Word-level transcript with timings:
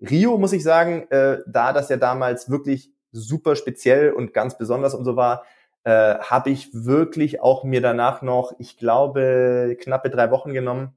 Rio 0.00 0.38
muss 0.38 0.52
ich 0.52 0.62
sagen, 0.62 1.06
äh, 1.10 1.38
da 1.46 1.72
das 1.72 1.88
ja 1.88 1.96
damals 1.96 2.50
wirklich 2.50 2.90
super 3.12 3.56
speziell 3.56 4.12
und 4.12 4.32
ganz 4.32 4.56
besonders 4.56 4.94
und 4.94 5.04
so 5.04 5.16
war, 5.16 5.44
äh, 5.84 6.18
habe 6.18 6.50
ich 6.50 6.70
wirklich 6.72 7.40
auch 7.40 7.64
mir 7.64 7.80
danach 7.80 8.22
noch, 8.22 8.54
ich 8.58 8.76
glaube, 8.76 9.76
knappe 9.80 10.10
drei 10.10 10.30
Wochen 10.30 10.52
genommen, 10.52 10.94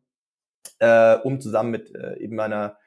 äh, 0.80 1.16
um 1.16 1.42
zusammen 1.42 1.72
mit 1.72 1.96
äh, 1.96 2.18
eben 2.18 2.36
meiner 2.36 2.78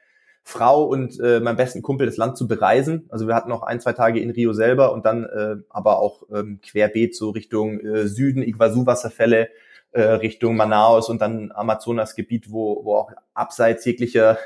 Frau 0.43 0.85
und 0.85 1.19
äh, 1.19 1.41
meinem 1.41 1.57
besten 1.57 1.81
Kumpel 1.81 2.07
das 2.07 2.15
Land 2.15 2.37
zu 2.37 2.47
bereisen. 2.47 3.05
Also 3.09 3.27
wir 3.27 3.35
hatten 3.35 3.49
noch 3.49 3.63
ein, 3.63 3.81
zwei 3.81 3.93
Tage 3.93 4.21
in 4.21 4.29
Rio 4.29 4.53
selber 4.53 4.93
und 4.93 5.05
dann 5.05 5.25
äh, 5.25 5.57
aber 5.69 5.99
auch 5.99 6.23
ähm, 6.33 6.61
querbeet 6.61 7.15
so 7.15 7.31
Richtung 7.31 7.81
äh, 7.81 8.07
Süden, 8.07 8.43
Iguazu-Wasserfälle, 8.43 9.49
äh, 9.91 10.01
Richtung 10.01 10.55
Manaus 10.55 11.09
und 11.09 11.21
dann 11.21 11.51
Amazonasgebiet, 11.51 12.49
wo, 12.49 12.85
wo 12.85 12.95
auch 12.95 13.11
abseits 13.33 13.83
jeglicher 13.83 14.37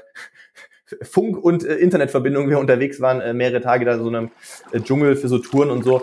Funk- 1.02 1.44
und 1.44 1.64
äh, 1.64 1.76
Internetverbindung 1.76 2.50
wir 2.50 2.60
unterwegs 2.60 3.00
waren, 3.02 3.22
äh, 3.22 3.34
mehrere 3.34 3.62
Tage 3.62 3.86
da 3.86 3.98
so 3.98 4.08
einem 4.08 4.32
äh, 4.72 4.80
Dschungel 4.80 5.16
für 5.16 5.28
so 5.28 5.38
Touren 5.40 5.70
und 5.70 5.84
so. 5.84 6.02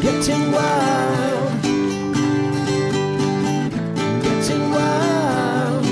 Getting 0.00 0.52
wild. 0.52 1.62
Getting 4.22 4.72
wild. 4.72 5.84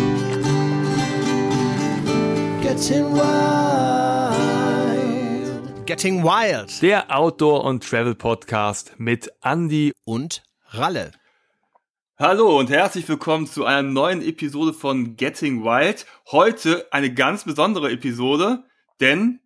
Getting 2.63 3.15
wild. 3.15 3.59
Getting 5.87 6.23
wild. 6.23 6.83
Der 6.83 7.11
Outdoor- 7.11 7.65
und 7.65 7.83
Travel 7.83 8.15
Podcast 8.15 8.93
mit 8.99 9.31
Andy 9.43 9.93
und 10.05 10.43
Ralle. 10.71 11.13
Hallo 12.21 12.59
und 12.59 12.69
herzlich 12.69 13.09
willkommen 13.09 13.47
zu 13.47 13.65
einer 13.65 13.89
neuen 13.89 14.23
Episode 14.23 14.73
von 14.73 15.15
Getting 15.15 15.63
Wild. 15.63 16.05
Heute 16.33 16.89
eine 16.91 17.15
ganz 17.15 17.45
besondere 17.45 17.93
Episode, 17.93 18.65
denn 18.99 19.39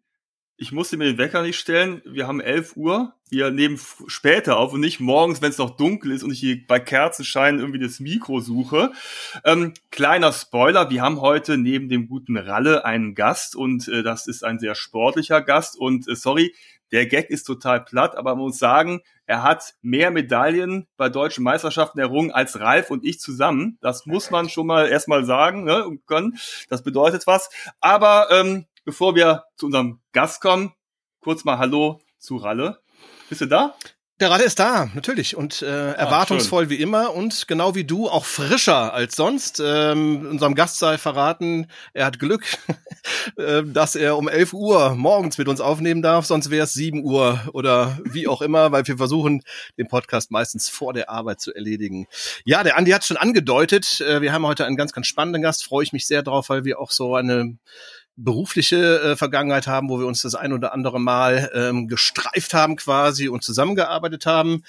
ich 0.56 0.72
musste 0.72 0.96
mir 0.96 1.04
den 1.04 1.18
Wecker 1.18 1.42
nicht 1.42 1.58
stellen. 1.58 2.00
Wir 2.06 2.26
haben 2.26 2.40
11 2.40 2.78
Uhr. 2.78 3.12
Wir 3.28 3.50
nehmen 3.50 3.78
später 4.06 4.56
auf 4.56 4.72
und 4.72 4.80
nicht 4.80 5.00
morgens, 5.00 5.42
wenn 5.42 5.50
es 5.50 5.58
noch 5.58 5.76
dunkel 5.76 6.12
ist 6.12 6.22
und 6.22 6.30
ich 6.30 6.40
hier 6.40 6.66
bei 6.66 6.80
Kerzenschein 6.80 7.58
irgendwie 7.58 7.78
das 7.78 8.00
Mikro 8.00 8.40
suche. 8.40 8.92
Ähm, 9.44 9.74
kleiner 9.90 10.32
Spoiler, 10.32 10.88
wir 10.88 11.02
haben 11.02 11.20
heute 11.20 11.58
neben 11.58 11.90
dem 11.90 12.08
guten 12.08 12.38
Ralle 12.38 12.86
einen 12.86 13.14
Gast 13.14 13.54
und 13.54 13.86
äh, 13.88 14.02
das 14.02 14.26
ist 14.26 14.44
ein 14.44 14.58
sehr 14.58 14.74
sportlicher 14.76 15.42
Gast 15.42 15.78
und 15.78 16.08
äh, 16.08 16.16
sorry, 16.16 16.54
der 16.92 17.06
Gag 17.06 17.30
ist 17.30 17.44
total 17.44 17.82
platt, 17.82 18.16
aber 18.16 18.34
man 18.34 18.44
muss 18.44 18.58
sagen, 18.58 19.00
er 19.26 19.42
hat 19.42 19.74
mehr 19.80 20.10
Medaillen 20.10 20.86
bei 20.96 21.08
deutschen 21.08 21.42
Meisterschaften 21.42 21.98
errungen 21.98 22.30
als 22.30 22.60
Ralf 22.60 22.90
und 22.90 23.04
ich 23.04 23.18
zusammen. 23.18 23.78
Das 23.80 24.06
muss 24.06 24.30
man 24.30 24.48
schon 24.48 24.66
mal 24.66 24.88
erstmal 24.88 25.24
sagen 25.24 25.64
ne, 25.64 25.86
und 25.86 26.06
können. 26.06 26.38
Das 26.68 26.82
bedeutet 26.82 27.26
was. 27.26 27.50
Aber 27.80 28.28
ähm, 28.30 28.66
bevor 28.84 29.14
wir 29.14 29.44
zu 29.56 29.66
unserem 29.66 30.00
Gast 30.12 30.42
kommen, 30.42 30.72
kurz 31.20 31.44
mal 31.44 31.58
Hallo 31.58 32.00
zu 32.18 32.36
Ralle. 32.36 32.80
Bist 33.28 33.40
du 33.40 33.46
da? 33.46 33.74
Der 34.22 34.30
Ralle 34.30 34.44
ist 34.44 34.60
da, 34.60 34.88
natürlich. 34.94 35.36
Und 35.36 35.62
äh, 35.62 35.66
ah, 35.66 35.92
erwartungsvoll 35.94 36.66
schön. 36.66 36.70
wie 36.70 36.80
immer 36.80 37.12
und 37.12 37.48
genau 37.48 37.74
wie 37.74 37.82
du 37.82 38.08
auch 38.08 38.24
frischer 38.24 38.94
als 38.94 39.16
sonst. 39.16 39.60
Ähm, 39.60 40.28
unserem 40.30 40.54
Gast 40.54 40.78
sei 40.78 40.96
verraten, 40.96 41.66
er 41.92 42.06
hat 42.06 42.20
Glück, 42.20 42.44
äh, 43.36 43.64
dass 43.64 43.96
er 43.96 44.16
um 44.16 44.28
11 44.28 44.52
Uhr 44.52 44.94
morgens 44.94 45.38
mit 45.38 45.48
uns 45.48 45.60
aufnehmen 45.60 46.02
darf, 46.02 46.24
sonst 46.24 46.50
wäre 46.50 46.62
es 46.62 46.72
7 46.72 47.02
Uhr 47.02 47.40
oder 47.52 47.98
wie 48.04 48.28
auch 48.28 48.42
immer, 48.42 48.70
weil 48.70 48.86
wir 48.86 48.96
versuchen, 48.96 49.42
den 49.76 49.88
Podcast 49.88 50.30
meistens 50.30 50.68
vor 50.68 50.92
der 50.92 51.10
Arbeit 51.10 51.40
zu 51.40 51.52
erledigen. 51.52 52.06
Ja, 52.44 52.62
der 52.62 52.76
Andi 52.76 52.92
hat 52.92 53.04
schon 53.04 53.16
angedeutet, 53.16 54.00
äh, 54.02 54.20
wir 54.20 54.32
haben 54.32 54.46
heute 54.46 54.66
einen 54.66 54.76
ganz, 54.76 54.92
ganz 54.92 55.08
spannenden 55.08 55.42
Gast, 55.42 55.64
freue 55.64 55.82
ich 55.82 55.92
mich 55.92 56.06
sehr 56.06 56.22
drauf, 56.22 56.48
weil 56.48 56.64
wir 56.64 56.78
auch 56.78 56.92
so 56.92 57.16
eine 57.16 57.58
berufliche 58.16 59.00
äh, 59.00 59.16
Vergangenheit 59.16 59.66
haben, 59.66 59.88
wo 59.88 59.98
wir 59.98 60.06
uns 60.06 60.22
das 60.22 60.34
ein 60.34 60.52
oder 60.52 60.72
andere 60.72 61.00
Mal 61.00 61.50
ähm, 61.54 61.88
gestreift 61.88 62.54
haben 62.54 62.76
quasi 62.76 63.28
und 63.28 63.42
zusammengearbeitet 63.42 64.26
haben. 64.26 64.64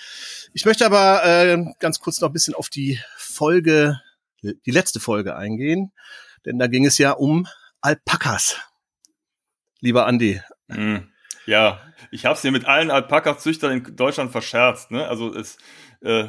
Ich 0.54 0.66
möchte 0.66 0.86
aber 0.86 1.26
äh, 1.26 1.64
ganz 1.80 2.00
kurz 2.00 2.22
noch 2.22 2.30
ein 2.30 2.34
bisschen 2.34 2.56
auf 2.56 2.70
die 2.70 3.00
Folge, 3.18 4.00
die 4.42 4.72
letzte 4.72 5.00
Folge 5.00 5.36
eingehen, 5.36 5.92
denn 6.46 6.60
da 6.60 6.68
ging 6.68 6.86
es 6.86 6.98
ja 6.98 7.12
um 7.12 7.48
Alpakas. 7.82 8.58
Lieber 9.80 10.06
Andi. 10.06 10.42
Mm, 10.68 10.98
ja, 11.46 11.82
ich 12.12 12.26
habe 12.26 12.36
es 12.36 12.42
dir 12.42 12.52
mit 12.52 12.66
allen 12.66 12.92
Alpaka-Züchtern 12.92 13.72
in 13.72 13.96
Deutschland 13.96 14.32
verscherzt. 14.32 14.92
Ne? 14.92 15.08
Also 15.08 15.34
es, 15.34 15.58
äh, 16.02 16.28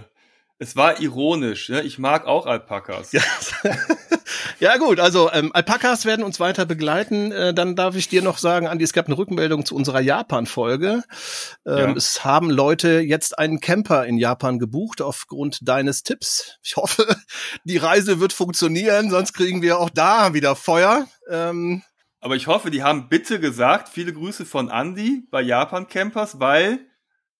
es 0.65 0.77
war 0.77 1.01
ironisch. 1.01 1.69
Ne? 1.69 1.83
Ich 1.83 1.99
mag 1.99 2.27
auch 2.27 2.47
Alpakas. 2.47 3.13
Ja. 3.13 3.23
Ja 4.61 4.77
gut, 4.79 5.01
also 5.01 5.31
ähm, 5.33 5.51
Alpakas 5.53 6.07
werden 6.07 6.25
uns 6.25 6.41
weiter 6.41 6.65
begleiten. 6.65 7.33
Äh, 7.33 7.55
dann 7.55 7.77
darf 7.77 7.97
ich 7.97 8.09
dir 8.09 8.23
noch 8.23 8.39
sagen, 8.39 8.67
Andi, 8.67 8.85
es 8.85 8.93
gab 8.93 9.07
eine 9.07 9.19
Rückmeldung 9.19 9.67
zu 9.67 9.75
unserer 9.75 10.01
Japan-Folge. 10.01 11.03
Ähm, 11.67 11.77
ja. 11.77 11.93
Es 11.93 12.25
haben 12.25 12.51
Leute 12.51 13.01
jetzt 13.01 13.39
einen 13.39 13.61
Camper 13.61 14.07
in 14.07 14.17
Japan 14.17 14.59
gebucht 14.59 15.03
aufgrund 15.03 15.69
deines 15.69 16.03
Tipps. 16.03 16.57
Ich 16.63 16.77
hoffe, 16.77 17.07
die 17.65 17.77
Reise 17.77 18.21
wird 18.21 18.33
funktionieren, 18.33 19.11
sonst 19.11 19.35
kriegen 19.35 19.61
wir 19.61 19.79
auch 19.79 19.91
da 19.91 20.35
wieder 20.35 20.57
Feuer. 20.57 21.07
Ähm, 21.29 21.83
aber 22.21 22.37
ich 22.37 22.47
hoffe, 22.47 22.71
die 22.71 22.83
haben 22.83 23.09
bitte 23.09 23.41
gesagt, 23.41 23.89
viele 23.89 24.13
Grüße 24.13 24.47
von 24.47 24.71
Andy 24.71 25.27
bei 25.31 25.43
Japan 25.43 25.89
Campers, 25.89 26.41
weil 26.41 26.81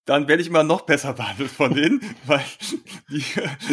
dann 0.07 0.29
werde 0.29 0.43
ich 0.43 0.49
immer 0.49 0.65
noch 0.65 0.83
besser 0.83 1.15
behandelt 1.15 1.51
von 1.51 1.75
denen, 1.75 2.01
weil 2.27 2.45
die 3.11 3.25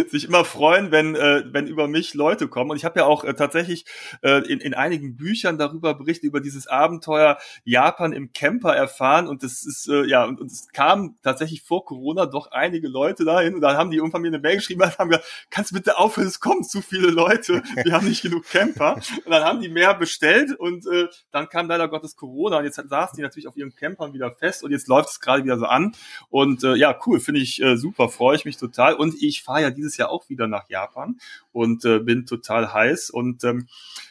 sich 0.09 0.25
immer 0.25 0.45
freuen, 0.45 0.91
wenn, 0.91 1.15
äh, 1.15 1.43
wenn 1.47 1.67
über 1.67 1.87
mich 1.87 2.13
Leute 2.13 2.47
kommen. 2.47 2.71
Und 2.71 2.77
ich 2.77 2.85
habe 2.85 2.99
ja 2.99 3.05
auch 3.05 3.23
äh, 3.23 3.33
tatsächlich 3.33 3.85
äh, 4.21 4.39
in, 4.47 4.59
in 4.59 4.73
einigen 4.73 5.17
Büchern 5.17 5.57
darüber 5.57 5.93
berichtet, 5.93 6.25
über 6.25 6.39
dieses 6.39 6.67
Abenteuer 6.67 7.37
Japan 7.65 8.13
im 8.13 8.31
Camper 8.31 8.73
erfahren. 8.73 9.27
Und 9.27 9.43
das 9.43 9.65
ist, 9.65 9.89
äh, 9.89 10.05
ja, 10.05 10.23
und, 10.23 10.39
und 10.39 10.51
es 10.51 10.69
kamen 10.69 11.17
tatsächlich 11.21 11.63
vor 11.63 11.85
Corona 11.85 12.25
doch 12.25 12.51
einige 12.51 12.87
Leute 12.87 13.25
dahin. 13.25 13.55
Und 13.55 13.61
dann 13.61 13.75
haben 13.75 13.91
die 13.91 13.97
irgendwann 13.97 14.21
mir 14.21 14.29
eine 14.29 14.39
Mail 14.39 14.55
geschrieben 14.55 14.81
und 14.81 14.97
haben 14.97 15.09
gesagt, 15.09 15.27
kannst 15.49 15.71
du 15.71 15.75
bitte 15.75 15.97
aufhören, 15.97 16.27
es 16.27 16.39
kommen 16.39 16.63
zu 16.63 16.81
viele 16.81 17.09
Leute, 17.09 17.61
wir 17.83 17.93
haben 17.93 18.07
nicht 18.07 18.21
genug 18.21 18.45
Camper. 18.45 18.95
Und 19.25 19.31
dann 19.31 19.43
haben 19.43 19.59
die 19.59 19.69
mehr 19.69 19.93
bestellt 19.95 20.57
und 20.57 20.85
äh, 20.87 21.07
dann 21.31 21.49
kam 21.49 21.67
leider 21.67 21.87
Gottes 21.89 22.15
Corona 22.15 22.59
und 22.59 22.65
jetzt 22.65 22.75
saßen 22.75 23.17
die 23.17 23.21
natürlich 23.21 23.47
auf 23.47 23.57
ihren 23.57 23.75
Campern 23.75 24.13
wieder 24.13 24.31
fest 24.31 24.63
und 24.63 24.71
jetzt 24.71 24.87
läuft 24.87 25.09
es 25.09 25.19
gerade 25.19 25.43
wieder 25.43 25.57
so 25.57 25.65
an. 25.65 25.93
Und 26.29 26.63
äh, 26.63 26.75
ja, 26.75 26.97
cool, 27.05 27.19
finde 27.19 27.41
ich 27.41 27.61
äh, 27.61 27.77
super, 27.77 28.09
freue 28.09 28.35
ich 28.35 28.45
mich 28.45 28.57
total. 28.57 28.93
Und 28.95 29.15
ich 29.21 29.43
fahre 29.43 29.61
ja 29.61 29.71
dieses 29.71 29.97
Jahr 29.97 30.09
auch 30.09 30.29
wieder 30.29 30.47
nach 30.47 30.69
Japan 30.69 31.19
und 31.51 31.85
äh, 31.85 31.99
bin 31.99 32.25
total 32.25 32.73
heiß. 32.73 33.09
Und 33.09 33.43
ähm, 33.43 33.67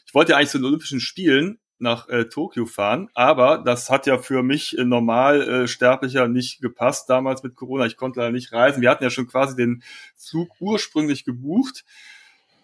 ich 0.06 0.15
wollte 0.15 0.32
ja 0.32 0.38
eigentlich 0.38 0.50
zu 0.50 0.59
den 0.59 0.66
Olympischen 0.66 1.00
Spielen 1.00 1.59
nach 1.81 2.09
äh, 2.09 2.26
Tokio 2.26 2.66
fahren, 2.66 3.09
aber 3.15 3.59
das 3.59 3.88
hat 3.88 4.06
ja 4.06 4.19
für 4.19 4.43
mich 4.43 4.76
äh, 4.76 4.84
normal 4.84 5.43
äh, 5.43 5.69
sterblicher 5.69 6.28
nicht 6.28 6.60
gepasst 6.60 7.09
damals 7.09 7.43
mit 7.43 7.56
Corona. 7.56 7.87
Ich 7.87 7.97
konnte 7.97 8.21
leider 8.21 8.32
nicht 8.32 8.53
reisen. 8.53 8.82
Wir 8.82 8.91
hatten 8.91 9.03
ja 9.03 9.10
schon 9.10 9.27
quasi 9.27 9.56
den 9.56 9.82
Flug 10.15 10.50
ursprünglich 10.60 11.25
gebucht, 11.25 11.84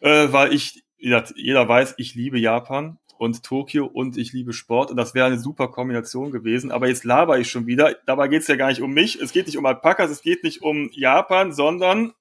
äh, 0.00 0.28
weil 0.30 0.52
ich 0.52 0.84
jeder 0.98 1.68
weiß, 1.68 1.94
ich 1.98 2.14
liebe 2.14 2.38
Japan 2.38 2.98
und 3.18 3.42
Tokio 3.42 3.86
und 3.86 4.16
ich 4.16 4.32
liebe 4.32 4.52
Sport 4.52 4.90
und 4.90 4.96
das 4.96 5.14
wäre 5.14 5.26
eine 5.26 5.38
super 5.38 5.68
Kombination 5.68 6.30
gewesen. 6.30 6.70
Aber 6.70 6.88
jetzt 6.88 7.04
laber 7.04 7.38
ich 7.38 7.50
schon 7.50 7.66
wieder. 7.66 7.96
Dabei 8.06 8.28
geht 8.28 8.42
es 8.42 8.48
ja 8.48 8.56
gar 8.56 8.68
nicht 8.68 8.82
um 8.82 8.92
mich. 8.92 9.20
Es 9.20 9.32
geht 9.32 9.46
nicht 9.46 9.56
um 9.56 9.66
Alpakas, 9.66 10.10
es 10.10 10.22
geht 10.22 10.44
nicht 10.44 10.62
um 10.62 10.90
Japan, 10.92 11.52
sondern 11.52 12.12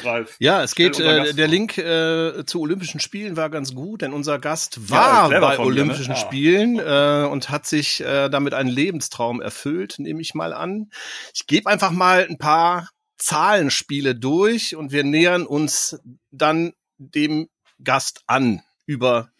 Ralf, 0.00 0.36
ja, 0.40 0.62
es 0.62 0.74
geht, 0.74 0.98
äh, 0.98 1.34
der 1.34 1.46
Link 1.46 1.78
äh, 1.78 2.44
zu 2.46 2.60
Olympischen 2.60 3.00
Spielen 3.00 3.36
war 3.36 3.48
ganz 3.48 3.74
gut, 3.74 4.02
denn 4.02 4.12
unser 4.12 4.38
Gast 4.38 4.90
war 4.90 5.30
ja, 5.30 5.40
bei 5.40 5.58
Olympischen 5.58 6.08
mir, 6.08 6.14
ne? 6.14 6.16
Spielen 6.16 6.78
äh, 6.78 7.28
und 7.30 7.50
hat 7.50 7.66
sich 7.66 8.00
äh, 8.00 8.28
damit 8.28 8.54
einen 8.54 8.68
Lebenstraum 8.68 9.40
erfüllt, 9.40 9.96
nehme 9.98 10.20
ich 10.20 10.34
mal 10.34 10.52
an. 10.52 10.90
Ich 11.32 11.46
gebe 11.46 11.70
einfach 11.70 11.92
mal 11.92 12.26
ein 12.28 12.38
paar 12.38 12.90
Zahlenspiele 13.18 14.14
durch 14.16 14.74
und 14.74 14.90
wir 14.90 15.04
nähern 15.04 15.46
uns 15.46 16.00
dann 16.30 16.72
dem 16.98 17.48
Gast 17.82 18.22
an 18.26 18.62
über 18.86 19.30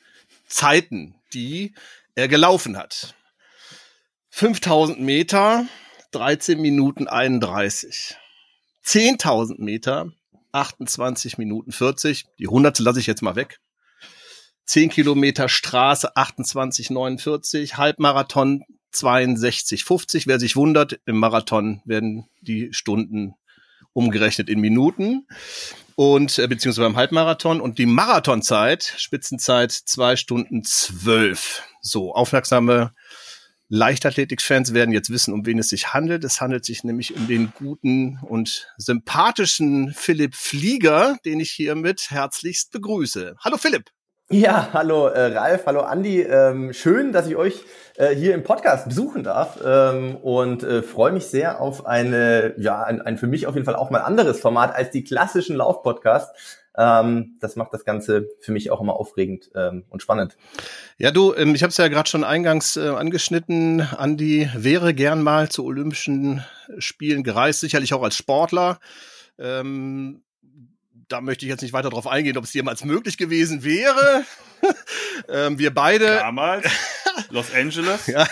Zeiten, 0.55 1.17
die 1.33 1.75
er 2.15 2.29
gelaufen 2.29 2.77
hat. 2.77 3.17
5000 4.31 5.01
Meter, 5.01 5.67
13 6.13 6.61
Minuten 6.61 7.09
31. 7.09 8.17
10.000 8.85 9.61
Meter, 9.61 10.13
28 10.53 11.39
Minuten 11.39 11.73
40. 11.73 12.27
Die 12.39 12.47
hunderte 12.47 12.85
lasse 12.85 13.01
ich 13.01 13.09
jetzt 13.09 13.23
mal 13.23 13.35
weg. 13.35 13.61
10 14.67 14.91
Kilometer 14.91 15.49
Straße, 15.49 16.17
28,49. 16.17 17.75
Halbmarathon, 17.75 18.63
62,50. 18.93 20.29
Wer 20.29 20.39
sich 20.39 20.55
wundert, 20.55 21.01
im 21.05 21.19
Marathon 21.19 21.83
werden 21.85 22.29
die 22.41 22.73
Stunden 22.73 23.35
umgerechnet 23.95 24.51
in 24.51 24.61
Minuten 24.61 25.27
und 25.97 26.39
äh, 26.39 26.47
beziehungsweise 26.47 26.87
beim 26.87 26.97
Halbmarathon 26.97 27.61
und 27.61 27.79
die 27.79 27.87
Marathonzeit, 27.87 28.95
Spitzenzeit 28.99 29.73
zwei 29.73 30.17
Stunden 30.17 30.65
zwölf. 30.65 31.63
So, 31.81 32.15
aufmerksame 32.15 32.93
Leichtathletik-Fans 33.69 34.75
werden 34.75 34.93
jetzt 34.93 35.11
wissen, 35.11 35.33
um 35.33 35.47
wen 35.47 35.59
es 35.59 35.69
sich 35.69 35.95
handelt. 35.95 36.23
Es 36.25 36.41
handelt 36.41 36.65
sich 36.65 36.85
nämlich 36.85 37.17
um 37.17 37.27
den 37.27 37.53
guten 37.57 38.19
und 38.23 38.69
sympathischen 38.77 39.93
Philipp 39.97 40.35
Flieger, 40.35 41.17
den 41.25 41.41
ich 41.41 41.51
hiermit 41.51 42.11
herzlichst 42.11 42.73
begrüße. 42.73 43.37
Hallo 43.43 43.57
Philipp. 43.57 43.91
Ja, 44.31 44.71
hallo 44.73 45.09
äh, 45.09 45.37
Ralf, 45.37 45.67
hallo 45.67 45.81
Andi. 45.81 46.23
Ähm, 46.23 46.73
schön, 46.73 47.13
dass 47.13 47.27
ich 47.27 47.37
euch 47.37 47.63
äh, 47.97 48.15
hier 48.15 48.35
im 48.35 48.43
Podcast 48.43 48.89
besuchen 48.89 49.23
darf 49.23 49.59
ähm, 49.65 50.17
und 50.17 50.63
äh, 50.63 50.83
freue 50.83 51.13
mich 51.13 51.27
sehr 51.27 51.61
auf 51.61 51.87
eine, 51.87 52.55
ja, 52.59 52.83
ein, 52.83 53.01
ein 53.01 53.19
für 53.19 53.27
mich 53.27 53.47
auf 53.47 53.55
jeden 53.55 53.65
Fall 53.65 53.77
auch 53.77 53.91
mal 53.91 54.01
anderes 54.01 54.41
Format 54.41 54.75
als 54.75 54.91
die 54.91 55.05
klassischen 55.05 55.57
Lauf-Podcasts. 55.57 56.61
Ähm, 56.77 57.37
das 57.41 57.55
macht 57.55 57.73
das 57.73 57.85
Ganze 57.85 58.29
für 58.41 58.51
mich 58.51 58.73
auch 58.73 58.81
immer 58.81 58.95
aufregend 58.97 59.51
ähm, 59.55 59.85
und 59.91 60.03
spannend. 60.03 60.37
Ja, 60.99 61.13
du, 61.13 61.35
ähm, 61.35 61.55
ich 61.55 61.63
habe 61.63 61.71
es 61.71 61.77
ja 61.77 61.87
gerade 61.87 62.09
schon 62.09 62.25
eingangs 62.25 62.77
äh, 62.77 62.89
angeschnitten. 62.89 63.81
Andi 63.81 64.51
wäre 64.57 64.93
gern 64.93 65.23
mal 65.23 65.49
zu 65.49 65.65
Olympischen 65.65 66.45
Spielen 66.79 67.23
gereist, 67.23 67.61
sicherlich 67.61 67.95
auch 67.95 68.03
als 68.03 68.17
Sportler. 68.17 68.81
Ähm, 69.39 70.23
da 71.09 71.21
möchte 71.21 71.45
ich 71.45 71.51
jetzt 71.51 71.63
nicht 71.63 71.73
weiter 71.75 71.91
drauf 71.91 72.09
eingehen, 72.09 72.37
ob 72.37 72.45
es 72.45 72.55
jemals 72.55 72.85
möglich 72.85 73.19
gewesen 73.19 73.63
wäre. 73.63 74.25
ähm, 75.29 75.61
wir 75.61 75.73
beide. 75.73 76.07
Damals. 76.07 76.67
Los 77.31 77.55
Angeles. 77.55 78.07
ja. 78.07 78.27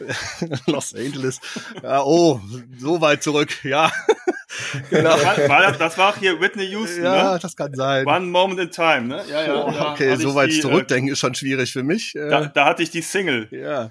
Los 0.66 0.94
Angeles. 0.94 1.40
Ja, 1.82 2.02
oh, 2.02 2.40
so 2.78 3.00
weit 3.00 3.22
zurück, 3.22 3.64
ja. 3.64 3.90
genau. 4.90 5.10
War, 5.10 5.62
das, 5.62 5.78
das, 5.78 5.98
war 5.98 6.10
auch 6.12 6.16
hier 6.16 6.40
Whitney 6.40 6.66
Houston, 6.66 7.04
ja, 7.04 7.34
ne? 7.34 7.38
das 7.40 7.56
kann 7.56 7.74
sein. 7.74 8.06
One 8.06 8.26
Moment 8.26 8.60
in 8.60 8.70
Time, 8.70 9.02
ne? 9.02 9.24
Ja, 9.28 9.46
ja. 9.46 9.64
Oh, 9.64 9.90
okay, 9.92 10.16
so 10.16 10.34
weit 10.34 10.50
die, 10.50 10.60
zurückdenken 10.60 11.08
äh, 11.08 11.12
ist 11.12 11.18
schon 11.18 11.34
schwierig 11.34 11.72
für 11.72 11.82
mich. 11.82 12.14
Äh. 12.14 12.28
Da, 12.28 12.46
da 12.46 12.64
hatte 12.66 12.82
ich 12.82 12.90
die 12.90 13.02
Single. 13.02 13.48
Ja. 13.50 13.90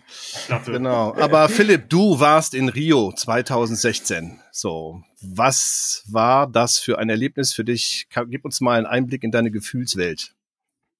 Genau. 0.65 1.15
Aber 1.15 1.49
Philipp, 1.49 1.89
du 1.89 2.19
warst 2.19 2.53
in 2.53 2.69
Rio 2.69 3.11
2016. 3.11 4.39
So, 4.51 5.03
was 5.21 6.03
war 6.07 6.47
das 6.47 6.79
für 6.79 6.97
ein 6.99 7.09
Erlebnis 7.09 7.53
für 7.53 7.63
dich? 7.63 8.07
Gib 8.27 8.45
uns 8.45 8.61
mal 8.61 8.77
einen 8.77 8.85
Einblick 8.85 9.23
in 9.23 9.31
deine 9.31 9.51
Gefühlswelt. 9.51 10.33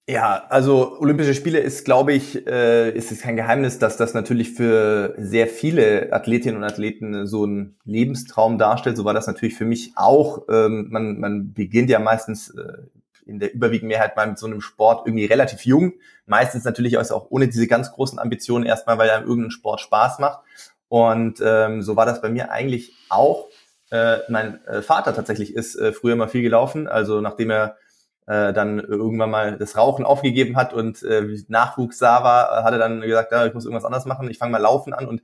Ja, 0.08 0.46
also 0.50 1.00
Olympische 1.00 1.34
Spiele 1.34 1.60
ist, 1.60 1.84
glaube 1.84 2.14
ich, 2.14 2.46
äh, 2.46 2.92
ist 2.92 3.12
es 3.12 3.22
kein 3.22 3.36
Geheimnis, 3.36 3.80
dass 3.80 3.98
das 3.98 4.14
natürlich 4.14 4.52
für 4.52 5.16
sehr 5.18 5.48
viele 5.48 6.14
Athletinnen 6.14 6.58
und 6.58 6.64
Athleten 6.64 7.26
so 7.26 7.46
ein 7.46 7.76
Lebenstraum 7.86 8.60
darstellt. 8.60 8.98
So 8.98 9.06
war 9.06 9.16
das 9.16 9.26
natürlich 9.26 9.56
für 9.56 9.66
mich 9.66 9.94
auch. 9.96 10.44
Ähm, 10.48 10.90
man, 10.92 11.20
man 11.20 11.54
beginnt 11.54 11.90
ja 11.90 11.98
meistens 11.98 12.52
äh, 12.52 12.84
in 13.26 13.40
der 13.40 13.52
überwiegenden 13.52 13.88
Mehrheit 13.88 14.16
mal 14.16 14.28
mit 14.28 14.38
so 14.38 14.46
einem 14.46 14.62
Sport 14.62 15.08
irgendwie 15.08 15.26
relativ 15.26 15.66
jung. 15.66 15.94
Meistens 16.28 16.66
natürlich 16.66 17.00
auch 17.00 17.32
ohne 17.32 17.48
diese 17.48 17.66
ganz 17.66 17.92
großen 17.92 18.20
Ambitionen 18.20 18.64
erstmal, 18.68 19.00
weil 19.00 19.10
einem 19.10 19.28
irgendein 19.28 19.50
Sport 19.50 19.82
Spaß 19.82 20.20
macht. 20.20 20.42
Und 20.88 21.42
ähm, 21.44 21.82
so 21.82 21.96
war 21.96 22.06
das 22.06 22.22
bei 22.22 22.30
mir 22.30 22.52
eigentlich 22.52 22.94
auch. 23.10 23.48
Äh, 23.90 24.18
mein 24.30 24.64
äh, 24.66 24.84
Vater 24.84 25.16
tatsächlich 25.16 25.56
ist 25.56 25.76
äh, 25.76 25.94
früher 25.94 26.16
mal 26.16 26.28
viel 26.28 26.44
gelaufen. 26.44 26.88
Also 26.88 27.22
nachdem 27.22 27.50
er 27.50 27.78
äh, 28.28 28.54
dann 28.54 28.80
irgendwann 28.80 29.30
mal 29.30 29.58
das 29.58 29.78
Rauchen 29.78 30.06
aufgegeben 30.06 30.58
hat 30.58 30.74
und 30.74 31.04
äh, 31.04 31.28
Nachwuchs 31.48 31.98
sah 31.98 32.24
war, 32.24 32.64
hat 32.64 32.74
er 32.74 32.80
dann 32.80 33.02
gesagt, 33.02 33.32
ja, 33.32 33.46
ich 33.46 33.54
muss 33.54 33.66
irgendwas 33.66 33.86
anderes 33.86 34.06
machen, 34.06 34.30
ich 34.30 34.38
fange 34.38 34.52
mal 34.52 34.62
Laufen 34.62 34.94
an 34.94 35.08
und 35.08 35.22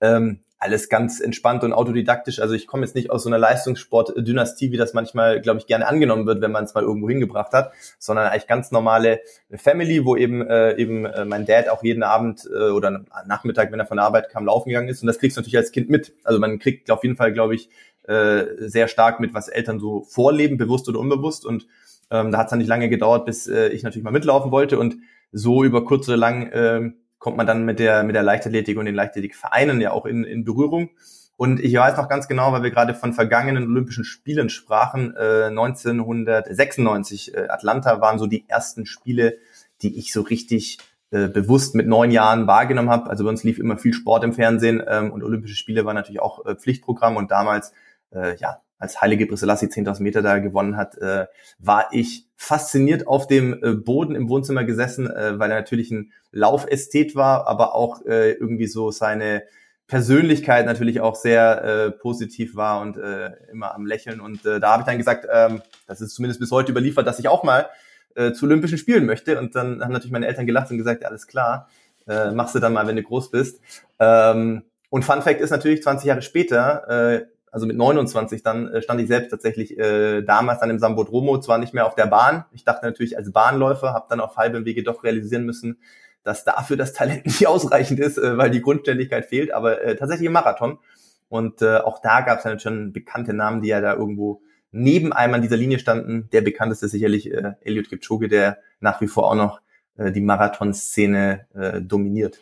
ähm, 0.00 0.40
alles 0.64 0.88
ganz 0.88 1.20
entspannt 1.20 1.62
und 1.62 1.74
autodidaktisch. 1.74 2.40
Also 2.40 2.54
ich 2.54 2.66
komme 2.66 2.84
jetzt 2.84 2.94
nicht 2.94 3.10
aus 3.10 3.24
so 3.24 3.28
einer 3.28 3.38
Leistungssport-Dynastie, 3.38 4.72
wie 4.72 4.78
das 4.78 4.94
manchmal, 4.94 5.42
glaube 5.42 5.58
ich, 5.58 5.66
gerne 5.66 5.86
angenommen 5.86 6.26
wird, 6.26 6.40
wenn 6.40 6.52
man 6.52 6.64
es 6.64 6.72
mal 6.72 6.82
irgendwo 6.82 7.08
hingebracht 7.08 7.52
hat, 7.52 7.72
sondern 7.98 8.28
eigentlich 8.28 8.46
ganz 8.46 8.70
normale 8.70 9.20
Family, 9.54 10.06
wo 10.06 10.16
eben 10.16 10.40
äh, 10.48 10.74
eben 10.76 11.04
äh, 11.04 11.26
mein 11.26 11.44
Dad 11.44 11.68
auch 11.68 11.82
jeden 11.84 12.02
Abend 12.02 12.48
äh, 12.50 12.70
oder 12.70 13.04
Nachmittag, 13.26 13.72
wenn 13.72 13.78
er 13.78 13.84
von 13.84 13.98
der 13.98 14.06
Arbeit 14.06 14.30
kam, 14.30 14.46
laufen 14.46 14.70
gegangen 14.70 14.88
ist. 14.88 15.02
Und 15.02 15.06
das 15.06 15.18
kriegst 15.18 15.36
du 15.36 15.42
natürlich 15.42 15.58
als 15.58 15.70
Kind 15.70 15.90
mit. 15.90 16.14
Also 16.24 16.40
man 16.40 16.58
kriegt 16.58 16.90
auf 16.90 17.02
jeden 17.02 17.16
Fall, 17.16 17.34
glaube 17.34 17.54
ich, 17.54 17.68
äh, 18.04 18.44
sehr 18.58 18.88
stark 18.88 19.20
mit, 19.20 19.34
was 19.34 19.48
Eltern 19.48 19.78
so 19.78 20.04
vorleben, 20.04 20.56
bewusst 20.56 20.88
oder 20.88 20.98
unbewusst. 20.98 21.44
Und 21.44 21.66
ähm, 22.14 22.30
da 22.30 22.38
hat 22.38 22.46
es 22.46 22.50
dann 22.50 22.60
nicht 22.60 22.68
lange 22.68 22.88
gedauert, 22.88 23.26
bis 23.26 23.46
äh, 23.48 23.68
ich 23.68 23.82
natürlich 23.82 24.04
mal 24.04 24.12
mitlaufen 24.12 24.50
wollte 24.52 24.78
und 24.78 24.96
so 25.32 25.64
über 25.64 25.84
kurz 25.84 26.08
oder 26.08 26.16
lang 26.16 26.46
äh, 26.52 26.92
kommt 27.18 27.36
man 27.36 27.46
dann 27.46 27.64
mit 27.64 27.80
der 27.80 28.04
mit 28.04 28.14
der 28.14 28.22
Leichtathletik 28.22 28.78
und 28.78 28.84
den 28.84 28.94
Leichtathletikvereinen 28.94 29.80
ja 29.80 29.90
auch 29.92 30.06
in, 30.06 30.24
in 30.24 30.44
Berührung. 30.44 30.90
Und 31.36 31.58
ich 31.58 31.74
weiß 31.74 31.96
noch 31.96 32.08
ganz 32.08 32.28
genau, 32.28 32.52
weil 32.52 32.62
wir 32.62 32.70
gerade 32.70 32.94
von 32.94 33.12
vergangenen 33.12 33.64
Olympischen 33.64 34.04
Spielen 34.04 34.48
sprachen, 34.48 35.14
äh, 35.16 35.46
1996 35.46 37.34
äh, 37.34 37.48
Atlanta 37.48 38.00
waren 38.00 38.20
so 38.20 38.28
die 38.28 38.48
ersten 38.48 38.86
Spiele, 38.86 39.38
die 39.82 39.98
ich 39.98 40.12
so 40.12 40.20
richtig 40.20 40.78
äh, 41.10 41.26
bewusst 41.26 41.74
mit 41.74 41.88
neun 41.88 42.12
Jahren 42.12 42.46
wahrgenommen 42.46 42.90
habe. 42.90 43.10
Also 43.10 43.24
bei 43.24 43.30
uns 43.30 43.42
lief 43.42 43.58
immer 43.58 43.78
viel 43.78 43.94
Sport 43.94 44.22
im 44.22 44.32
Fernsehen 44.32 44.80
ähm, 44.86 45.10
und 45.10 45.24
Olympische 45.24 45.56
Spiele 45.56 45.84
war 45.84 45.94
natürlich 45.94 46.20
auch 46.20 46.46
äh, 46.46 46.54
Pflichtprogramm 46.54 47.16
und 47.16 47.32
damals 47.32 47.72
äh, 48.12 48.36
ja 48.36 48.60
als 48.78 49.00
Heilige 49.00 49.26
Brüsselassi 49.26 49.66
10.000 49.66 50.02
Meter 50.02 50.22
da 50.22 50.38
gewonnen 50.38 50.76
hat, 50.76 50.98
äh, 50.98 51.26
war 51.58 51.88
ich 51.92 52.26
fasziniert 52.36 53.06
auf 53.06 53.26
dem 53.26 53.62
äh, 53.62 53.74
Boden 53.74 54.14
im 54.14 54.28
Wohnzimmer 54.28 54.64
gesessen, 54.64 55.08
äh, 55.10 55.38
weil 55.38 55.50
er 55.50 55.58
natürlich 55.58 55.90
ein 55.90 56.12
Laufästhet 56.32 57.14
war, 57.14 57.46
aber 57.46 57.74
auch 57.74 58.04
äh, 58.04 58.32
irgendwie 58.32 58.66
so 58.66 58.90
seine 58.90 59.44
Persönlichkeit 59.86 60.66
natürlich 60.66 61.00
auch 61.00 61.14
sehr 61.14 61.64
äh, 61.64 61.90
positiv 61.90 62.56
war 62.56 62.80
und 62.80 62.96
äh, 62.96 63.32
immer 63.52 63.74
am 63.74 63.86
Lächeln. 63.86 64.20
Und 64.20 64.44
äh, 64.46 64.58
da 64.58 64.72
habe 64.72 64.82
ich 64.82 64.86
dann 64.86 64.98
gesagt, 64.98 65.26
ähm, 65.30 65.62
das 65.86 66.00
ist 66.00 66.14
zumindest 66.14 66.40
bis 66.40 66.50
heute 66.50 66.72
überliefert, 66.72 67.06
dass 67.06 67.18
ich 67.18 67.28
auch 67.28 67.42
mal 67.42 67.68
äh, 68.14 68.32
zu 68.32 68.46
Olympischen 68.46 68.78
Spielen 68.78 69.04
möchte. 69.04 69.38
Und 69.38 69.54
dann 69.54 69.82
haben 69.82 69.92
natürlich 69.92 70.12
meine 70.12 70.26
Eltern 70.26 70.46
gelacht 70.46 70.70
und 70.70 70.78
gesagt, 70.78 71.02
ja, 71.02 71.08
alles 71.08 71.26
klar, 71.26 71.68
äh, 72.08 72.30
machst 72.30 72.54
du 72.54 72.60
dann 72.60 72.72
mal, 72.72 72.86
wenn 72.86 72.96
du 72.96 73.02
groß 73.02 73.30
bist. 73.30 73.60
Ähm, 73.98 74.62
und 74.88 75.04
Fun 75.04 75.22
Fact 75.22 75.40
ist 75.40 75.50
natürlich, 75.50 75.82
20 75.82 76.06
Jahre 76.06 76.22
später 76.22 76.88
äh, 76.88 77.26
also 77.54 77.66
mit 77.66 77.76
29 77.76 78.42
dann 78.42 78.66
äh, 78.66 78.82
stand 78.82 79.00
ich 79.00 79.06
selbst 79.06 79.30
tatsächlich 79.30 79.78
äh, 79.78 80.22
damals 80.22 80.58
dann 80.58 80.70
im 80.70 80.80
Sambodromo, 80.80 81.38
zwar 81.38 81.58
nicht 81.58 81.72
mehr 81.72 81.86
auf 81.86 81.94
der 81.94 82.06
Bahn. 82.06 82.46
Ich 82.52 82.64
dachte 82.64 82.84
natürlich 82.84 83.16
als 83.16 83.30
Bahnläufer, 83.30 83.94
habe 83.94 84.06
dann 84.10 84.18
auf 84.18 84.36
halbem 84.36 84.64
Wege 84.64 84.82
doch 84.82 85.04
realisieren 85.04 85.44
müssen, 85.44 85.78
dass 86.24 86.42
dafür 86.42 86.76
das 86.76 86.94
Talent 86.94 87.26
nicht 87.26 87.46
ausreichend 87.46 88.00
ist, 88.00 88.18
äh, 88.18 88.36
weil 88.36 88.50
die 88.50 88.60
Grundständigkeit 88.60 89.26
fehlt, 89.26 89.52
aber 89.52 89.80
äh, 89.82 89.94
tatsächlich 89.94 90.26
im 90.26 90.32
Marathon. 90.32 90.80
Und 91.28 91.62
äh, 91.62 91.76
auch 91.76 92.00
da 92.02 92.22
gab 92.22 92.38
es 92.38 92.42
dann 92.42 92.58
schon 92.58 92.92
bekannte 92.92 93.32
Namen, 93.32 93.62
die 93.62 93.68
ja 93.68 93.80
da 93.80 93.94
irgendwo 93.94 94.42
neben 94.72 95.12
einem 95.12 95.34
an 95.34 95.42
dieser 95.42 95.56
Linie 95.56 95.78
standen. 95.78 96.28
Der 96.32 96.40
bekannteste 96.40 96.88
sicherlich 96.88 97.32
äh, 97.32 97.52
Eliud 97.60 97.88
Kipchoge, 97.88 98.26
der 98.26 98.58
nach 98.80 99.00
wie 99.00 99.06
vor 99.06 99.30
auch 99.30 99.36
noch 99.36 99.60
äh, 99.96 100.10
die 100.10 100.22
Marathonszene 100.22 101.46
äh, 101.54 101.80
dominiert. 101.80 102.40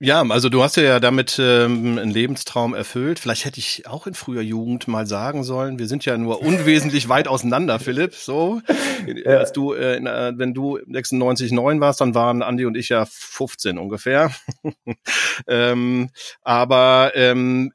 Ja, 0.00 0.22
also 0.28 0.48
du 0.48 0.62
hast 0.62 0.76
ja 0.76 0.98
damit 0.98 1.38
ähm, 1.38 1.98
einen 1.98 2.10
Lebenstraum 2.10 2.74
erfüllt. 2.74 3.20
Vielleicht 3.20 3.44
hätte 3.44 3.60
ich 3.60 3.86
auch 3.86 4.08
in 4.08 4.14
früher 4.14 4.42
Jugend 4.42 4.88
mal 4.88 5.06
sagen 5.06 5.44
sollen, 5.44 5.78
wir 5.78 5.86
sind 5.86 6.04
ja 6.04 6.18
nur 6.18 6.42
unwesentlich 6.42 7.08
weit 7.08 7.28
auseinander, 7.28 7.78
Philipp. 7.78 8.14
So, 8.14 8.60
ja. 9.06 9.38
als 9.38 9.52
du, 9.52 9.72
äh, 9.72 9.96
äh 9.96 10.32
wenn 10.36 10.52
du 10.52 10.80
96 10.86 11.52
9 11.52 11.80
warst, 11.80 12.00
dann 12.00 12.14
waren 12.14 12.42
Andi 12.42 12.66
und 12.66 12.76
ich 12.76 12.88
ja 12.88 13.06
15 13.06 13.78
ungefähr. 13.78 14.32
ähm, 15.46 16.10
aber 16.42 17.12
ähm, 17.14 17.72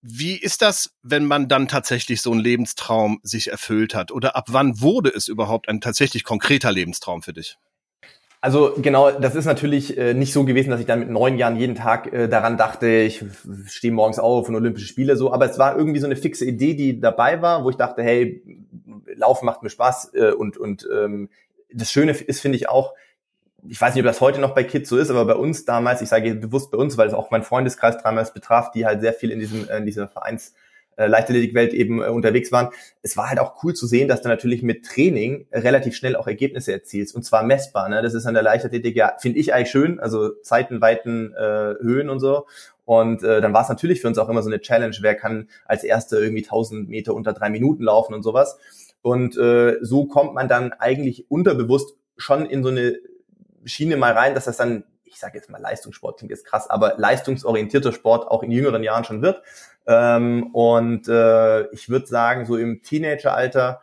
wie 0.00 0.36
ist 0.36 0.62
das, 0.62 0.94
wenn 1.02 1.26
man 1.26 1.48
dann 1.48 1.68
tatsächlich 1.68 2.22
so 2.22 2.32
einen 2.32 2.40
Lebenstraum 2.40 3.20
sich 3.22 3.50
erfüllt 3.50 3.94
hat? 3.94 4.10
Oder 4.10 4.36
ab 4.36 4.46
wann 4.48 4.80
wurde 4.80 5.10
es 5.10 5.28
überhaupt 5.28 5.68
ein 5.68 5.80
tatsächlich 5.80 6.24
konkreter 6.24 6.72
Lebenstraum 6.72 7.22
für 7.22 7.34
dich? 7.34 7.58
Also 8.44 8.74
genau, 8.76 9.12
das 9.12 9.36
ist 9.36 9.44
natürlich 9.44 9.96
äh, 9.96 10.14
nicht 10.14 10.32
so 10.32 10.44
gewesen, 10.44 10.70
dass 10.70 10.80
ich 10.80 10.86
dann 10.86 10.98
mit 10.98 11.08
neun 11.08 11.38
Jahren 11.38 11.54
jeden 11.54 11.76
Tag 11.76 12.12
äh, 12.12 12.28
daran 12.28 12.56
dachte, 12.56 12.88
ich 12.88 13.24
stehe 13.66 13.92
morgens 13.92 14.18
auf 14.18 14.48
und 14.48 14.56
Olympische 14.56 14.88
Spiele 14.88 15.16
so, 15.16 15.32
aber 15.32 15.48
es 15.48 15.60
war 15.60 15.78
irgendwie 15.78 16.00
so 16.00 16.06
eine 16.06 16.16
fixe 16.16 16.44
Idee, 16.44 16.74
die 16.74 17.00
dabei 17.00 17.40
war, 17.40 17.62
wo 17.62 17.70
ich 17.70 17.76
dachte, 17.76 18.02
hey, 18.02 18.42
Laufen 19.14 19.46
macht 19.46 19.62
mir 19.62 19.70
Spaß 19.70 20.14
äh, 20.14 20.32
und 20.32 20.58
und 20.58 20.88
ähm, 20.92 21.28
das 21.72 21.92
Schöne 21.92 22.10
ist, 22.10 22.40
finde 22.40 22.56
ich 22.56 22.68
auch, 22.68 22.94
ich 23.68 23.80
weiß 23.80 23.94
nicht, 23.94 24.02
ob 24.02 24.10
das 24.10 24.20
heute 24.20 24.40
noch 24.40 24.56
bei 24.56 24.64
Kids 24.64 24.88
so 24.88 24.98
ist, 24.98 25.10
aber 25.10 25.24
bei 25.24 25.36
uns 25.36 25.64
damals, 25.64 26.02
ich 26.02 26.08
sage 26.08 26.34
bewusst 26.34 26.72
bei 26.72 26.78
uns, 26.78 26.98
weil 26.98 27.06
es 27.06 27.14
auch 27.14 27.30
mein 27.30 27.44
Freundeskreis 27.44 27.98
damals 28.02 28.34
betraf, 28.34 28.72
die 28.72 28.86
halt 28.86 29.02
sehr 29.02 29.12
viel 29.12 29.30
in 29.30 29.38
diesem 29.38 29.68
in 29.70 29.86
dieser 29.86 30.08
Vereins 30.08 30.52
äh, 30.96 31.06
Leichtathletikwelt 31.06 31.72
eben 31.72 32.02
äh, 32.02 32.06
unterwegs 32.06 32.52
waren. 32.52 32.68
Es 33.02 33.16
war 33.16 33.28
halt 33.28 33.38
auch 33.38 33.62
cool 33.62 33.74
zu 33.74 33.86
sehen, 33.86 34.08
dass 34.08 34.22
du 34.22 34.28
natürlich 34.28 34.62
mit 34.62 34.84
Training 34.84 35.46
relativ 35.52 35.96
schnell 35.96 36.16
auch 36.16 36.26
Ergebnisse 36.26 36.72
erzielst 36.72 37.14
und 37.14 37.22
zwar 37.22 37.42
messbar. 37.42 37.88
Ne? 37.88 38.02
Das 38.02 38.14
ist 38.14 38.26
an 38.26 38.34
der 38.34 38.42
Leichtathletik 38.42 38.96
ja, 38.96 39.14
finde 39.18 39.38
ich 39.38 39.54
eigentlich 39.54 39.70
schön, 39.70 40.00
also 40.00 40.30
Zeitenweiten, 40.42 41.34
äh, 41.34 41.74
Höhen 41.80 42.08
und 42.08 42.20
so. 42.20 42.46
Und 42.84 43.22
äh, 43.22 43.40
dann 43.40 43.52
war 43.52 43.62
es 43.62 43.68
natürlich 43.68 44.00
für 44.00 44.08
uns 44.08 44.18
auch 44.18 44.28
immer 44.28 44.42
so 44.42 44.50
eine 44.50 44.60
Challenge, 44.60 44.96
wer 45.00 45.14
kann 45.14 45.48
als 45.64 45.84
Erster 45.84 46.20
irgendwie 46.20 46.44
1000 46.44 46.88
Meter 46.88 47.14
unter 47.14 47.32
drei 47.32 47.48
Minuten 47.48 47.84
laufen 47.84 48.12
und 48.12 48.22
sowas. 48.22 48.58
Und 49.02 49.36
äh, 49.36 49.78
so 49.82 50.06
kommt 50.06 50.34
man 50.34 50.48
dann 50.48 50.72
eigentlich 50.72 51.30
unterbewusst 51.30 51.96
schon 52.16 52.46
in 52.46 52.62
so 52.62 52.70
eine 52.70 52.96
Schiene 53.64 53.96
mal 53.96 54.12
rein, 54.12 54.34
dass 54.34 54.44
das 54.44 54.56
dann, 54.56 54.84
ich 55.12 55.20
sage 55.20 55.38
jetzt 55.38 55.50
mal 55.50 55.60
Leistungssport, 55.60 56.18
klingt 56.18 56.30
jetzt 56.30 56.46
krass, 56.46 56.68
aber 56.68 56.94
leistungsorientierter 56.96 57.92
Sport 57.92 58.28
auch 58.28 58.42
in 58.42 58.50
jüngeren 58.50 58.82
Jahren 58.82 59.04
schon 59.04 59.22
wird. 59.22 59.42
Ähm, 59.86 60.48
und 60.52 61.08
äh, 61.08 61.68
ich 61.72 61.88
würde 61.88 62.06
sagen, 62.06 62.46
so 62.46 62.56
im 62.56 62.82
Teenageralter, 62.82 63.80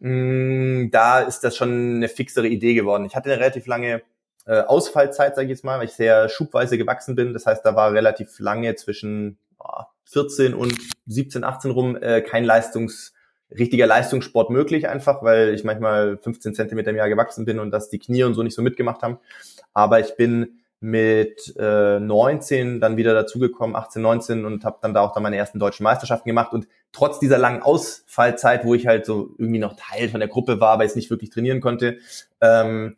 mh, 0.00 0.88
da 0.90 1.20
ist 1.20 1.40
das 1.40 1.56
schon 1.56 1.96
eine 1.96 2.08
fixere 2.08 2.48
Idee 2.48 2.74
geworden. 2.74 3.04
Ich 3.04 3.14
hatte 3.14 3.30
eine 3.30 3.40
relativ 3.40 3.66
lange 3.66 4.02
äh, 4.46 4.60
Ausfallzeit, 4.60 5.36
sage 5.36 5.46
ich 5.46 5.50
jetzt 5.50 5.64
mal, 5.64 5.78
weil 5.78 5.86
ich 5.86 5.92
sehr 5.92 6.28
schubweise 6.28 6.76
gewachsen 6.76 7.14
bin. 7.14 7.32
Das 7.32 7.46
heißt, 7.46 7.64
da 7.64 7.76
war 7.76 7.92
relativ 7.92 8.38
lange 8.40 8.74
zwischen 8.74 9.38
oh, 9.58 9.84
14 10.06 10.54
und 10.54 10.76
17, 11.06 11.44
18 11.44 11.70
rum 11.70 11.96
äh, 11.96 12.22
kein 12.22 12.44
Leistungs 12.44 13.12
richtiger 13.58 13.86
Leistungssport 13.86 14.50
möglich 14.50 14.88
einfach, 14.88 15.22
weil 15.22 15.54
ich 15.54 15.64
manchmal 15.64 16.18
15 16.18 16.54
Zentimeter 16.54 16.90
im 16.90 16.96
Jahr 16.96 17.08
gewachsen 17.08 17.44
bin 17.44 17.58
und 17.58 17.70
dass 17.70 17.90
die 17.90 17.98
Knie 17.98 18.24
und 18.24 18.34
so 18.34 18.42
nicht 18.42 18.54
so 18.54 18.62
mitgemacht 18.62 19.02
haben. 19.02 19.18
Aber 19.74 20.00
ich 20.00 20.16
bin 20.16 20.60
mit 20.80 21.54
äh, 21.58 22.00
19 22.00 22.80
dann 22.80 22.96
wieder 22.96 23.14
dazugekommen, 23.14 23.76
18, 23.76 24.02
19 24.02 24.44
und 24.44 24.64
habe 24.64 24.78
dann 24.82 24.92
da 24.92 25.00
auch 25.00 25.12
dann 25.12 25.22
meine 25.22 25.36
ersten 25.36 25.60
deutschen 25.60 25.84
Meisterschaften 25.84 26.28
gemacht 26.28 26.52
und 26.52 26.66
trotz 26.90 27.20
dieser 27.20 27.38
langen 27.38 27.62
Ausfallzeit, 27.62 28.64
wo 28.64 28.74
ich 28.74 28.88
halt 28.88 29.06
so 29.06 29.30
irgendwie 29.38 29.60
noch 29.60 29.76
Teil 29.76 30.08
von 30.08 30.18
der 30.18 30.28
Gruppe 30.28 30.60
war, 30.60 30.78
weil 30.78 30.86
ich 30.86 30.96
nicht 30.96 31.08
wirklich 31.08 31.30
trainieren 31.30 31.60
konnte, 31.60 31.98
ähm, 32.40 32.96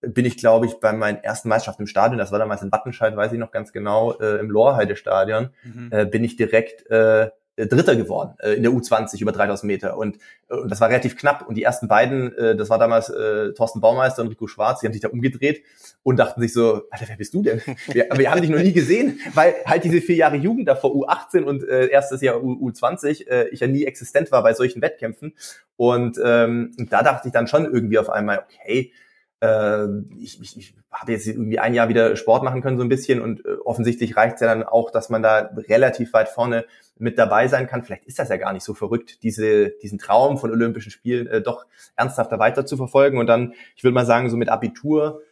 bin 0.00 0.24
ich, 0.26 0.36
glaube 0.36 0.66
ich, 0.66 0.74
bei 0.80 0.92
meinen 0.92 1.18
ersten 1.24 1.48
Meisterschaften 1.48 1.82
im 1.82 1.86
Stadion, 1.88 2.18
das 2.18 2.30
war 2.30 2.38
damals 2.38 2.62
in 2.62 2.70
Wattenscheid, 2.70 3.16
weiß 3.16 3.32
ich 3.32 3.38
noch 3.38 3.50
ganz 3.50 3.72
genau, 3.72 4.12
äh, 4.18 4.38
im 4.38 4.50
Lorheide-Stadion, 4.50 5.50
mhm. 5.64 5.88
äh, 5.90 6.04
bin 6.06 6.22
ich 6.22 6.36
direkt 6.36 6.88
äh, 6.90 7.30
Dritter 7.56 7.94
geworden 7.94 8.34
äh, 8.40 8.54
in 8.54 8.62
der 8.62 8.72
U20 8.72 9.20
über 9.20 9.32
3000 9.32 9.66
Meter. 9.66 9.96
Und, 9.96 10.18
äh, 10.48 10.54
und 10.54 10.70
das 10.70 10.80
war 10.80 10.88
relativ 10.88 11.16
knapp. 11.16 11.46
Und 11.48 11.54
die 11.56 11.62
ersten 11.62 11.86
beiden, 11.86 12.36
äh, 12.36 12.56
das 12.56 12.68
war 12.70 12.78
damals 12.78 13.08
äh, 13.10 13.52
Thorsten 13.52 13.80
Baumeister 13.80 14.22
und 14.22 14.28
Rico 14.28 14.46
Schwarz, 14.46 14.80
die 14.80 14.86
haben 14.86 14.92
sich 14.92 15.02
da 15.02 15.08
umgedreht 15.08 15.62
und 16.02 16.16
dachten 16.16 16.40
sich 16.40 16.52
so, 16.52 16.82
Alter, 16.90 17.06
wer 17.08 17.16
bist 17.16 17.32
du 17.34 17.42
denn? 17.42 17.60
Wir, 17.86 18.08
wir 18.14 18.30
haben 18.30 18.40
dich 18.40 18.50
noch 18.50 18.58
nie 18.58 18.72
gesehen, 18.72 19.20
weil 19.34 19.54
halt 19.66 19.84
diese 19.84 20.00
vier 20.00 20.16
Jahre 20.16 20.36
Jugend 20.36 20.66
davor 20.68 20.90
U18 20.92 21.42
und 21.42 21.62
äh, 21.68 21.88
erstes 21.88 22.20
Jahr 22.22 22.42
U, 22.42 22.70
U20 22.70 23.28
äh, 23.28 23.48
ich 23.48 23.60
ja 23.60 23.66
nie 23.66 23.84
existent 23.84 24.32
war 24.32 24.42
bei 24.42 24.54
solchen 24.54 24.82
Wettkämpfen. 24.82 25.34
Und 25.76 26.18
ähm, 26.24 26.72
da 26.90 27.02
dachte 27.02 27.28
ich 27.28 27.32
dann 27.32 27.46
schon 27.46 27.64
irgendwie 27.64 27.98
auf 27.98 28.10
einmal, 28.10 28.40
okay, 28.40 28.92
äh, 29.40 29.86
ich, 30.18 30.40
ich, 30.40 30.56
ich 30.56 30.74
habe 30.90 31.12
jetzt 31.12 31.26
irgendwie 31.26 31.58
ein 31.58 31.74
Jahr 31.74 31.88
wieder 31.88 32.16
Sport 32.16 32.42
machen 32.42 32.62
können 32.62 32.78
so 32.78 32.84
ein 32.84 32.88
bisschen. 32.88 33.20
Und 33.20 33.44
äh, 33.44 33.54
offensichtlich 33.64 34.16
reicht 34.16 34.36
es 34.36 34.40
ja 34.40 34.46
dann 34.46 34.62
auch, 34.62 34.90
dass 34.90 35.10
man 35.10 35.22
da 35.22 35.50
relativ 35.68 36.12
weit 36.12 36.28
vorne 36.28 36.64
mit 36.96 37.18
dabei 37.18 37.48
sein 37.48 37.66
kann. 37.66 37.82
Vielleicht 37.82 38.04
ist 38.04 38.18
das 38.18 38.28
ja 38.28 38.36
gar 38.36 38.52
nicht 38.52 38.64
so 38.64 38.74
verrückt, 38.74 39.22
diese, 39.22 39.70
diesen 39.82 39.98
Traum 39.98 40.38
von 40.38 40.50
Olympischen 40.50 40.90
Spielen 40.90 41.26
äh, 41.26 41.42
doch 41.42 41.66
ernsthafter 41.96 42.38
weiter 42.38 42.66
zu 42.66 42.76
verfolgen. 42.76 43.18
Und 43.18 43.26
dann, 43.26 43.54
ich 43.76 43.84
würde 43.84 43.94
mal 43.94 44.06
sagen, 44.06 44.30
so 44.30 44.36
mit 44.36 44.48
Abitur, 44.48 45.22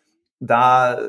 da 0.40 1.00
äh, 1.00 1.08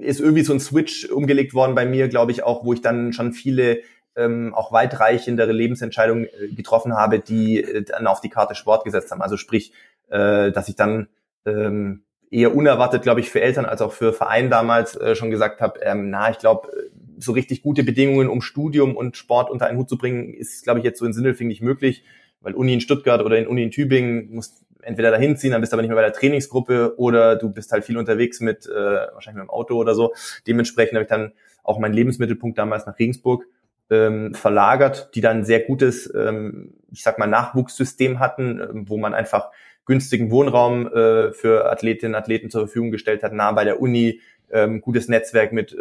ist 0.00 0.20
irgendwie 0.20 0.42
so 0.42 0.52
ein 0.52 0.60
Switch 0.60 1.08
umgelegt 1.10 1.54
worden 1.54 1.74
bei 1.74 1.86
mir, 1.86 2.08
glaube 2.08 2.32
ich, 2.32 2.42
auch, 2.42 2.64
wo 2.64 2.72
ich 2.72 2.82
dann 2.82 3.12
schon 3.12 3.32
viele 3.32 3.80
ähm, 4.16 4.54
auch 4.54 4.72
weitreichendere 4.72 5.52
Lebensentscheidungen 5.52 6.26
äh, 6.26 6.48
getroffen 6.54 6.94
habe, 6.94 7.20
die 7.20 7.62
äh, 7.62 7.82
dann 7.82 8.06
auf 8.06 8.20
die 8.20 8.28
Karte 8.28 8.54
Sport 8.54 8.84
gesetzt 8.84 9.10
haben. 9.10 9.22
Also 9.22 9.36
sprich, 9.36 9.72
äh, 10.08 10.52
dass 10.52 10.68
ich 10.68 10.76
dann 10.76 11.08
ähm, 11.46 12.04
eher 12.30 12.54
unerwartet, 12.54 13.02
glaube 13.02 13.20
ich, 13.20 13.30
für 13.30 13.40
Eltern 13.40 13.64
als 13.64 13.82
auch 13.82 13.92
für 13.92 14.12
Verein 14.12 14.50
damals 14.50 14.96
äh, 14.96 15.14
schon 15.14 15.30
gesagt 15.30 15.60
habe, 15.60 15.80
ähm, 15.80 16.10
na, 16.10 16.30
ich 16.30 16.38
glaube, 16.38 16.68
äh, 16.68 16.89
so 17.22 17.32
richtig 17.32 17.62
gute 17.62 17.84
Bedingungen, 17.84 18.28
um 18.28 18.42
Studium 18.42 18.96
und 18.96 19.16
Sport 19.16 19.50
unter 19.50 19.66
einen 19.66 19.78
Hut 19.78 19.88
zu 19.88 19.98
bringen, 19.98 20.34
ist, 20.34 20.64
glaube 20.64 20.80
ich, 20.80 20.84
jetzt 20.84 20.98
so 20.98 21.06
in 21.06 21.12
Sindelfing 21.12 21.48
nicht 21.48 21.62
möglich, 21.62 22.04
weil 22.40 22.54
Uni 22.54 22.74
in 22.74 22.80
Stuttgart 22.80 23.22
oder 23.22 23.38
in 23.38 23.46
Uni 23.46 23.62
in 23.62 23.70
Tübingen 23.70 24.30
musst 24.34 24.64
entweder 24.82 25.10
dahin 25.10 25.36
ziehen, 25.36 25.52
dann 25.52 25.60
bist 25.60 25.72
du 25.72 25.74
aber 25.74 25.82
nicht 25.82 25.90
mehr 25.90 25.96
bei 25.96 26.02
der 26.02 26.12
Trainingsgruppe 26.12 26.94
oder 26.96 27.36
du 27.36 27.50
bist 27.50 27.72
halt 27.72 27.84
viel 27.84 27.98
unterwegs 27.98 28.40
mit, 28.40 28.66
äh, 28.66 28.72
wahrscheinlich 28.72 29.42
mit 29.42 29.48
dem 29.48 29.50
Auto 29.50 29.76
oder 29.76 29.94
so. 29.94 30.14
Dementsprechend 30.46 30.94
habe 30.94 31.02
ich 31.02 31.08
dann 31.08 31.32
auch 31.62 31.78
meinen 31.78 31.94
Lebensmittelpunkt 31.94 32.58
damals 32.58 32.86
nach 32.86 32.98
Regensburg 32.98 33.46
ähm, 33.90 34.34
verlagert, 34.34 35.10
die 35.14 35.20
dann 35.20 35.38
ein 35.38 35.44
sehr 35.44 35.60
gutes, 35.60 36.12
ähm, 36.14 36.74
ich 36.90 37.02
sag 37.02 37.18
mal, 37.18 37.26
Nachwuchssystem 37.26 38.20
hatten, 38.20 38.60
äh, 38.60 38.68
wo 38.72 38.96
man 38.96 39.14
einfach 39.14 39.50
günstigen 39.84 40.30
Wohnraum 40.30 40.86
äh, 40.86 41.32
für 41.32 41.70
Athletinnen 41.70 42.14
und 42.14 42.20
Athleten 42.20 42.50
zur 42.50 42.62
Verfügung 42.62 42.90
gestellt 42.90 43.22
hat, 43.22 43.32
nah 43.32 43.52
bei 43.52 43.64
der 43.64 43.80
Uni, 43.80 44.20
ähm, 44.52 44.80
gutes 44.80 45.08
Netzwerk 45.08 45.52
mit 45.52 45.72
äh, 45.72 45.76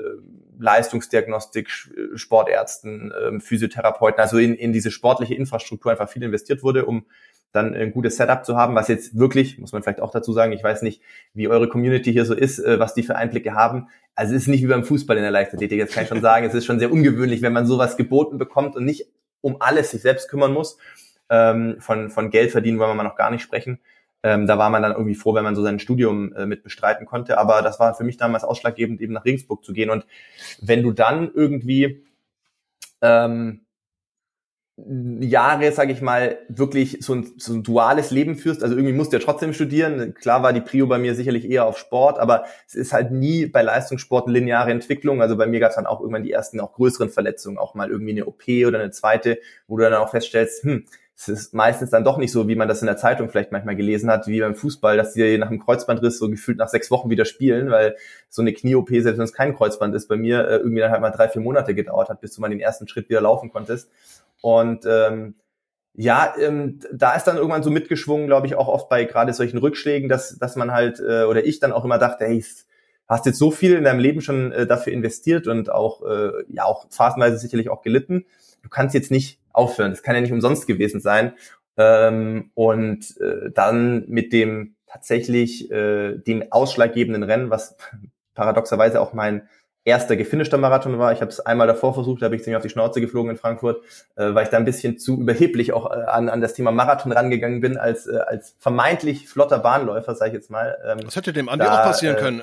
Leistungsdiagnostik, 0.60 1.70
Sportärzten, 2.16 3.14
ähm, 3.22 3.42
Physiotherapeuten, 3.42 4.20
also 4.20 4.38
in, 4.38 4.56
in 4.56 4.74
diese 4.74 4.92
sportliche 4.92 5.36
Infrastruktur 5.36 5.92
einfach 5.92 6.10
viel 6.10 6.24
investiert 6.24 6.64
wurde, 6.64 6.86
um 6.86 7.06
dann 7.52 7.74
ein 7.74 7.92
gutes 7.92 8.18
Setup 8.18 8.46
zu 8.46 8.56
haben, 8.58 8.76
was 8.76 8.88
jetzt 8.88 9.18
wirklich, 9.18 9.58
muss 9.58 9.72
man 9.72 9.82
vielleicht 9.82 10.02
auch 10.02 10.12
dazu 10.12 10.34
sagen, 10.34 10.52
ich 10.52 10.64
weiß 10.64 10.84
nicht, 10.84 11.02
wie 11.34 11.48
eure 11.48 11.68
Community 11.68 12.12
hier 12.12 12.26
so 12.26 12.36
ist, 12.36 12.60
äh, 12.60 12.80
was 12.80 12.94
die 12.94 13.04
für 13.04 13.16
Einblicke 13.16 13.54
haben. 13.54 13.88
Also 14.16 14.36
es 14.36 14.44
ist 14.44 14.48
nicht 14.48 14.62
wie 14.64 14.68
beim 14.68 14.84
Fußball 14.84 15.18
in 15.18 15.24
der 15.24 15.32
Leichtathletik, 15.32 15.80
das 15.80 15.92
kann 15.92 16.04
ich 16.04 16.10
schon 16.10 16.22
sagen. 16.22 16.46
Es 16.46 16.54
ist 16.54 16.66
schon 16.66 16.80
sehr 16.80 16.92
ungewöhnlich, 16.92 17.42
wenn 17.42 17.54
man 17.54 17.66
sowas 17.66 17.98
geboten 17.98 18.38
bekommt 18.38 18.76
und 18.76 18.86
nicht 18.86 19.08
um 19.42 19.58
alles 19.62 19.92
sich 19.92 20.02
selbst 20.02 20.30
kümmern 20.30 20.54
muss. 20.54 20.78
Ähm, 21.30 21.78
von, 21.80 22.10
von 22.10 22.30
Geld 22.30 22.52
verdienen 22.52 22.80
wollen 22.80 22.92
wir 22.92 22.96
mal 22.96 23.04
noch 23.04 23.16
gar 23.16 23.32
nicht 23.32 23.42
sprechen. 23.42 23.80
Ähm, 24.22 24.48
da 24.48 24.58
war 24.58 24.70
man 24.70 24.82
dann 24.82 24.92
irgendwie 24.92 25.16
froh, 25.16 25.34
wenn 25.34 25.44
man 25.44 25.56
so 25.56 25.64
sein 25.64 25.80
Studium 25.80 26.34
äh, 26.34 26.46
mit 26.46 26.64
bestreiten 26.64 27.06
konnte. 27.06 27.38
Aber 27.38 27.62
das 27.62 27.80
war 27.80 27.94
für 27.96 28.04
mich 28.04 28.18
damals 28.18 28.44
ausschlaggebend, 28.44 29.02
eben 29.02 29.14
nach 29.14 29.26
Regensburg 29.26 29.64
zu 29.64 29.74
gehen. 29.74 29.90
Und 29.90 30.06
wenn 30.62 30.84
du 30.84 30.92
dann 30.92 31.32
irgendwie 31.34 32.04
ähm, 33.02 33.62
Jahre, 35.20 35.72
sage 35.72 35.92
ich 35.92 36.02
mal, 36.02 36.38
wirklich 36.48 37.00
so 37.02 37.14
ein, 37.14 37.32
so 37.38 37.54
ein 37.54 37.64
duales 37.64 38.12
Leben 38.12 38.36
führst. 38.36 38.64
Also 38.64 38.76
irgendwie 38.76 38.94
musst 38.94 39.12
du 39.12 39.18
ja 39.18 39.24
trotzdem 39.24 39.54
studieren. 39.54 40.14
Klar 40.14 40.44
war 40.44 40.54
die 40.54 40.62
Prio 40.62 40.88
bei 40.88 40.98
mir 40.98 41.16
sicherlich 41.16 41.50
eher 41.50 41.66
auf 41.66 41.78
Sport, 41.78 42.20
aber 42.20 42.46
es 42.68 42.76
ist 42.76 42.94
halt 42.94 43.12
nie 43.12 43.46
bei 43.46 43.62
Leistungssport 43.62 44.28
eine 44.28 44.40
lineare 44.40 44.72
Entwicklung. 44.72 45.22
Also 45.22 45.36
bei 45.38 45.48
mir 45.48 45.60
gab 45.60 45.72
es 45.72 45.76
dann 45.76 45.86
auch 45.86 46.00
irgendwann 46.00 46.24
die 46.24 46.32
ersten 46.32 46.60
auch 46.60 46.74
größeren 46.74 47.10
Verletzungen, 47.10 47.58
auch 47.58 47.76
mal 47.76 47.90
irgendwie 47.90 48.12
eine 48.12 48.26
OP 48.26 48.44
oder 48.68 48.80
eine 48.80 48.92
zweite, 48.92 49.40
wo 49.68 49.78
du 49.78 49.84
dann 49.84 49.94
auch 49.96 50.12
feststellst, 50.12 50.64
hm, 50.64 50.86
es 51.22 51.28
ist 51.28 51.54
meistens 51.54 51.90
dann 51.90 52.06
doch 52.06 52.18
nicht 52.18 52.32
so, 52.32 52.48
wie 52.48 52.56
man 52.56 52.70
das 52.70 52.82
in 52.82 52.86
der 52.86 52.96
Zeitung 52.96 53.30
vielleicht 53.30 53.52
manchmal 53.52 53.76
gelesen 53.76 54.10
hat, 54.10 54.28
wie 54.28 54.40
beim 54.40 54.56
Fußball, 54.56 54.96
dass 54.96 55.14
die 55.14 55.38
nach 55.38 55.50
einem 55.50 55.60
Kreuzbandriss 55.60 56.18
so 56.18 56.30
gefühlt 56.30 56.58
nach 56.58 56.70
sechs 56.70 56.90
Wochen 56.92 57.10
wieder 57.10 57.26
spielen, 57.26 57.70
weil 57.72 57.98
so 58.30 58.42
eine 58.42 58.54
Knie-OP, 58.54 58.88
selbst 58.90 59.18
wenn 59.18 59.26
es 59.26 59.34
kein 59.34 59.54
Kreuzband 59.54 59.94
ist, 59.96 60.08
bei 60.08 60.16
mir 60.16 60.48
äh, 60.48 60.58
irgendwie 60.58 60.80
dann 60.80 60.92
halt 60.92 61.02
mal 61.02 61.10
drei, 61.12 61.28
vier 61.28 61.42
Monate 61.42 61.76
gedauert 61.76 62.08
hat, 62.08 62.22
bis 62.22 62.34
du 62.34 62.42
mal 62.42 62.50
den 62.50 62.62
ersten 62.62 62.88
Schritt 62.88 63.10
wieder 63.10 63.20
laufen 63.20 63.52
konntest. 63.52 63.92
Und 64.40 64.86
ähm, 64.86 65.36
ja, 65.94 66.34
ähm, 66.40 66.80
da 66.94 67.14
ist 67.16 67.26
dann 67.26 67.36
irgendwann 67.36 67.64
so 67.64 67.70
mitgeschwungen, 67.70 68.28
glaube 68.28 68.48
ich, 68.48 68.56
auch 68.56 68.70
oft 68.70 68.88
bei 68.88 69.04
gerade 69.04 69.34
solchen 69.34 69.58
Rückschlägen, 69.58 70.08
dass, 70.08 70.38
dass 70.38 70.56
man 70.56 70.72
halt, 70.72 71.02
äh, 71.02 71.24
oder 71.24 71.46
ich 71.46 71.60
dann 71.60 71.74
auch 71.74 71.84
immer 71.84 71.98
dachte, 71.98 72.24
hey, 72.24 72.42
hast 73.10 73.26
jetzt 73.26 73.40
so 73.40 73.52
viel 73.52 73.76
in 73.76 73.84
deinem 73.84 74.00
Leben 74.00 74.22
schon 74.22 74.54
äh, 74.54 74.66
dafür 74.66 74.94
investiert 74.94 75.48
und 75.48 75.70
auch, 75.70 76.02
äh, 76.06 76.32
ja, 76.48 76.64
auch 76.64 76.86
phasenweise 76.92 77.38
sicherlich 77.38 77.70
auch 77.70 77.82
gelitten. 77.82 78.26
Du 78.62 78.70
kannst 78.70 78.96
jetzt 78.96 79.12
nicht 79.12 79.40
aufhören. 79.60 79.92
Das 79.92 80.02
kann 80.02 80.16
ja 80.16 80.22
nicht 80.22 80.32
umsonst 80.32 80.66
gewesen 80.66 81.02
sein. 81.02 81.34
Ähm, 81.78 82.52
und 82.56 83.18
äh, 83.22 83.52
dann 83.54 84.06
mit 84.08 84.34
dem 84.34 84.76
tatsächlich 84.88 85.70
äh, 85.72 86.18
dem 86.18 86.52
ausschlaggebenden 86.52 87.24
Rennen, 87.24 87.50
was 87.50 87.78
paradoxerweise 88.34 89.02
auch 89.02 89.14
mein 89.14 89.48
erster 89.86 90.16
gefinischter 90.16 90.58
Marathon 90.58 91.00
war. 91.00 91.12
Ich 91.14 91.22
habe 91.22 91.32
es 91.32 91.40
einmal 91.40 91.68
davor 91.68 91.94
versucht, 91.94 92.22
da 92.22 92.26
habe 92.26 92.36
ich 92.36 92.44
ziemlich 92.44 92.58
auf 92.58 92.64
die 92.64 92.70
Schnauze 92.70 93.02
geflogen 93.02 93.32
in 93.32 93.38
Frankfurt, 93.38 93.84
äh, 94.16 94.34
weil 94.34 94.44
ich 94.44 94.50
da 94.50 94.58
ein 94.58 94.66
bisschen 94.66 94.98
zu 94.98 95.20
überheblich 95.20 95.74
auch 95.74 95.92
äh, 95.92 96.04
an, 96.04 96.30
an 96.30 96.42
das 96.42 96.54
Thema 96.54 96.72
Marathon 96.72 97.12
rangegangen 97.12 97.62
bin, 97.62 97.78
als, 97.78 98.08
äh, 98.08 98.18
als 98.18 98.56
vermeintlich 98.60 99.28
flotter 99.28 99.60
Bahnläufer, 99.60 100.16
sage 100.16 100.30
ich 100.30 100.36
jetzt 100.36 100.50
mal. 100.50 100.78
Ähm, 100.86 101.00
das 101.04 101.16
hätte 101.16 101.34
dem 101.34 101.50
Andi 101.50 101.66
da, 101.66 101.80
auch 101.80 101.84
passieren 101.84 102.18
äh, 102.18 102.20
können. 102.20 102.42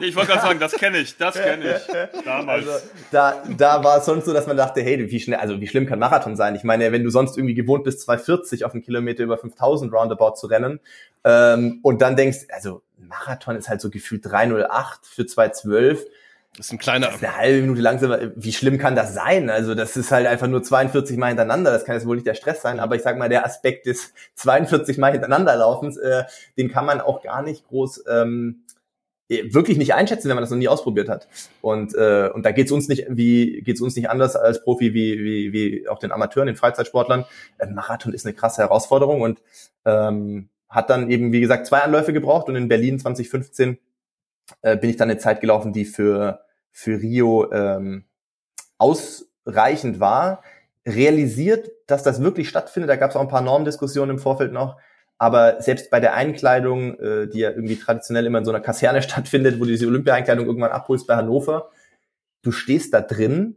Nee, 0.00 0.06
ich 0.06 0.16
wollte 0.16 0.32
gerade 0.32 0.42
sagen, 0.42 0.58
das 0.58 0.72
kenne 0.72 0.98
ich, 0.98 1.16
das 1.16 1.34
kenne 1.34 1.76
ich. 1.76 2.22
Damals. 2.24 2.66
Also, 2.66 2.86
da, 3.12 3.42
da 3.56 3.84
war 3.84 3.98
es 3.98 4.06
sonst 4.06 4.24
so, 4.24 4.32
dass 4.32 4.46
man 4.48 4.56
dachte, 4.56 4.82
hey, 4.82 5.10
wie 5.10 5.20
schnell, 5.20 5.38
also 5.38 5.60
wie 5.60 5.68
schlimm 5.68 5.86
kann 5.86 6.00
Marathon 6.00 6.34
sein? 6.34 6.56
Ich 6.56 6.64
meine, 6.64 6.90
wenn 6.90 7.04
du 7.04 7.10
sonst 7.10 7.36
irgendwie 7.36 7.54
gewohnt 7.54 7.84
bist, 7.84 8.00
240 8.00 8.64
auf 8.64 8.72
einen 8.72 8.82
Kilometer 8.82 9.22
über 9.22 9.38
5000 9.38 9.92
Roundabout 9.92 10.34
zu 10.34 10.48
rennen, 10.48 10.80
ähm, 11.22 11.78
und 11.82 12.02
dann 12.02 12.16
denkst, 12.16 12.46
also 12.50 12.82
Marathon 12.98 13.56
ist 13.56 13.68
halt 13.68 13.80
so 13.80 13.88
gefühlt 13.88 14.26
308 14.26 15.06
für 15.06 15.26
212. 15.26 16.04
Das 16.56 16.66
ist 16.66 16.72
ein 16.72 16.78
kleiner. 16.78 17.06
Das 17.06 17.16
ist 17.16 17.24
eine 17.24 17.36
halbe 17.36 17.60
Minute 17.62 17.80
langsamer. 17.80 18.18
Wie 18.36 18.52
schlimm 18.52 18.78
kann 18.78 18.94
das 18.94 19.14
sein? 19.14 19.50
Also 19.50 19.74
das 19.74 19.96
ist 19.96 20.12
halt 20.12 20.26
einfach 20.26 20.46
nur 20.46 20.62
42 20.62 21.16
Mal 21.16 21.28
hintereinander. 21.28 21.72
Das 21.72 21.84
kann 21.84 21.96
jetzt 21.96 22.06
wohl 22.06 22.16
nicht 22.16 22.26
der 22.26 22.34
Stress 22.34 22.62
sein. 22.62 22.78
Aber 22.78 22.94
ich 22.94 23.02
sag 23.02 23.18
mal, 23.18 23.28
der 23.28 23.44
Aspekt 23.44 23.86
des 23.86 24.12
42 24.36 24.98
Mal 24.98 25.12
hintereinander 25.12 25.56
Laufens, 25.56 25.96
äh, 25.96 26.24
den 26.56 26.70
kann 26.70 26.86
man 26.86 27.00
auch 27.00 27.22
gar 27.22 27.42
nicht 27.42 27.66
groß 27.66 28.04
ähm, 28.08 28.63
äh, 28.63 28.63
wirklich 29.28 29.78
nicht 29.78 29.94
einschätzen, 29.94 30.28
wenn 30.28 30.36
man 30.36 30.42
das 30.42 30.50
noch 30.50 30.58
nie 30.58 30.68
ausprobiert 30.68 31.08
hat. 31.08 31.28
Und, 31.62 31.94
äh, 31.94 32.30
und 32.32 32.44
da 32.44 32.52
geht's 32.52 32.72
uns 32.72 32.88
nicht 32.88 33.06
wie 33.08 33.62
geht's 33.62 33.80
uns 33.80 33.96
nicht 33.96 34.10
anders 34.10 34.36
als 34.36 34.62
Profi 34.62 34.92
wie, 34.92 35.18
wie, 35.18 35.52
wie 35.52 35.88
auch 35.88 35.98
den 35.98 36.12
Amateuren, 36.12 36.46
den 36.46 36.56
Freizeitsportlern. 36.56 37.24
Ein 37.58 37.74
Marathon 37.74 38.12
ist 38.12 38.26
eine 38.26 38.34
krasse 38.34 38.62
Herausforderung 38.62 39.22
und 39.22 39.40
ähm, 39.84 40.48
hat 40.68 40.90
dann 40.90 41.10
eben, 41.10 41.32
wie 41.32 41.40
gesagt, 41.40 41.66
zwei 41.66 41.80
Anläufe 41.80 42.12
gebraucht 42.12 42.48
und 42.48 42.56
in 42.56 42.68
Berlin 42.68 42.98
2015 42.98 43.78
äh, 44.62 44.76
bin 44.76 44.90
ich 44.90 44.96
dann 44.96 45.10
eine 45.10 45.18
Zeit 45.18 45.40
gelaufen, 45.40 45.72
die 45.72 45.84
für, 45.84 46.40
für 46.70 47.00
Rio 47.00 47.50
ähm, 47.52 48.04
ausreichend 48.78 50.00
war. 50.00 50.42
Realisiert, 50.86 51.70
dass 51.86 52.02
das 52.02 52.20
wirklich 52.20 52.48
stattfindet, 52.48 52.90
da 52.90 52.96
gab 52.96 53.10
es 53.10 53.16
auch 53.16 53.22
ein 53.22 53.28
paar 53.28 53.40
Normdiskussionen 53.40 54.16
im 54.16 54.22
Vorfeld 54.22 54.52
noch, 54.52 54.76
aber 55.18 55.60
selbst 55.62 55.90
bei 55.90 56.00
der 56.00 56.14
Einkleidung, 56.14 56.98
äh, 56.98 57.28
die 57.28 57.40
ja 57.40 57.50
irgendwie 57.50 57.76
traditionell 57.76 58.26
immer 58.26 58.38
in 58.38 58.44
so 58.44 58.50
einer 58.50 58.60
Kaserne 58.60 59.02
stattfindet, 59.02 59.58
wo 59.58 59.64
du 59.64 59.70
diese 59.70 59.86
Olympia-Einkleidung 59.86 60.46
irgendwann 60.46 60.72
abholst 60.72 61.06
bei 61.06 61.16
Hannover, 61.16 61.70
du 62.42 62.52
stehst 62.52 62.92
da 62.92 63.00
drin 63.00 63.56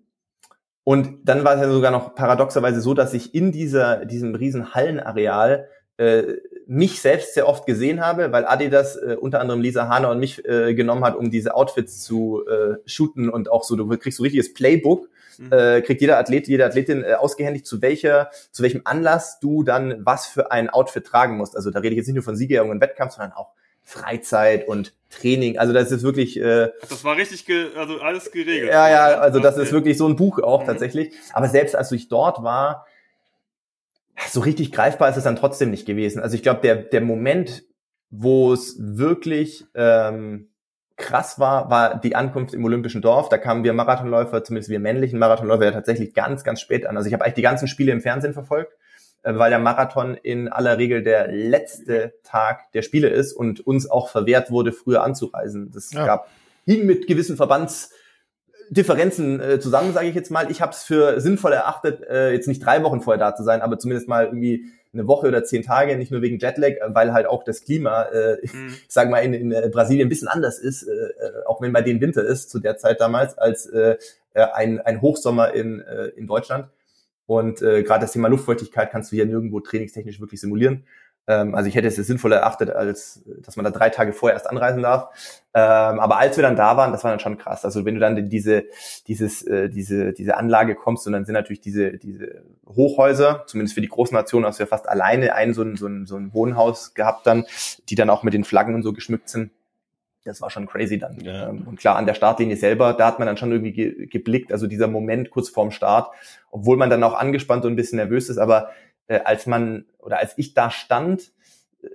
und 0.83 1.27
dann 1.27 1.43
war 1.43 1.55
es 1.55 1.61
ja 1.61 1.69
sogar 1.69 1.91
noch 1.91 2.15
paradoxerweise 2.15 2.79
so, 2.79 2.93
dass 2.93 3.11
sich 3.11 3.35
in 3.35 3.51
dieser, 3.51 4.05
diesem 4.05 4.35
riesen 4.35 4.73
Hallenareal 4.73 5.67
äh, 5.97 6.35
mich 6.65 7.01
selbst 7.01 7.33
sehr 7.33 7.47
oft 7.47 7.65
gesehen 7.65 7.99
habe, 7.99 8.31
weil 8.31 8.45
Adidas 8.45 8.95
äh, 8.95 9.17
unter 9.19 9.41
anderem 9.41 9.61
Lisa 9.61 9.89
Hahner 9.89 10.11
und 10.11 10.19
mich 10.19 10.45
äh, 10.45 10.73
genommen 10.75 11.03
hat, 11.03 11.15
um 11.15 11.31
diese 11.31 11.55
Outfits 11.55 12.01
zu 12.03 12.43
äh, 12.47 12.75
shooten 12.85 13.29
und 13.29 13.51
auch 13.51 13.63
so, 13.63 13.75
du 13.75 13.87
kriegst 13.97 14.17
so 14.17 14.23
richtiges 14.23 14.53
Playbook, 14.53 15.09
mhm. 15.37 15.51
äh, 15.51 15.81
kriegt 15.81 16.01
jeder 16.01 16.17
Athlet, 16.17 16.47
jede 16.47 16.65
Athletin 16.65 17.03
äh, 17.03 17.13
ausgehändigt, 17.13 17.65
zu 17.65 17.81
welcher, 17.81 18.29
zu 18.51 18.63
welchem 18.63 18.81
Anlass 18.85 19.39
du 19.39 19.63
dann 19.63 20.05
was 20.05 20.27
für 20.27 20.51
ein 20.51 20.69
Outfit 20.69 21.05
tragen 21.05 21.37
musst. 21.37 21.55
Also 21.55 21.71
da 21.71 21.79
rede 21.79 21.93
ich 21.93 21.97
jetzt 21.97 22.07
nicht 22.07 22.15
nur 22.15 22.23
von 22.23 22.35
Siegerehrung 22.35 22.69
und 22.71 22.81
Wettkampf, 22.81 23.13
sondern 23.13 23.33
auch 23.33 23.53
Freizeit 23.83 24.67
und 24.67 24.93
Training. 25.09 25.57
Also 25.57 25.71
das 25.71 25.91
ist 25.91 26.03
wirklich. 26.03 26.37
Äh, 26.37 26.71
das 26.89 27.05
war 27.05 27.15
richtig, 27.15 27.45
ge 27.45 27.67
also 27.75 28.01
alles 28.01 28.31
geregelt. 28.31 28.69
Ja, 28.69 28.89
ja, 28.89 29.19
also 29.19 29.39
das 29.39 29.57
ist 29.57 29.71
wirklich 29.71 29.97
so 29.97 30.07
ein 30.07 30.17
Buch 30.17 30.39
auch 30.39 30.63
mhm. 30.63 30.67
tatsächlich. 30.67 31.13
Aber 31.31 31.47
selbst 31.47 31.75
als 31.75 31.91
ich 31.93 32.09
dort 32.09 32.43
war, 32.43 32.85
so 34.29 34.41
richtig 34.41 34.71
greifbar 34.71 35.09
ist 35.09 35.17
es 35.17 35.23
dann 35.23 35.37
trotzdem 35.37 35.71
nicht 35.71 35.85
gewesen. 35.85 36.21
Also 36.21 36.35
ich 36.35 36.43
glaube, 36.43 36.61
der, 36.61 36.75
der 36.75 37.01
Moment, 37.01 37.63
wo 38.09 38.51
es 38.51 38.75
wirklich 38.77 39.65
ähm, 39.73 40.49
krass 40.97 41.39
war, 41.39 41.69
war 41.69 41.99
die 41.99 42.15
Ankunft 42.15 42.53
im 42.53 42.65
Olympischen 42.65 43.01
Dorf. 43.01 43.29
Da 43.29 43.37
kamen 43.37 43.63
wir 43.63 43.73
Marathonläufer, 43.73 44.43
zumindest 44.43 44.69
wir 44.69 44.79
männlichen 44.79 45.19
Marathonläufer, 45.19 45.65
ja 45.65 45.71
tatsächlich 45.71 46.13
ganz, 46.13 46.43
ganz 46.43 46.59
spät 46.59 46.85
an. 46.85 46.97
Also 46.97 47.07
ich 47.07 47.13
habe 47.13 47.23
eigentlich 47.23 47.35
die 47.35 47.43
ganzen 47.43 47.67
Spiele 47.67 47.91
im 47.91 48.01
Fernsehen 48.01 48.33
verfolgt, 48.33 48.73
äh, 49.23 49.35
weil 49.35 49.51
der 49.51 49.59
Marathon 49.59 50.15
in 50.15 50.47
aller 50.47 50.77
Regel 50.77 51.03
der 51.03 51.27
letzte 51.27 52.15
Tag 52.23 52.71
der 52.73 52.81
Spiele 52.81 53.09
ist 53.09 53.33
und 53.33 53.65
uns 53.65 53.89
auch 53.89 54.09
verwehrt 54.09 54.49
wurde, 54.49 54.71
früher 54.71 55.03
anzureisen. 55.03 55.71
Das 55.71 55.91
ja. 55.93 56.05
gab 56.05 56.29
hing 56.65 56.85
mit 56.85 57.07
gewissen 57.07 57.37
Verbands 57.37 57.91
Differenzen 58.69 59.39
äh, 59.39 59.59
zusammen, 59.59 59.93
sage 59.93 60.09
ich 60.09 60.15
jetzt 60.15 60.31
mal. 60.31 60.51
Ich 60.51 60.61
habe 60.61 60.73
es 60.73 60.83
für 60.83 61.21
sinnvoll 61.21 61.53
erachtet, 61.53 62.01
äh, 62.01 62.33
jetzt 62.33 62.47
nicht 62.47 62.65
drei 62.65 62.83
Wochen 62.83 63.01
vorher 63.01 63.19
da 63.19 63.35
zu 63.35 63.43
sein, 63.43 63.61
aber 63.61 63.79
zumindest 63.79 64.09
mal 64.09 64.25
irgendwie 64.25 64.65
eine 64.93 65.07
Woche 65.07 65.27
oder 65.27 65.43
zehn 65.43 65.63
Tage, 65.63 65.97
nicht 65.97 66.11
nur 66.11 66.21
wegen 66.21 66.39
Jetlag, 66.39 66.71
äh, 66.71 66.95
weil 66.95 67.13
halt 67.13 67.27
auch 67.27 67.43
das 67.43 67.63
Klima, 67.63 68.03
äh, 68.03 68.37
mhm. 68.53 68.67
ich 68.69 68.93
sage 68.93 69.09
mal, 69.09 69.19
in, 69.19 69.33
in 69.33 69.51
äh, 69.51 69.69
Brasilien 69.71 70.07
ein 70.07 70.09
bisschen 70.09 70.27
anders 70.27 70.59
ist, 70.59 70.83
äh, 70.83 70.91
äh, 70.91 71.45
auch 71.45 71.61
wenn 71.61 71.73
bei 71.73 71.81
denen 71.81 72.01
Winter 72.01 72.23
ist 72.23 72.49
zu 72.49 72.59
der 72.59 72.77
Zeit 72.77 73.01
damals, 73.01 73.37
als 73.37 73.65
äh, 73.67 73.97
ein, 74.33 74.79
ein 74.81 75.01
Hochsommer 75.01 75.53
in, 75.53 75.81
äh, 75.81 76.07
in 76.09 76.27
Deutschland. 76.27 76.69
Und 77.25 77.61
äh, 77.61 77.83
gerade 77.83 78.05
das 78.05 78.13
Thema 78.13 78.29
Luftfeuchtigkeit 78.29 78.89
kannst 78.89 79.11
du 79.11 79.15
hier 79.15 79.25
nirgendwo 79.25 79.59
trainingstechnisch 79.59 80.21
wirklich 80.21 80.39
simulieren. 80.39 80.85
Ähm, 81.27 81.55
also 81.55 81.67
ich 81.67 81.75
hätte 81.75 81.87
es 81.87 81.95
sinnvoller 81.95 82.37
erachtet, 82.37 82.69
als 82.69 83.23
dass 83.39 83.55
man 83.57 83.65
da 83.65 83.71
drei 83.71 83.89
Tage 83.89 84.13
vorher 84.13 84.35
erst 84.35 84.49
anreisen 84.49 84.81
darf. 84.81 85.09
Ähm, 85.53 85.99
aber 85.99 86.17
als 86.17 86.37
wir 86.37 86.41
dann 86.41 86.55
da 86.55 86.77
waren, 86.77 86.91
das 86.91 87.03
war 87.03 87.11
dann 87.11 87.19
schon 87.19 87.37
krass. 87.37 87.65
Also 87.65 87.85
wenn 87.85 87.95
du 87.95 87.99
dann 87.99 88.15
in 88.17 88.29
diese, 88.29 88.63
dieses, 89.07 89.43
äh, 89.43 89.69
diese, 89.69 90.13
diese 90.13 90.37
Anlage 90.37 90.75
kommst 90.75 91.05
und 91.05 91.13
dann 91.13 91.25
sind 91.25 91.33
natürlich 91.33 91.61
diese, 91.61 91.97
diese 91.97 92.43
Hochhäuser, 92.65 93.43
zumindest 93.47 93.75
für 93.75 93.81
die 93.81 93.89
großen 93.89 94.15
Nationen, 94.15 94.45
hast 94.45 94.59
du 94.59 94.63
ja 94.63 94.67
fast 94.67 94.87
alleine 94.87 95.33
ein 95.35 95.53
so 95.53 95.63
ein, 95.63 95.75
so 95.75 95.87
ein, 95.87 96.05
so 96.05 96.15
ein 96.15 96.33
Wohnhaus 96.33 96.93
gehabt 96.93 97.27
dann, 97.27 97.45
die 97.89 97.95
dann 97.95 98.09
auch 98.09 98.23
mit 98.23 98.33
den 98.33 98.43
Flaggen 98.43 98.75
und 98.75 98.83
so 98.83 98.93
geschmückt 98.93 99.29
sind 99.29 99.51
das 100.27 100.41
war 100.41 100.49
schon 100.49 100.67
crazy 100.67 100.99
dann. 100.99 101.19
Ja. 101.21 101.49
Ähm, 101.49 101.63
und 101.67 101.79
klar, 101.79 101.95
an 101.95 102.05
der 102.05 102.13
Startlinie 102.13 102.57
selber, 102.57 102.93
da 102.93 103.07
hat 103.07 103.19
man 103.19 103.27
dann 103.27 103.37
schon 103.37 103.51
irgendwie 103.51 103.71
ge 103.71 104.07
geblickt, 104.07 104.51
also 104.51 104.67
dieser 104.67 104.87
Moment 104.87 105.31
kurz 105.31 105.49
vorm 105.49 105.71
Start, 105.71 106.09
obwohl 106.51 106.77
man 106.77 106.89
dann 106.89 107.03
auch 107.03 107.13
angespannt 107.13 107.65
und 107.65 107.73
ein 107.73 107.75
bisschen 107.75 107.97
nervös 107.97 108.29
ist, 108.29 108.37
aber 108.37 108.69
äh, 109.07 109.19
als 109.23 109.45
man 109.45 109.85
oder 109.99 110.19
als 110.19 110.37
ich 110.37 110.53
da 110.53 110.71
stand, 110.71 111.31
äh, 111.81 111.87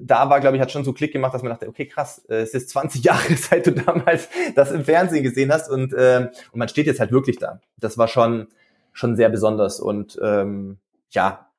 da 0.00 0.28
war, 0.28 0.40
glaube 0.40 0.56
ich, 0.56 0.62
hat 0.62 0.72
schon 0.72 0.84
so 0.84 0.92
Klick 0.92 1.12
gemacht, 1.12 1.34
dass 1.34 1.42
man 1.42 1.50
dachte, 1.50 1.68
okay, 1.68 1.86
krass, 1.86 2.24
äh, 2.28 2.36
es 2.36 2.54
ist 2.54 2.68
20 2.70 3.04
Jahre, 3.04 3.34
seit 3.36 3.66
du 3.66 3.72
damals 3.72 4.28
das 4.54 4.72
im 4.72 4.84
Fernsehen 4.84 5.22
gesehen 5.22 5.52
hast 5.52 5.70
und, 5.70 5.92
äh, 5.92 6.30
und 6.52 6.58
man 6.58 6.68
steht 6.68 6.86
jetzt 6.86 7.00
halt 7.00 7.12
wirklich 7.12 7.38
da. 7.38 7.60
Das 7.78 7.98
war 7.98 8.08
schon, 8.08 8.48
schon 8.92 9.16
sehr 9.16 9.28
besonders 9.28 9.80
und 9.80 10.18
ähm, 10.22 10.78
ja, 11.10 11.50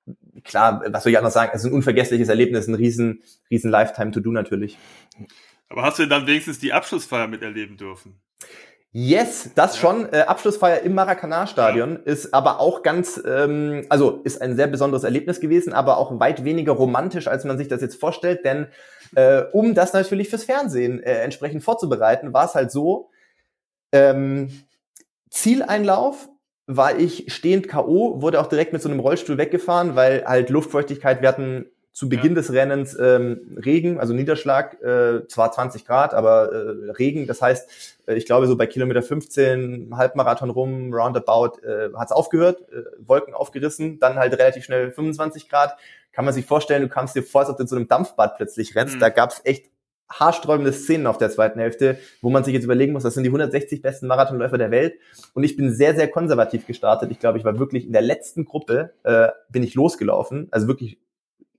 klar, 0.44 0.84
was 0.88 1.04
soll 1.04 1.12
ich 1.12 1.18
anders 1.18 1.34
sagen, 1.34 1.52
es 1.54 1.64
ist 1.64 1.68
ein 1.68 1.74
unvergessliches 1.74 2.30
Erlebnis, 2.30 2.68
ein 2.68 2.76
riesen, 2.76 3.24
riesen 3.50 3.72
Lifetime-to-do 3.72 4.32
natürlich. 4.32 4.78
Aber 5.70 5.84
hast 5.84 6.00
du 6.00 6.08
dann 6.08 6.28
wenigstens 6.28 6.60
die 6.60 6.74
Abschlussfeier 6.74 7.28
miterleben 7.28 7.78
dürfen? 7.78 8.20
Yes, 8.98 9.50
das 9.56 9.78
schon. 9.78 10.08
Äh, 10.14 10.22
Abschlussfeier 10.22 10.80
im 10.84 10.94
Maracanã-Stadion 10.94 11.96
ja. 11.96 12.00
ist 12.06 12.34
aber 12.34 12.62
auch 12.62 12.82
ganz, 12.82 13.22
ähm, 13.28 13.86
also 13.90 14.22
ist 14.24 14.42
ein 14.42 14.56
sehr 14.56 14.68
besonderes 14.68 15.04
Erlebnis 15.04 15.42
gewesen, 15.42 15.74
aber 15.74 15.98
auch 15.98 16.18
weit 16.22 16.46
weniger 16.46 16.72
romantisch, 16.72 17.28
als 17.28 17.44
man 17.44 17.58
sich 17.58 17.68
das 17.68 17.82
jetzt 17.82 18.00
vorstellt. 18.00 18.46
Denn 18.46 18.68
äh, 19.16 19.42
um 19.52 19.76
das 19.76 19.92
natürlich 19.92 20.30
fürs 20.30 20.46
Fernsehen 20.46 21.04
äh, 21.04 21.16
entsprechend 21.16 21.62
vorzubereiten, 21.62 22.32
war 22.32 22.46
es 22.46 22.56
halt 22.56 22.72
so, 22.72 23.10
ähm, 23.92 24.64
Zieleinlauf 25.30 26.30
war 26.66 26.98
ich 26.98 27.26
stehend 27.34 27.68
K.O., 27.68 28.22
wurde 28.22 28.40
auch 28.40 28.48
direkt 28.48 28.72
mit 28.72 28.82
so 28.82 28.88
einem 28.88 29.02
Rollstuhl 29.02 29.38
weggefahren, 29.38 29.98
weil 29.98 30.24
halt 30.26 30.50
Luftfeuchtigkeit, 30.50 31.22
wir 31.22 31.28
hatten 31.28 31.66
zu 31.96 32.10
Beginn 32.10 32.34
ja. 32.34 32.36
des 32.36 32.52
Rennens 32.52 32.98
ähm, 33.00 33.58
Regen, 33.66 34.02
also 34.02 34.14
Niederschlag, 34.14 34.84
äh, 34.84 35.26
zwar 35.30 35.54
20 35.54 35.86
Grad, 35.86 36.14
aber 36.14 36.52
äh, 36.52 36.92
Regen. 36.92 37.26
Das 37.26 37.42
heißt, 37.42 38.02
äh, 38.08 38.16
ich 38.16 38.26
glaube 38.26 38.48
so 38.48 38.58
bei 38.58 38.68
Kilometer 38.68 39.02
15, 39.02 39.96
Halbmarathon 39.96 40.50
rum, 40.50 40.94
roundabout, 40.94 41.62
äh, 41.64 41.94
hat 41.96 42.08
es 42.08 42.12
aufgehört, 42.12 42.60
äh, 42.70 42.84
Wolken 43.00 43.34
aufgerissen, 43.34 43.98
dann 44.00 44.16
halt 44.16 44.38
relativ 44.38 44.66
schnell 44.66 44.92
25 44.92 45.48
Grad. 45.48 45.78
Kann 46.12 46.26
man 46.26 46.34
sich 46.34 46.46
vorstellen, 46.46 46.82
du 46.82 46.90
kamst 46.90 47.16
dir 47.16 47.24
vor, 47.24 47.42
als 47.42 47.50
ob 47.50 47.56
du 47.56 47.64
in 47.64 47.68
so 47.68 47.78
einem 47.78 47.88
Dampfbad 47.88 48.36
plötzlich 48.36 48.76
rennst. 48.76 48.96
Mhm. 48.96 49.00
Da 49.00 49.08
gab's 49.08 49.40
echt 49.46 49.68
haarsträubende 50.10 50.74
Szenen 50.74 51.08
auf 51.08 51.18
der 51.18 51.30
zweiten 51.30 51.60
Hälfte, 51.60 51.98
wo 52.22 52.30
man 52.30 52.44
sich 52.44 52.54
jetzt 52.54 52.66
überlegen 52.66 52.92
muss, 52.92 53.04
das 53.04 53.14
sind 53.14 53.24
die 53.24 53.30
160 53.30 53.82
besten 53.82 54.08
Marathonläufer 54.08 54.58
der 54.58 54.70
Welt. 54.70 54.96
Und 55.34 55.46
ich 55.46 55.56
bin 55.56 55.74
sehr, 55.74 55.96
sehr 55.96 56.10
konservativ 56.10 56.68
gestartet. 56.68 57.10
Ich 57.12 57.20
glaube, 57.20 57.38
ich 57.38 57.46
war 57.46 57.58
wirklich 57.58 57.86
in 57.86 57.94
der 57.94 58.02
letzten 58.02 58.44
Gruppe, 58.44 58.92
äh, 59.04 59.30
bin 59.50 59.64
ich 59.64 59.76
losgelaufen. 59.76 60.50
Also 60.52 60.68
wirklich 60.68 61.00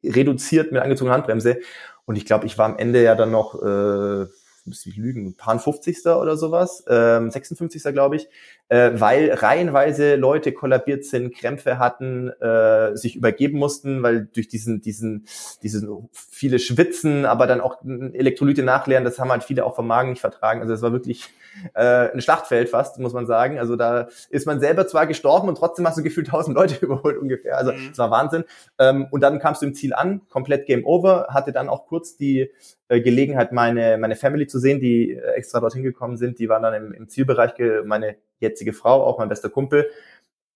reduziert 0.05 0.73
mit 0.73 0.83
angezogener 0.83 1.15
Handbremse. 1.15 1.59
Und 2.05 2.17
ich 2.17 2.25
glaube, 2.25 2.47
ich 2.47 2.57
war 2.59 2.67
am 2.67 2.79
Ende 2.79 3.03
ja 3.03 3.15
dann 3.15 3.31
noch, 3.31 3.55
äh, 3.61 4.27
müsste 4.65 4.89
ich 4.89 4.97
lügen, 4.97 5.27
ein 5.27 5.37
paar 5.37 5.59
50. 5.59 6.21
oder 6.21 6.37
sowas, 6.37 6.85
ähm, 6.89 7.31
56. 7.31 7.93
glaube 7.93 8.17
ich, 8.17 8.29
äh, 8.69 8.93
weil 8.95 9.33
reihenweise 9.33 10.17
Leute 10.17 10.53
kollabiert 10.53 11.05
sind, 11.05 11.35
Krämpfe 11.35 11.79
hatten, 11.79 12.29
äh, 12.41 12.97
sich 12.97 13.17
übergeben 13.17 13.59
mussten, 13.59 14.03
weil 14.03 14.27
durch 14.27 14.49
diesen, 14.49 14.81
diesen, 14.81 15.27
diesen 15.63 16.09
viele 16.13 16.59
Schwitzen, 16.59 17.27
aber 17.27 17.47
dann 17.47 17.61
auch 17.61 17.83
Elektrolyte 17.85 18.63
nachleeren, 18.63 19.05
das 19.05 19.19
haben 19.19 19.31
halt 19.31 19.45
viele 19.45 19.65
auch 19.65 19.77
vom 19.77 19.87
Magen 19.87 20.11
nicht 20.11 20.21
vertragen. 20.21 20.61
Also 20.61 20.75
es 20.75 20.83
war 20.83 20.93
wirklich 20.93 21.29
äh, 21.75 22.11
ein 22.13 22.21
Schlachtfeld 22.21 22.69
fast, 22.69 22.99
muss 22.99 23.13
man 23.13 23.27
sagen. 23.27 23.59
Also 23.59 23.77
da 23.77 24.09
ist 24.31 24.47
man 24.47 24.61
selber 24.61 24.87
zwar 24.87 25.07
gestorben 25.07 25.49
und 25.49 25.57
trotzdem 25.59 25.87
hast 25.87 25.99
du 25.99 26.03
gefühlt 26.03 26.29
tausend 26.29 26.57
Leute 26.57 26.77
überholt 26.85 27.19
ungefähr. 27.19 27.57
Also 27.57 27.73
mhm. 27.73 27.91
es 27.93 27.99
war 27.99 28.11
Wahnsinn. 28.11 28.45
Ähm, 28.79 29.07
und 29.11 29.21
dann 29.21 29.39
kamst 29.39 29.63
du 29.63 29.67
im 29.67 29.75
Ziel 29.75 29.95
an, 29.95 30.23
komplett 30.29 30.67
Game 30.67 30.85
Over, 30.85 31.29
hatte 31.31 31.53
dann 31.53 31.69
auch 31.69 31.87
kurz 31.87 32.17
die 32.17 32.51
äh, 32.89 33.01
Gelegenheit, 33.01 33.53
meine, 33.53 33.97
meine 33.99 34.17
Family 34.17 34.47
zu 34.47 34.59
sehen, 34.59 34.81
die 34.81 35.13
äh, 35.13 35.33
extra 35.33 35.61
dorthin 35.61 35.83
gekommen 35.83 36.17
sind. 36.17 36.39
Die 36.39 36.49
waren 36.49 36.63
dann 36.63 36.75
im, 36.75 36.93
im 36.93 37.09
Zielbereich, 37.09 37.53
meine 37.85 38.17
jetzige 38.41 38.73
Frau, 38.73 39.05
auch 39.05 39.19
mein 39.19 39.29
bester 39.29 39.51
Kumpel. 39.51 39.91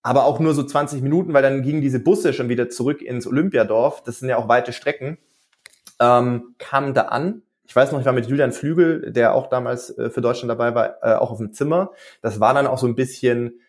Aber 0.02 0.24
auch 0.24 0.38
nur 0.38 0.54
so 0.54 0.62
20 0.62 1.02
Minuten, 1.02 1.32
weil 1.34 1.42
dann 1.42 1.62
gingen 1.62 1.82
diese 1.82 2.00
Busse 2.00 2.32
schon 2.32 2.48
wieder 2.48 2.70
zurück 2.70 3.02
ins 3.02 3.26
Olympiadorf. 3.26 4.02
Das 4.02 4.18
sind 4.18 4.28
ja 4.28 4.38
auch 4.38 4.48
weite 4.48 4.72
Strecken. 4.72 5.18
Ähm, 6.00 6.54
kamen 6.58 6.94
da 6.94 7.02
an. 7.02 7.42
Ich 7.64 7.76
weiß 7.76 7.92
noch, 7.92 8.00
ich 8.00 8.06
war 8.06 8.14
mit 8.14 8.26
Julian 8.26 8.52
Flügel, 8.52 9.12
der 9.12 9.34
auch 9.34 9.48
damals 9.48 9.96
äh, 9.96 10.10
für 10.10 10.22
Deutschland 10.22 10.50
dabei 10.50 10.74
war, 10.74 10.96
äh, 11.02 11.14
auch 11.14 11.30
auf 11.30 11.38
dem 11.38 11.52
Zimmer. 11.52 11.92
Das 12.22 12.40
war 12.40 12.54
dann 12.54 12.66
auch 12.66 12.78
so 12.78 12.86
ein 12.86 12.94
bisschen, 12.94 13.60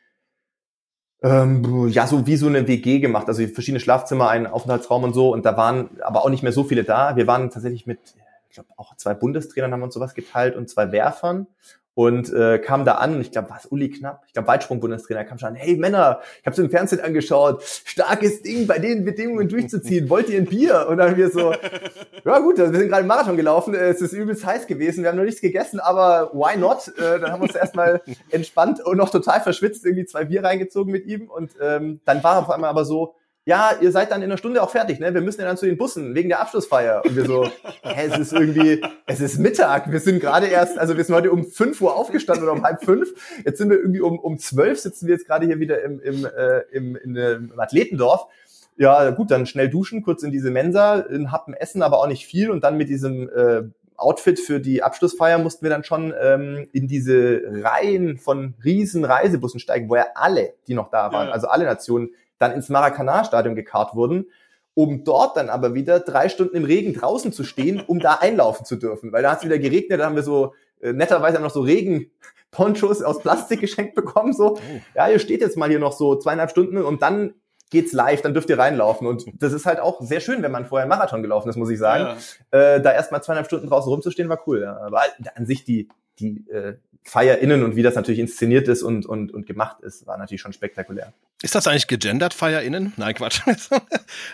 ähm, 1.22 1.90
ja, 1.90 2.08
so 2.08 2.26
wie 2.26 2.38
so 2.38 2.48
eine 2.48 2.68
WG 2.68 3.00
gemacht. 3.00 3.28
Also 3.28 3.46
verschiedene 3.48 3.82
Schlafzimmer, 3.82 4.30
ein 4.30 4.48
Aufenthaltsraum 4.48 5.04
und 5.04 5.14
so. 5.14 5.32
Und 5.34 5.46
da 5.46 5.58
waren 5.58 6.02
aber 6.02 6.24
auch 6.24 6.30
nicht 6.30 6.44
mehr 6.44 6.54
so 6.54 6.64
viele 6.64 6.86
da. 6.86 7.18
Wir 7.18 7.28
waren 7.28 7.50
tatsächlich 7.50 7.86
mit, 7.86 8.00
ich 8.48 8.56
glaube, 8.56 8.70
auch 8.78 8.96
zwei 8.96 9.14
Bundestrainern 9.14 9.74
haben 9.74 9.84
uns 9.84 9.94
sowas 9.94 10.16
geteilt 10.16 10.56
und 10.56 10.70
zwei 10.70 10.94
Werfern 10.94 11.48
und 12.02 12.34
äh, 12.34 12.58
kam 12.58 12.84
da 12.84 12.94
an, 12.96 13.22
ich 13.22 13.30
glaube, 13.30 13.52
war 13.52 13.60
es 13.60 13.68
Uli 13.68 13.92
Knapp, 13.92 14.24
ich 14.26 14.34
glaube 14.34 14.48
Weitsprung-Bundestrainer, 14.48 15.24
kam 15.24 15.38
schon 15.38 15.50
an, 15.50 15.56
hey 15.56 15.78
Männer, 15.78 16.22
ich 16.40 16.46
habe 16.48 16.54
es 16.54 16.58
im 16.58 16.72
Fernsehen 16.72 17.00
angeschaut, 17.00 17.62
starkes 17.64 18.42
Ding, 18.42 18.66
bei 18.66 18.80
den 18.80 19.06
Bedingungen 19.06 19.48
durchzuziehen, 19.48 20.10
wollt 20.10 20.28
ihr 20.28 20.40
ein 20.40 20.48
Bier? 20.48 20.88
Und 20.90 20.98
dann 20.98 21.16
wir 21.16 21.30
so, 21.30 21.54
ja 22.26 22.40
gut, 22.40 22.58
wir 22.58 22.74
sind 22.74 22.90
gerade 22.90 23.04
im 23.04 23.08
Marathon 23.08 23.38
gelaufen, 23.38 23.76
es 23.76 24.02
ist 24.02 24.14
übelst 24.14 24.44
heiß 24.44 24.66
gewesen, 24.66 25.04
wir 25.04 25.12
haben 25.12 25.18
noch 25.18 25.26
nichts 25.26 25.42
gegessen, 25.42 25.80
aber 25.80 26.32
why 26.34 26.58
not? 26.58 26.88
Äh, 26.98 27.20
dann 27.20 27.32
haben 27.32 27.42
wir 27.42 27.50
uns 27.50 27.56
erstmal 27.56 28.02
entspannt 28.32 28.84
und 28.84 28.98
noch 28.98 29.12
total 29.12 29.40
verschwitzt 29.42 29.86
irgendwie 29.86 30.06
zwei 30.06 30.26
Bier 30.26 30.44
reingezogen 30.44 30.92
mit 30.92 31.06
ihm 31.06 31.30
und 31.30 31.52
ähm, 31.62 32.00
dann 32.06 32.24
war 32.24 32.40
auf 32.40 32.50
einmal 32.50 32.72
aber 32.72 32.84
so, 32.84 33.14
ja, 33.46 33.72
ihr 33.82 33.92
seid 33.92 34.12
dann 34.12 34.22
in 34.22 34.30
einer 34.30 34.38
Stunde 34.38 34.62
auch 34.62 34.70
fertig, 34.70 35.00
ne? 35.00 35.14
Wir 35.14 35.22
müssen 35.22 35.42
ja 35.42 35.48
dann 35.48 35.58
zu 35.58 35.66
den 35.66 35.78
Bussen 35.78 36.14
wegen 36.14 36.30
der 36.30 36.42
Abschlussfeier. 36.42 37.04
Und 37.04 37.16
wir 37.16 37.26
so, 37.26 37.46
hä, 37.82 38.08
es 38.08 38.18
ist 38.20 38.34
irgendwie, 38.34 38.82
es 39.08 39.20
ist 39.20 39.40
Mittag. 39.40 39.92
Wir 39.92 40.00
sind 40.00 40.20
gerade 40.20 40.46
erst, 40.46 40.78
also 40.78 40.96
wir 40.96 41.04
sind 41.04 41.16
heute 41.16 41.32
um 41.32 41.46
fünf 41.46 41.82
Uhr 41.82 41.96
aufgestanden 41.96 42.44
oder 42.44 42.54
um 42.54 42.64
halb 42.64 42.84
fünf. 42.84 43.10
Jetzt 43.44 43.58
sind 43.58 43.72
wir 43.72 43.80
irgendwie 43.80 44.02
um, 44.02 44.20
um 44.20 44.38
zwölf 44.38 44.80
sitzen 44.80 45.08
wir 45.08 45.16
jetzt 45.16 45.26
gerade 45.26 45.48
hier 45.48 45.60
wieder 45.60 45.82
im, 45.82 46.00
im, 46.00 46.26
äh, 46.26 46.60
im, 46.72 46.96
in, 46.96 47.16
im 47.16 47.60
Athletendorf. 47.60 48.28
Ja, 48.78 49.10
gut, 49.10 49.32
dann 49.32 49.48
schnell 49.48 49.70
duschen, 49.70 50.04
kurz 50.04 50.22
in 50.22 50.32
diese 50.32 50.52
Mensa, 50.52 51.00
in 51.00 51.32
Happen 51.32 51.54
essen, 51.56 51.82
aber 51.82 52.00
auch 52.00 52.08
nicht 52.08 52.28
viel. 52.28 52.52
Und 52.52 52.64
dann 52.64 52.78
mit 52.78 52.90
diesem 52.90 53.28
äh, 53.30 53.64
Outfit 53.98 54.40
für 54.40 54.60
die 54.60 54.84
Abschlussfeier 54.84 55.40
mussten 55.40 55.64
wir 55.64 55.70
dann 55.72 55.84
schon 55.84 56.14
ähm, 56.20 56.68
in 56.74 56.88
diese 56.88 57.42
Reihen 57.46 58.18
von 58.18 58.54
riesen 58.64 59.04
Reisebussen 59.04 59.60
steigen, 59.60 59.90
wo 59.90 59.96
ja 59.96 60.06
alle, 60.14 60.54
die 60.68 60.74
noch 60.76 60.90
da 60.92 61.12
waren, 61.12 61.28
ja. 61.28 61.34
also 61.34 61.48
alle 61.48 61.66
Nationen, 61.66 62.12
dann 62.42 62.52
ins 62.52 62.70
Maracanã-Stadion 62.70 63.56
gekarrt 63.56 63.96
wurden. 63.96 64.26
um 64.74 65.04
dort 65.04 65.38
dann 65.38 65.50
aber 65.50 65.74
wieder 65.74 66.00
drei 66.00 66.30
Stunden 66.30 66.56
im 66.56 66.64
Regen 66.64 66.94
draußen 66.94 67.34
zu 67.34 67.44
stehen, 67.44 67.82
um 67.82 68.00
da 68.00 68.16
einlaufen 68.16 68.66
zu 68.66 68.78
dürfen. 68.78 69.12
Weil 69.12 69.24
da 69.24 69.32
hat 69.32 69.40
es 69.40 69.46
wieder 69.46 69.60
geregnet, 69.60 70.00
da 70.00 70.06
haben 70.06 70.16
wir 70.16 70.24
so 70.24 70.54
äh, 70.80 70.94
netterweise 70.94 71.40
noch 71.40 71.52
so 71.52 71.62
Regenponchos 71.62 73.02
aus 73.04 73.20
Plastik 73.20 73.60
geschenkt 73.60 73.96
bekommen. 73.96 74.34
So, 74.34 74.56
oh. 74.56 74.82
ja, 74.96 75.10
ihr 75.10 75.20
steht 75.20 75.42
jetzt 75.42 75.58
mal 75.58 75.70
hier 75.70 75.80
noch 75.80 75.94
so 75.94 76.16
zweieinhalb 76.16 76.52
Stunden 76.52 76.78
und 76.78 77.02
dann 77.02 77.34
geht's 77.70 77.94
live, 77.94 78.22
dann 78.22 78.34
dürft 78.34 78.50
ihr 78.50 78.60
reinlaufen. 78.60 79.08
Und 79.08 79.26
das 79.42 79.54
ist 79.54 79.66
halt 79.66 79.80
auch 79.80 80.02
sehr 80.02 80.20
schön, 80.20 80.42
wenn 80.42 80.52
man 80.52 80.66
vorher 80.66 80.84
einen 80.84 80.90
Marathon 80.90 81.22
gelaufen 81.22 81.50
ist, 81.50 81.56
muss 81.58 81.70
ich 81.70 81.80
sagen. 81.80 82.18
Ja. 82.52 82.76
Äh, 82.76 82.82
da 82.82 82.94
erstmal 82.94 83.24
zweieinhalb 83.24 83.48
Stunden 83.48 83.68
draußen 83.68 83.92
rumzustehen, 83.92 84.30
war 84.30 84.42
cool. 84.48 84.62
Ja. 84.62 84.78
Aber 84.78 85.02
an 85.36 85.46
sich 85.46 85.64
die, 85.64 85.90
die 86.20 86.50
äh, 86.50 86.76
FeierInnen 87.04 87.64
und 87.64 87.76
wie 87.76 87.84
das 87.84 87.96
natürlich 87.96 88.20
inszeniert 88.20 88.68
ist 88.68 88.84
und, 88.84 89.06
und, 89.06 89.34
und 89.34 89.46
gemacht 89.46 89.82
ist, 89.82 90.06
war 90.06 90.18
natürlich 90.18 90.42
schon 90.42 90.54
spektakulär. 90.54 91.14
Ist 91.44 91.56
das 91.56 91.66
eigentlich 91.66 91.88
gegendert, 91.88 92.36
FeierInnen? 92.36 92.94
Nein, 92.98 93.16
Quatsch. 93.16 93.42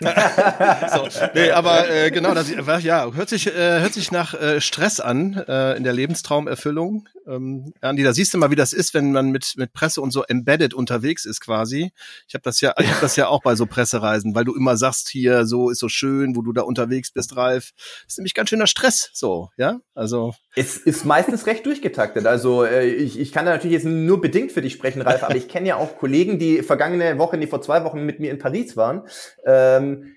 so, 0.00 1.08
nee, 1.34 1.50
aber 1.50 1.88
äh, 1.88 2.10
genau, 2.10 2.34
das 2.34 2.50
ja, 2.82 3.10
hört 3.12 3.30
sich, 3.30 3.46
äh, 3.46 3.80
hört 3.80 3.94
sich 3.94 4.12
nach 4.12 4.34
äh, 4.34 4.60
Stress 4.60 5.00
an 5.00 5.34
äh, 5.48 5.76
in 5.76 5.84
der 5.84 5.94
Lebenstraumerfüllung. 5.94 7.08
Ähm, 7.26 7.72
Andi, 7.80 8.02
da 8.02 8.12
siehst 8.12 8.34
du 8.34 8.38
mal, 8.38 8.50
wie 8.50 8.56
das 8.56 8.74
ist, 8.74 8.92
wenn 8.92 9.12
man 9.12 9.30
mit, 9.30 9.54
mit 9.56 9.72
Presse 9.72 10.02
und 10.02 10.10
so 10.10 10.24
embedded 10.24 10.74
unterwegs 10.74 11.24
ist 11.24 11.40
quasi. 11.40 11.92
Ich 12.26 12.34
habe 12.34 12.42
das 12.42 12.60
ja, 12.60 12.74
ich 12.78 12.90
hab 12.90 13.00
das 13.00 13.16
ja 13.16 13.28
auch 13.28 13.42
bei 13.42 13.54
so 13.54 13.64
Pressereisen, 13.66 14.34
weil 14.34 14.44
du 14.44 14.54
immer 14.54 14.76
sagst, 14.76 15.08
hier, 15.08 15.46
so 15.46 15.70
ist 15.70 15.78
so 15.78 15.88
schön, 15.88 16.36
wo 16.36 16.42
du 16.42 16.52
da 16.52 16.62
unterwegs 16.62 17.10
bist, 17.10 17.36
Ralf. 17.36 17.72
Das 18.04 18.14
ist 18.14 18.18
nämlich 18.18 18.34
ganz 18.34 18.50
schöner 18.50 18.66
Stress, 18.66 19.10
so, 19.14 19.50
ja? 19.56 19.80
Also. 19.94 20.34
Es 20.56 20.76
ist 20.76 21.04
meistens 21.04 21.46
recht 21.46 21.64
durchgetaktet. 21.66 22.26
Also 22.26 22.64
äh, 22.64 22.86
ich, 22.86 23.18
ich 23.18 23.32
kann 23.32 23.46
da 23.46 23.52
natürlich 23.52 23.74
jetzt 23.74 23.86
nur 23.86 24.20
bedingt 24.20 24.52
für 24.52 24.62
dich 24.62 24.72
sprechen, 24.72 25.02
Ralf, 25.02 25.22
aber 25.22 25.36
ich 25.36 25.48
kenne 25.48 25.68
ja 25.68 25.76
auch 25.76 25.96
Kollegen, 25.96 26.38
die 26.38 26.62
vergangene 26.62 26.97
Woche, 27.18 27.38
die 27.38 27.46
vor 27.46 27.62
zwei 27.62 27.84
Wochen 27.84 28.04
mit 28.04 28.20
mir 28.20 28.30
in 28.30 28.38
Paris 28.38 28.76
waren. 28.76 29.02
Ähm, 29.44 30.14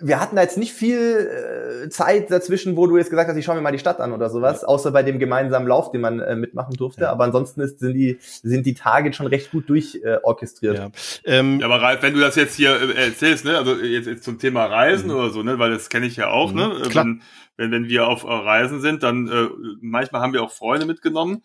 wir 0.00 0.20
hatten 0.20 0.36
da 0.36 0.42
jetzt 0.42 0.56
nicht 0.56 0.72
viel 0.72 1.84
äh, 1.84 1.88
Zeit 1.88 2.30
dazwischen, 2.30 2.76
wo 2.76 2.86
du 2.86 2.96
jetzt 2.96 3.10
gesagt 3.10 3.28
hast, 3.28 3.36
ich 3.36 3.44
schaue 3.44 3.56
mir 3.56 3.62
mal 3.62 3.72
die 3.72 3.80
Stadt 3.80 4.00
an 4.00 4.12
oder 4.12 4.30
sowas, 4.30 4.62
ja. 4.62 4.68
außer 4.68 4.92
bei 4.92 5.02
dem 5.02 5.18
gemeinsamen 5.18 5.66
Lauf, 5.66 5.90
den 5.90 6.00
man 6.00 6.20
äh, 6.20 6.36
mitmachen 6.36 6.74
durfte. 6.76 7.02
Ja. 7.02 7.10
Aber 7.10 7.24
ansonsten 7.24 7.60
ist, 7.60 7.80
sind 7.80 7.94
die 7.94 8.18
sind 8.20 8.64
die 8.64 8.74
Tage 8.74 9.12
schon 9.12 9.26
recht 9.26 9.50
gut 9.50 9.68
durchorchestriert. 9.68 10.76
Äh, 10.76 10.80
ja. 10.80 10.90
Ähm, 11.24 11.58
ja, 11.58 11.66
aber 11.66 11.82
Ralf, 11.82 12.02
wenn 12.02 12.14
du 12.14 12.20
das 12.20 12.36
jetzt 12.36 12.54
hier 12.54 12.80
äh, 12.80 13.06
erzählst, 13.06 13.44
ne, 13.44 13.58
also 13.58 13.74
jetzt, 13.74 14.06
jetzt 14.06 14.22
zum 14.22 14.38
Thema 14.38 14.66
Reisen 14.66 15.10
mhm. 15.10 15.16
oder 15.16 15.30
so, 15.30 15.42
ne, 15.42 15.58
weil 15.58 15.72
das 15.72 15.88
kenne 15.88 16.06
ich 16.06 16.14
ja 16.14 16.28
auch, 16.28 16.52
mhm. 16.52 16.58
ne, 16.58 16.82
Klar. 16.90 17.04
wenn 17.04 17.22
wenn 17.56 17.72
wenn 17.72 17.88
wir 17.88 18.06
auf 18.06 18.22
äh, 18.22 18.28
Reisen 18.28 18.80
sind, 18.80 19.02
dann 19.02 19.26
äh, 19.26 19.48
manchmal 19.80 20.20
haben 20.20 20.32
wir 20.32 20.44
auch 20.44 20.52
Freunde 20.52 20.86
mitgenommen 20.86 21.42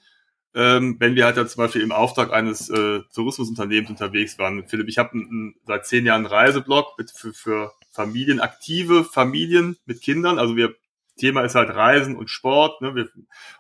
ähm, 0.56 0.98
wenn 1.00 1.16
wir 1.16 1.26
halt 1.26 1.38
dann 1.38 1.48
zum 1.48 1.64
Beispiel 1.64 1.82
im 1.82 1.92
Auftrag 1.92 2.32
eines 2.32 2.70
äh, 2.70 3.02
Tourismusunternehmens 3.14 3.90
unterwegs 3.90 4.38
waren. 4.38 4.68
Philipp, 4.68 4.88
ich 4.88 4.98
habe 4.98 5.20
seit 5.66 5.86
zehn 5.86 6.06
Jahren 6.06 6.26
einen 6.26 6.34
Reiseblog 6.34 6.98
mit, 6.98 7.12
für, 7.12 7.34
für 7.34 7.72
Familien, 7.90 8.40
aktive 8.40 9.04
Familien 9.04 9.78
mit 9.86 10.02
Kindern. 10.02 10.40
Also 10.40 10.56
wir 10.56 10.76
Thema 11.18 11.42
ist 11.42 11.56
halt 11.56 11.70
Reisen 11.70 12.16
und 12.16 12.30
Sport, 12.30 12.82
ne? 12.82 12.96
wir, 12.96 13.08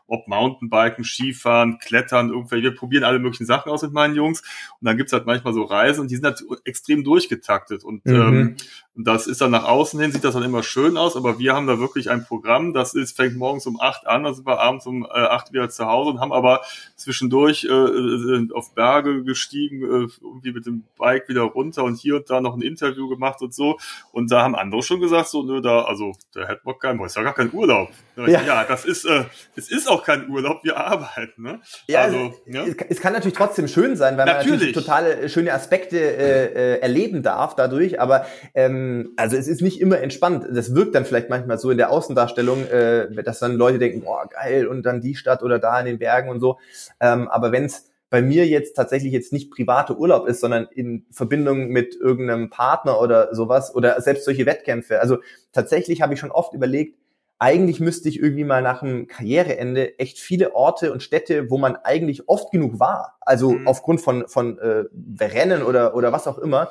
ob 0.07 0.27
Mountainbiken, 0.27 1.03
Skifahren, 1.03 1.77
Klettern, 1.77 2.29
irgendwelche, 2.29 2.63
wir 2.63 2.75
probieren 2.75 3.03
alle 3.03 3.19
möglichen 3.19 3.45
Sachen 3.45 3.71
aus 3.71 3.83
mit 3.83 3.93
meinen 3.93 4.15
Jungs 4.15 4.41
und 4.41 4.87
dann 4.87 4.97
gibt's 4.97 5.13
halt 5.13 5.25
manchmal 5.25 5.53
so 5.53 5.63
Reisen 5.63 6.01
und 6.01 6.11
die 6.11 6.15
sind 6.15 6.25
halt 6.25 6.43
extrem 6.65 7.03
durchgetaktet 7.03 7.83
und 7.83 8.05
mhm. 8.05 8.15
ähm, 8.15 8.57
das 8.95 9.25
ist 9.25 9.41
dann 9.41 9.51
nach 9.51 9.63
außen 9.63 9.99
hin, 9.99 10.11
sieht 10.11 10.23
das 10.23 10.35
dann 10.35 10.43
immer 10.43 10.61
schön 10.61 10.97
aus, 10.97 11.15
aber 11.15 11.39
wir 11.39 11.55
haben 11.55 11.65
da 11.65 11.79
wirklich 11.79 12.11
ein 12.11 12.25
Programm, 12.25 12.73
das 12.73 12.93
ist, 12.93 13.15
fängt 13.15 13.35
morgens 13.35 13.65
um 13.65 13.79
acht 13.81 14.05
an, 14.05 14.23
dann 14.23 14.35
sind 14.35 14.45
wir 14.45 14.59
abends 14.59 14.85
um 14.85 15.03
äh, 15.03 15.07
acht 15.09 15.51
wieder 15.51 15.69
zu 15.69 15.85
Hause 15.85 16.11
und 16.11 16.19
haben 16.19 16.31
aber 16.31 16.61
zwischendurch 16.95 17.63
äh, 17.63 17.67
sind 17.67 18.53
auf 18.53 18.75
Berge 18.75 19.23
gestiegen, 19.23 19.81
äh, 19.81 20.07
irgendwie 20.21 20.53
mit 20.53 20.67
dem 20.67 20.83
Bike 20.97 21.27
wieder 21.27 21.41
runter 21.41 21.83
und 21.83 21.95
hier 21.95 22.17
und 22.17 22.29
da 22.29 22.39
noch 22.39 22.55
ein 22.55 22.61
Interview 22.61 23.09
gemacht 23.09 23.41
und 23.41 23.53
so 23.53 23.77
und 24.11 24.31
da 24.31 24.43
haben 24.43 24.55
andere 24.55 24.83
schon 24.83 25.01
gesagt, 25.01 25.29
so, 25.29 25.41
nö, 25.41 25.59
da, 25.59 25.83
also, 25.85 26.13
der 26.35 26.47
hätte 26.47 26.61
Bock 26.63 26.81
keinen, 26.81 27.03
ist 27.03 27.15
ja 27.15 27.23
gar 27.23 27.33
kein 27.33 27.51
Urlaub. 27.51 27.89
Ja, 28.15 28.41
ja 28.41 28.63
das 28.63 28.85
ist, 28.85 29.05
äh, 29.05 29.23
es 29.55 29.71
ist 29.71 29.89
auch 29.89 30.03
kein 30.03 30.29
Urlaub, 30.29 30.63
wir 30.63 30.77
arbeiten. 30.77 31.41
Ne? 31.41 31.61
Ja, 31.87 32.01
also, 32.01 32.33
ja. 32.45 32.63
Es, 32.63 32.75
es, 32.89 33.01
kann 33.01 33.13
natürlich 33.13 33.35
trotzdem 33.35 33.67
schön 33.67 33.95
sein, 33.95 34.17
weil 34.17 34.25
natürlich. 34.25 34.49
man 34.49 34.59
natürlich 34.59 34.75
totale 34.75 35.15
äh, 35.21 35.29
schöne 35.29 35.51
Aspekte 35.53 35.97
äh, 35.97 36.75
äh, 36.75 36.79
erleben 36.79 37.23
darf 37.23 37.55
dadurch, 37.55 37.99
aber 37.99 38.25
ähm, 38.53 38.82
also 39.17 39.35
es 39.37 39.47
ist 39.47 39.61
nicht 39.61 39.81
immer 39.81 39.99
entspannt. 39.99 40.45
Das 40.51 40.75
wirkt 40.75 40.95
dann 40.95 41.05
vielleicht 41.05 41.29
manchmal 41.29 41.57
so 41.57 41.71
in 41.71 41.77
der 41.77 41.91
Außendarstellung, 41.91 42.67
äh, 42.67 43.23
dass 43.23 43.39
dann 43.39 43.55
Leute 43.55 43.79
denken, 43.79 44.01
boah, 44.01 44.27
geil, 44.27 44.67
und 44.67 44.83
dann 44.83 45.01
die 45.01 45.15
Stadt 45.15 45.43
oder 45.43 45.59
da 45.59 45.79
in 45.79 45.85
den 45.85 45.99
Bergen 45.99 46.29
und 46.29 46.39
so. 46.39 46.57
Ähm, 46.99 47.27
aber 47.27 47.51
wenn 47.51 47.65
es 47.65 47.91
bei 48.09 48.21
mir 48.21 48.45
jetzt 48.45 48.75
tatsächlich 48.75 49.11
jetzt 49.11 49.33
nicht 49.33 49.49
private 49.49 49.97
Urlaub 49.97 50.27
ist, 50.27 50.39
sondern 50.39 50.67
in 50.71 51.03
Verbindung 51.09 51.69
mit 51.69 51.95
irgendeinem 51.95 52.51
Partner 52.51 53.01
oder 53.01 53.33
sowas 53.33 53.73
oder 53.73 53.99
selbst 54.01 54.25
solche 54.25 54.45
Wettkämpfe. 54.45 55.01
Also 55.01 55.17
tatsächlich 55.51 56.03
habe 56.03 56.13
ich 56.13 56.19
schon 56.19 56.29
oft 56.29 56.53
überlegt, 56.53 56.95
eigentlich 57.39 57.79
müsste 57.79 58.09
ich 58.09 58.19
irgendwie 58.19 58.43
mal 58.43 58.61
nach 58.61 58.83
einem 58.83 59.07
Karriereende 59.07 59.97
echt 59.99 60.19
viele 60.19 60.53
Orte 60.55 60.93
und 60.93 61.01
Städte, 61.01 61.49
wo 61.49 61.57
man 61.57 61.75
eigentlich 61.75 62.29
oft 62.29 62.51
genug 62.51 62.79
war, 62.79 63.17
also 63.21 63.51
mhm. 63.51 63.67
aufgrund 63.67 63.99
von, 63.99 64.27
von 64.27 64.59
äh, 64.59 64.85
Rennen 65.19 65.63
oder, 65.63 65.95
oder 65.95 66.11
was 66.11 66.27
auch 66.27 66.37
immer, 66.37 66.69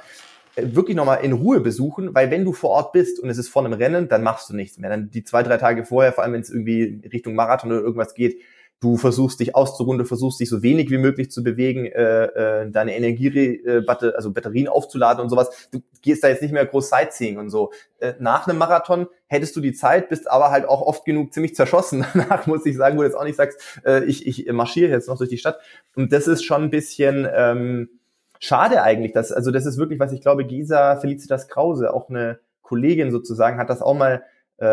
wirklich 0.56 0.96
nochmal 0.96 1.24
in 1.24 1.32
Ruhe 1.32 1.60
besuchen, 1.60 2.14
weil 2.14 2.30
wenn 2.30 2.44
du 2.44 2.52
vor 2.52 2.70
Ort 2.70 2.92
bist 2.92 3.20
und 3.20 3.30
es 3.30 3.38
ist 3.38 3.48
vor 3.48 3.64
einem 3.64 3.72
Rennen, 3.72 4.08
dann 4.08 4.22
machst 4.22 4.50
du 4.50 4.56
nichts 4.56 4.78
mehr. 4.78 4.90
Dann 4.90 5.10
die 5.10 5.24
zwei, 5.24 5.42
drei 5.42 5.56
Tage 5.56 5.84
vorher, 5.84 6.12
vor 6.12 6.24
allem 6.24 6.34
wenn 6.34 6.42
es 6.42 6.50
irgendwie 6.50 7.00
Richtung 7.12 7.34
Marathon 7.34 7.70
oder 7.70 7.80
irgendwas 7.80 8.14
geht, 8.14 8.36
du 8.82 8.96
versuchst 8.96 9.38
dich 9.40 9.54
auszuruhen, 9.54 9.98
du 9.98 10.04
versuchst 10.04 10.40
dich 10.40 10.48
so 10.48 10.62
wenig 10.62 10.90
wie 10.90 10.98
möglich 10.98 11.30
zu 11.30 11.44
bewegen, 11.44 11.86
äh, 11.86 12.24
äh, 12.24 12.70
deine 12.70 12.96
Energie, 12.96 13.28
äh, 13.28 13.84
also 13.86 14.32
Batterien 14.32 14.68
aufzuladen 14.68 15.22
und 15.22 15.30
sowas. 15.30 15.68
Du 15.70 15.80
gehst 16.02 16.24
da 16.24 16.28
jetzt 16.28 16.42
nicht 16.42 16.52
mehr 16.52 16.66
groß 16.66 16.88
Sightseeing 16.90 17.38
und 17.38 17.48
so. 17.48 17.70
Äh, 18.00 18.14
nach 18.18 18.46
einem 18.46 18.58
Marathon 18.58 19.06
hättest 19.28 19.54
du 19.54 19.60
die 19.60 19.72
Zeit, 19.72 20.08
bist 20.08 20.28
aber 20.28 20.50
halt 20.50 20.66
auch 20.66 20.82
oft 20.82 21.04
genug 21.04 21.32
ziemlich 21.32 21.54
zerschossen. 21.54 22.04
Danach 22.14 22.46
muss 22.46 22.66
ich 22.66 22.76
sagen, 22.76 22.96
wo 22.96 23.02
du 23.02 23.06
jetzt 23.06 23.16
auch 23.16 23.24
nicht 23.24 23.36
sagst, 23.36 23.60
äh, 23.86 24.04
ich, 24.04 24.26
ich 24.26 24.50
marschiere 24.52 24.90
jetzt 24.90 25.08
noch 25.08 25.16
durch 25.16 25.30
die 25.30 25.38
Stadt. 25.38 25.60
Und 25.94 26.12
das 26.12 26.26
ist 26.26 26.44
schon 26.44 26.64
ein 26.64 26.70
bisschen 26.70 27.28
ähm, 27.32 27.88
schade 28.42 28.82
eigentlich. 28.82 29.12
Dass, 29.12 29.32
also 29.32 29.50
das 29.50 29.64
ist 29.66 29.78
wirklich, 29.78 30.00
was 30.00 30.12
ich 30.12 30.20
glaube, 30.20 30.44
Gisa 30.44 30.96
Felicitas 30.96 31.48
Krause, 31.48 31.94
auch 31.94 32.10
eine 32.10 32.40
Kollegin 32.62 33.10
sozusagen, 33.10 33.58
hat 33.58 33.70
das 33.70 33.82
auch 33.82 33.94
mal 33.94 34.22
äh, 34.58 34.64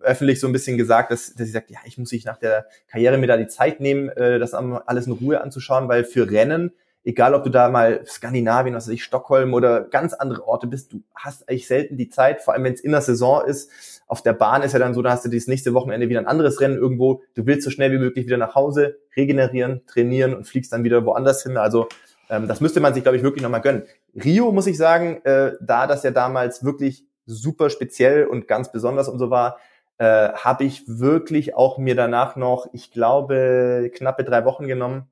öffentlich 0.00 0.40
so 0.40 0.46
ein 0.46 0.52
bisschen 0.52 0.76
gesagt, 0.76 1.10
dass, 1.10 1.34
dass 1.34 1.46
sie 1.46 1.52
sagt, 1.52 1.70
ja, 1.70 1.78
ich 1.84 1.98
muss 1.98 2.08
sich 2.08 2.24
nach 2.24 2.38
der 2.38 2.66
Karriere 2.88 3.18
mir 3.18 3.26
da 3.26 3.36
die 3.36 3.46
Zeit 3.46 3.80
nehmen, 3.80 4.08
äh, 4.10 4.38
das 4.38 4.54
alles 4.54 5.06
in 5.06 5.12
Ruhe 5.12 5.40
anzuschauen, 5.40 5.88
weil 5.88 6.04
für 6.04 6.30
Rennen, 6.30 6.72
egal 7.04 7.34
ob 7.34 7.44
du 7.44 7.50
da 7.50 7.68
mal 7.68 8.04
Skandinavien, 8.06 8.74
was 8.74 8.86
weiß 8.86 8.94
ich, 8.94 9.04
Stockholm 9.04 9.54
oder 9.54 9.82
ganz 9.82 10.14
andere 10.14 10.46
Orte 10.46 10.66
bist, 10.66 10.92
du 10.92 11.02
hast 11.14 11.48
eigentlich 11.48 11.66
selten 11.66 11.96
die 11.96 12.08
Zeit, 12.08 12.42
vor 12.42 12.54
allem 12.54 12.64
wenn 12.64 12.74
es 12.74 12.80
in 12.80 12.92
der 12.92 13.00
Saison 13.00 13.44
ist. 13.44 13.70
Auf 14.06 14.22
der 14.22 14.32
Bahn 14.32 14.62
ist 14.62 14.72
ja 14.72 14.78
dann 14.78 14.94
so, 14.94 15.02
da 15.02 15.10
hast 15.10 15.24
du 15.24 15.28
dieses 15.28 15.48
nächste 15.48 15.74
Wochenende 15.74 16.08
wieder 16.08 16.20
ein 16.20 16.26
anderes 16.26 16.60
Rennen 16.60 16.76
irgendwo. 16.76 17.22
Du 17.34 17.46
willst 17.46 17.64
so 17.64 17.70
schnell 17.70 17.92
wie 17.92 17.98
möglich 17.98 18.26
wieder 18.26 18.38
nach 18.38 18.54
Hause, 18.54 18.98
regenerieren, 19.16 19.82
trainieren 19.86 20.34
und 20.34 20.46
fliegst 20.46 20.72
dann 20.72 20.84
wieder 20.84 21.04
woanders 21.04 21.42
hin. 21.42 21.56
Also 21.56 21.88
ähm, 22.30 22.48
das 22.48 22.60
müsste 22.60 22.80
man 22.80 22.94
sich, 22.94 23.02
glaube 23.02 23.16
ich, 23.16 23.22
wirklich 23.22 23.42
nochmal 23.42 23.60
gönnen. 23.60 23.84
Rio, 24.14 24.52
muss 24.52 24.66
ich 24.66 24.76
sagen, 24.76 25.20
äh, 25.24 25.52
da 25.60 25.86
das 25.86 26.02
ja 26.02 26.10
damals 26.10 26.64
wirklich 26.64 27.04
super 27.26 27.70
speziell 27.70 28.26
und 28.26 28.48
ganz 28.48 28.72
besonders 28.72 29.08
und 29.08 29.18
so 29.18 29.30
war, 29.30 29.58
äh, 29.98 30.32
habe 30.32 30.64
ich 30.64 30.84
wirklich 30.86 31.54
auch 31.54 31.78
mir 31.78 31.94
danach 31.94 32.36
noch, 32.36 32.68
ich 32.72 32.92
glaube, 32.92 33.90
knappe 33.94 34.24
drei 34.24 34.44
Wochen 34.44 34.66
genommen, 34.66 35.08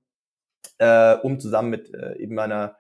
äh, 0.79 1.15
um 1.17 1.41
zusammen 1.41 1.71
mit 1.71 1.93
äh, 1.95 2.17
eben 2.17 2.35
meiner 2.35 2.77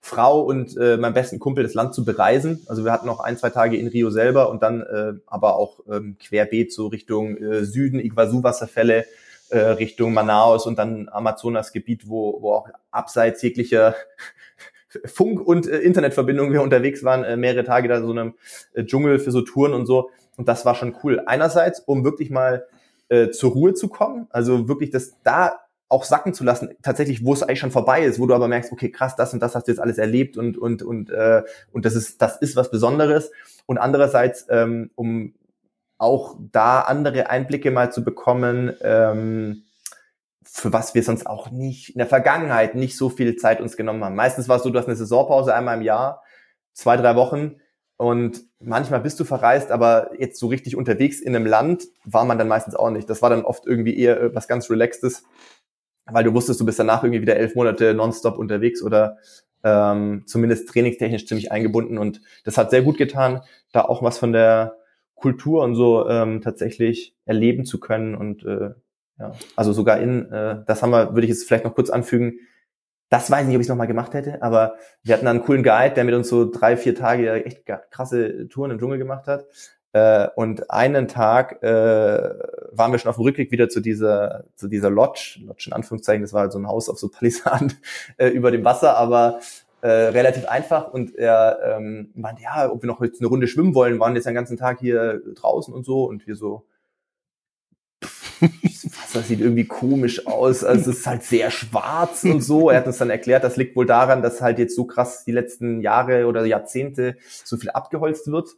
Frau 0.00 0.42
und 0.42 0.76
äh, 0.76 0.96
meinem 0.96 1.14
besten 1.14 1.38
Kumpel 1.38 1.64
das 1.64 1.74
Land 1.74 1.94
zu 1.94 2.04
bereisen. 2.04 2.64
Also 2.68 2.84
wir 2.84 2.92
hatten 2.92 3.06
noch 3.06 3.20
ein, 3.20 3.36
zwei 3.36 3.50
Tage 3.50 3.76
in 3.76 3.88
Rio 3.88 4.10
selber 4.10 4.48
und 4.48 4.62
dann 4.62 4.82
äh, 4.82 5.14
aber 5.26 5.56
auch 5.56 5.80
ähm, 5.90 6.16
querbeet 6.18 6.72
so 6.72 6.86
Richtung 6.86 7.36
äh, 7.36 7.64
Süden, 7.64 7.98
Iguazu-Wasserfälle, 7.98 9.06
äh, 9.50 9.58
Richtung 9.58 10.12
Manaus 10.12 10.66
und 10.66 10.78
dann 10.78 11.08
Amazonasgebiet, 11.08 12.08
wo, 12.08 12.40
wo 12.40 12.52
auch 12.52 12.68
abseits 12.90 13.42
jeglicher 13.42 13.94
Funk- 15.04 15.46
und 15.46 15.66
äh, 15.68 15.78
Internetverbindung 15.78 16.52
wir 16.52 16.62
unterwegs 16.62 17.04
waren, 17.04 17.24
äh, 17.24 17.36
mehrere 17.36 17.64
Tage 17.64 17.88
da 17.88 18.00
so 18.00 18.10
einem 18.10 18.34
äh, 18.74 18.84
Dschungel 18.84 19.18
für 19.18 19.30
so 19.30 19.42
Touren 19.42 19.74
und 19.74 19.86
so. 19.86 20.10
Und 20.36 20.48
das 20.48 20.64
war 20.64 20.74
schon 20.74 20.96
cool. 21.02 21.22
Einerseits, 21.26 21.80
um 21.80 22.04
wirklich 22.04 22.30
mal 22.30 22.66
äh, 23.08 23.30
zur 23.30 23.52
Ruhe 23.52 23.74
zu 23.74 23.88
kommen, 23.88 24.28
also 24.30 24.68
wirklich 24.68 24.90
das 24.90 25.16
da 25.24 25.60
auch 25.88 26.04
sacken 26.04 26.34
zu 26.34 26.44
lassen, 26.44 26.74
tatsächlich, 26.82 27.24
wo 27.24 27.32
es 27.32 27.42
eigentlich 27.42 27.60
schon 27.60 27.70
vorbei 27.70 28.04
ist, 28.04 28.20
wo 28.20 28.26
du 28.26 28.34
aber 28.34 28.46
merkst, 28.46 28.72
okay, 28.72 28.90
krass, 28.90 29.16
das 29.16 29.32
und 29.32 29.40
das 29.40 29.54
hast 29.54 29.66
du 29.66 29.72
jetzt 29.72 29.80
alles 29.80 29.98
erlebt 29.98 30.36
und 30.36 30.58
und 30.58 30.82
und 30.82 31.10
äh, 31.10 31.42
und 31.72 31.86
das 31.86 31.94
ist 31.94 32.20
das 32.20 32.36
ist 32.36 32.56
was 32.56 32.70
Besonderes. 32.70 33.30
Und 33.66 33.78
andererseits, 33.78 34.46
ähm, 34.50 34.90
um 34.94 35.34
auch 35.98 36.36
da 36.52 36.80
andere 36.80 37.30
Einblicke 37.30 37.70
mal 37.70 37.92
zu 37.92 38.04
bekommen, 38.04 38.72
ähm, 38.82 39.64
für 40.44 40.72
was 40.72 40.94
wir 40.94 41.02
sonst 41.02 41.26
auch 41.26 41.50
nicht 41.50 41.90
in 41.90 41.98
der 41.98 42.06
Vergangenheit 42.06 42.74
nicht 42.74 42.96
so 42.96 43.10
viel 43.10 43.36
Zeit 43.36 43.60
uns 43.60 43.76
genommen 43.76 44.02
haben. 44.04 44.14
Meistens 44.14 44.48
war 44.48 44.56
es 44.56 44.62
so, 44.62 44.70
du 44.70 44.78
hast 44.78 44.86
eine 44.86 44.96
Saisonpause 44.96 45.54
einmal 45.54 45.76
im 45.76 45.82
Jahr, 45.82 46.22
zwei, 46.72 46.96
drei 46.96 47.16
Wochen 47.16 47.56
und 47.96 48.44
manchmal 48.60 49.00
bist 49.00 49.20
du 49.20 49.24
verreist, 49.24 49.70
aber 49.70 50.10
jetzt 50.18 50.38
so 50.38 50.46
richtig 50.46 50.76
unterwegs 50.76 51.20
in 51.20 51.34
einem 51.34 51.46
Land 51.46 51.84
war 52.04 52.24
man 52.24 52.38
dann 52.38 52.48
meistens 52.48 52.76
auch 52.76 52.90
nicht. 52.90 53.10
Das 53.10 53.20
war 53.20 53.30
dann 53.30 53.44
oft 53.44 53.66
irgendwie 53.66 53.98
eher 53.98 54.34
was 54.34 54.48
ganz 54.48 54.70
Relaxtes, 54.70 55.24
weil 56.06 56.24
du 56.24 56.32
wusstest, 56.32 56.60
du 56.60 56.64
bist 56.64 56.78
danach 56.78 57.02
irgendwie 57.02 57.22
wieder 57.22 57.36
elf 57.36 57.54
Monate 57.54 57.92
nonstop 57.94 58.38
unterwegs 58.38 58.82
oder 58.82 59.18
äh, 59.18 59.48
ähm, 59.64 60.22
zumindest 60.26 60.68
trainingstechnisch 60.68 61.26
ziemlich 61.26 61.50
eingebunden 61.52 61.98
und 61.98 62.20
das 62.44 62.56
hat 62.56 62.70
sehr 62.70 62.82
gut 62.82 62.96
getan, 62.96 63.42
da 63.72 63.82
auch 63.82 64.02
was 64.02 64.18
von 64.18 64.32
der 64.32 64.77
Kultur 65.18 65.62
und 65.62 65.74
so 65.74 66.08
ähm, 66.08 66.40
tatsächlich 66.40 67.14
erleben 67.24 67.64
zu 67.64 67.80
können 67.80 68.14
und 68.14 68.44
äh, 68.44 68.70
ja, 69.18 69.32
also 69.56 69.72
sogar 69.72 69.98
in, 69.98 70.30
äh, 70.30 70.62
das 70.66 70.82
haben 70.82 70.90
wir, 70.90 71.14
würde 71.14 71.22
ich 71.22 71.30
jetzt 71.30 71.46
vielleicht 71.46 71.64
noch 71.64 71.74
kurz 71.74 71.90
anfügen, 71.90 72.38
das 73.10 73.30
weiß 73.30 73.42
ich 73.42 73.46
nicht, 73.48 73.56
ob 73.56 73.60
ich 73.60 73.66
es 73.66 73.70
nochmal 73.70 73.86
gemacht 73.86 74.14
hätte, 74.14 74.42
aber 74.42 74.74
wir 75.02 75.14
hatten 75.14 75.26
einen 75.26 75.42
coolen 75.42 75.62
Guide, 75.62 75.94
der 75.94 76.04
mit 76.04 76.14
uns 76.14 76.28
so 76.28 76.50
drei, 76.50 76.76
vier 76.76 76.94
Tage 76.94 77.44
echt 77.44 77.64
krasse 77.90 78.48
Touren 78.48 78.70
im 78.70 78.78
Dschungel 78.78 78.98
gemacht 78.98 79.26
hat. 79.26 79.46
Äh, 79.92 80.28
und 80.36 80.70
einen 80.70 81.08
Tag 81.08 81.62
äh, 81.62 82.34
waren 82.72 82.92
wir 82.92 82.98
schon 82.98 83.08
auf 83.08 83.16
dem 83.16 83.22
Rückweg 83.22 83.50
wieder 83.50 83.70
zu 83.70 83.80
dieser, 83.80 84.44
zu 84.54 84.68
dieser 84.68 84.90
Lodge, 84.90 85.40
Lodge 85.42 85.64
in 85.68 85.72
Anführungszeichen, 85.72 86.22
das 86.22 86.34
war 86.34 86.42
halt 86.42 86.52
so 86.52 86.58
ein 86.58 86.66
Haus 86.66 86.90
auf 86.90 86.98
so 86.98 87.08
Palisaden 87.08 87.72
äh, 88.18 88.28
über 88.28 88.50
dem 88.50 88.64
Wasser, 88.64 88.98
aber 88.98 89.40
äh, 89.80 89.88
relativ 89.88 90.46
einfach 90.46 90.92
und 90.92 91.14
er 91.14 91.58
ähm, 91.64 92.10
meinte, 92.14 92.42
ja, 92.42 92.70
ob 92.70 92.82
wir 92.82 92.88
noch 92.88 93.00
jetzt 93.02 93.20
eine 93.20 93.28
Runde 93.28 93.46
schwimmen 93.46 93.74
wollen, 93.74 94.00
waren 94.00 94.14
jetzt 94.14 94.26
den 94.26 94.34
ganzen 94.34 94.56
Tag 94.56 94.80
hier 94.80 95.22
draußen 95.34 95.72
und 95.72 95.84
so 95.84 96.04
und 96.04 96.26
wir 96.26 96.34
so, 96.34 96.66
Wasser 98.40 99.22
sieht 99.22 99.40
irgendwie 99.40 99.64
komisch 99.64 100.26
aus, 100.26 100.64
also 100.64 100.90
es 100.90 100.98
ist 100.98 101.06
halt 101.06 101.22
sehr 101.22 101.50
schwarz 101.50 102.24
und 102.24 102.40
so. 102.40 102.70
Er 102.70 102.78
hat 102.78 102.86
uns 102.86 102.98
dann 102.98 103.10
erklärt, 103.10 103.44
das 103.44 103.56
liegt 103.56 103.76
wohl 103.76 103.86
daran, 103.86 104.22
dass 104.22 104.40
halt 104.40 104.58
jetzt 104.58 104.76
so 104.76 104.84
krass 104.84 105.24
die 105.24 105.32
letzten 105.32 105.80
Jahre 105.80 106.26
oder 106.26 106.44
Jahrzehnte 106.44 107.16
so 107.44 107.56
viel 107.56 107.70
abgeholzt 107.70 108.30
wird 108.30 108.50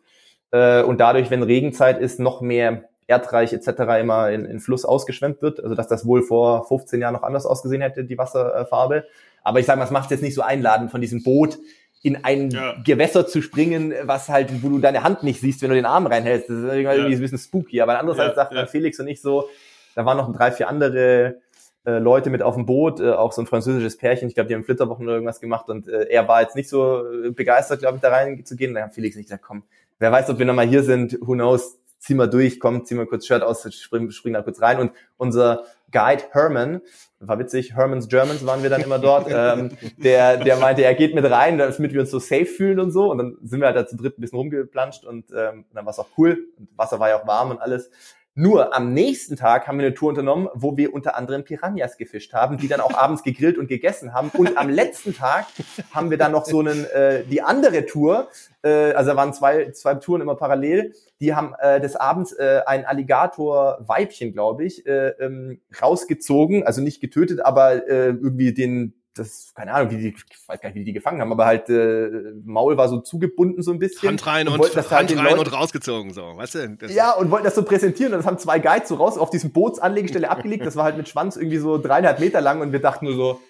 äh, 0.51 0.83
und 0.83 1.01
dadurch, 1.01 1.31
wenn 1.31 1.43
Regenzeit 1.43 1.99
ist, 2.01 2.21
noch 2.21 2.41
mehr 2.41 2.89
Erdreich 3.07 3.53
etc. 3.53 4.01
immer 4.01 4.31
in, 4.31 4.45
in 4.45 4.61
Fluss 4.61 4.85
ausgeschwemmt 4.85 5.43
wird. 5.43 5.63
Also 5.63 5.75
dass 5.75 5.89
das 5.89 6.07
wohl 6.07 6.23
vor 6.23 6.67
15 6.67 7.01
Jahren 7.01 7.15
noch 7.15 7.23
anders 7.23 7.47
ausgesehen 7.47 7.83
hätte, 7.83 8.05
die 8.05 8.19
Wasserfarbe. 8.19 9.05
Aber 9.43 9.61
ich 9.61 9.67
sage 9.67 9.79
mal, 9.79 9.85
es 9.85 9.91
macht 9.91 10.11
jetzt 10.11 10.23
nicht 10.23 10.35
so 10.35 10.43
einladend 10.43 10.91
von 10.91 11.01
diesem 11.01 11.23
Boot 11.23 11.59
in 12.03 12.25
ein 12.25 12.51
ja. 12.51 12.77
Gewässer 12.85 13.27
zu 13.27 13.43
springen, 13.43 13.93
was 14.05 14.29
halt, 14.29 14.63
wo 14.63 14.69
du 14.71 14.79
deine 14.79 15.03
Hand 15.03 15.23
nicht 15.23 15.41
siehst, 15.41 15.61
wenn 15.63 15.69
du 15.69 15.77
den 15.77 15.85
Arm 15.85 16.07
reinhältst. 16.07 16.49
Das 16.49 16.57
ist 16.57 16.65
irgendwie 16.65 16.83
ja. 16.83 17.05
ein 17.05 17.21
bisschen 17.21 17.39
spooky. 17.39 17.81
Aber 17.83 17.99
andererseits 17.99 18.37
ja, 18.37 18.43
sagt 18.43 18.55
ja. 18.55 18.67
Felix 18.67 18.99
und 19.01 19.09
ich 19.09 19.21
so, 19.21 19.49
da 19.95 20.07
waren 20.07 20.17
noch 20.17 20.33
drei, 20.33 20.51
vier 20.51 20.69
andere 20.69 21.41
äh, 21.85 21.99
Leute 21.99 22.31
mit 22.31 22.43
auf 22.43 22.55
dem 22.55 22.67
Boot, 22.67 23.01
äh, 23.01 23.11
auch 23.11 23.33
so 23.33 23.43
ein 23.43 23.47
französisches 23.47 23.97
Pärchen, 23.97 24.29
ich 24.29 24.35
glaube, 24.35 24.49
die 24.49 24.55
haben 24.55 24.65
Flitterwochen 24.65 25.05
oder 25.07 25.15
irgendwas 25.15 25.41
gemacht 25.41 25.69
und 25.71 25.89
äh, 25.89 26.09
er 26.11 26.29
war 26.29 26.43
jetzt 26.43 26.55
nicht 26.55 26.69
so 26.69 27.03
äh, 27.07 27.31
begeistert, 27.31 27.81
glaube 27.81 27.97
ich, 27.97 28.03
da 28.03 28.11
reinzugehen. 28.11 28.75
Da 28.75 28.83
haben 28.83 28.91
Felix 28.91 29.17
nicht 29.17 29.27
gesagt, 29.27 29.45
komm, 29.47 29.63
wer 29.99 30.13
weiß, 30.13 30.29
ob 30.29 30.39
wir 30.39 30.45
nochmal 30.47 30.69
hier 30.69 30.83
sind, 30.83 31.19
who 31.23 31.33
knows, 31.33 31.79
zieh 31.99 32.15
mal 32.15 32.29
durch, 32.29 32.61
komm, 32.61 32.85
zieh 32.85 32.95
mal 32.95 33.07
kurz 33.07 33.27
Shirt 33.27 33.43
aus, 33.43 33.67
spring, 33.75 34.11
spring 34.11 34.35
da 34.35 34.43
kurz 34.43 34.61
rein. 34.61 34.79
Und 34.79 34.93
unser 35.17 35.65
Guide 35.91 36.25
Herman, 36.33 36.81
war 37.21 37.39
witzig, 37.39 37.75
Herman's 37.75 38.09
Germans 38.09 38.45
waren 38.47 38.63
wir 38.63 38.71
dann 38.71 38.83
immer 38.83 38.99
dort, 38.99 39.29
ähm, 39.31 39.71
der, 39.99 40.39
der 40.39 40.57
meinte, 40.57 40.83
er 40.83 40.95
geht 40.95 41.15
mit 41.15 41.25
rein, 41.31 41.59
damit 41.59 41.93
wir 41.93 42.01
uns 42.01 42.11
so 42.11 42.19
safe 42.19 42.47
fühlen 42.47 42.81
und 42.81 42.91
so. 42.91 43.11
Und 43.11 43.19
dann 43.19 43.37
sind 43.43 43.61
wir 43.61 43.67
halt 43.67 43.77
da 43.77 43.87
zu 43.87 43.97
dritt 43.97 44.19
ein 44.19 44.21
bisschen 44.21 44.39
rumgeplanscht 44.39 45.05
und 45.05 45.31
ähm, 45.31 45.67
dann 45.73 45.85
war 45.85 45.91
es 45.91 45.99
auch 45.99 46.09
cool. 46.17 46.47
Und 46.59 46.69
Wasser 46.77 46.99
war 46.99 47.09
ja 47.09 47.21
auch 47.21 47.27
warm 47.27 47.51
und 47.51 47.61
alles. 47.61 47.91
Nur 48.35 48.75
am 48.77 48.95
nächsten 48.95 49.35
Tag 49.35 49.67
haben 49.67 49.79
wir 49.79 49.87
eine 49.87 49.95
Tour 49.95 50.11
unternommen, 50.11 50.49
wo 50.55 50.77
wir 50.77 50.95
unter 50.95 51.17
anderem 51.17 51.43
Piranhas 51.43 51.97
gefischt 51.97 52.33
haben, 52.33 52.59
die 52.59 52.69
dann 52.69 52.81
auch 52.81 52.95
abends 52.99 53.23
gegrillt 53.25 53.59
und 53.59 53.67
gegessen 53.67 54.15
haben. 54.15 54.31
Und 54.31 54.57
am 54.57 54.69
letzten 54.69 55.15
Tag 55.15 55.47
haben 55.91 56.11
wir 56.11 56.19
dann 56.19 56.33
noch 56.33 56.45
so 56.45 56.61
einen, 56.61 56.85
äh, 56.87 57.25
die 57.25 57.43
andere 57.43 57.87
Tour, 57.87 58.29
äh, 58.63 58.93
also 58.93 59.11
da 59.11 59.17
waren 59.17 59.35
zwei, 59.35 59.73
zwei 59.73 59.97
Touren 59.97 60.23
immer 60.23 60.37
parallel, 60.37 60.95
die 61.21 61.35
haben 61.35 61.55
äh, 61.59 61.81
des 61.81 61.97
Abends 61.97 62.33
äh, 62.33 62.61
ein 62.67 62.85
Alligator-Weibchen, 62.85 64.33
glaube 64.33 64.65
ich, 64.65 64.87
äh, 64.87 65.09
ähm, 65.19 65.61
rausgezogen, 65.83 66.63
also 66.63 66.81
nicht 66.81 67.01
getötet, 67.01 67.45
aber 67.45 67.89
äh, 67.89 68.07
irgendwie 68.11 68.55
den 68.55 68.95
das, 69.15 69.53
keine 69.55 69.75
Ahnung, 69.75 69.91
wie 69.91 69.97
die, 69.97 70.09
ich 70.09 70.49
weiß 70.49 70.61
gar 70.61 70.69
nicht, 70.69 70.77
wie 70.77 70.81
die 70.81 70.87
die 70.87 70.93
gefangen 70.93 71.21
haben, 71.21 71.33
aber 71.33 71.47
halt 71.47 71.69
äh, 71.69 72.09
Maul 72.45 72.77
war 72.77 72.89
so 72.89 73.01
zugebunden 73.01 73.63
so 73.63 73.73
ein 73.73 73.79
bisschen. 73.79 74.09
Hand 74.09 74.27
rein 74.27 74.49
und, 74.49 74.61
und 74.61 74.77
Hand 74.77 74.91
halt 74.91 75.17
rein 75.17 75.25
Leuten, 75.25 75.39
und 75.41 75.53
rausgezogen, 75.53 76.13
so, 76.13 76.23
weißt 76.37 76.55
du? 76.55 76.77
Das 76.77 76.95
ja, 76.95 77.13
und 77.13 77.31
wollten 77.31 77.45
das 77.45 77.55
so 77.55 77.65
präsentieren 77.65 78.13
und 78.13 78.19
das 78.19 78.27
haben 78.27 78.39
zwei 78.39 78.59
Guides 78.59 78.89
so 78.89 78.95
raus 78.97 79.19
auf 79.19 79.31
diesem 79.31 79.53
Bootsanlegestelle 79.53 80.31
abgelegt, 80.31 80.65
das 80.65 80.77
war 80.77 80.85
halt 80.85 80.97
mit 80.97 81.09
Schwanz 81.09 81.37
irgendwie 81.37 81.59
so 81.59 81.79
dreieinhalb 81.79 82.21
Meter 82.21 82.41
lang 82.41 82.61
und 82.61 82.73
wir 82.73 82.81
dachten 82.81 83.07
nur 83.07 83.15
so, 83.15 83.41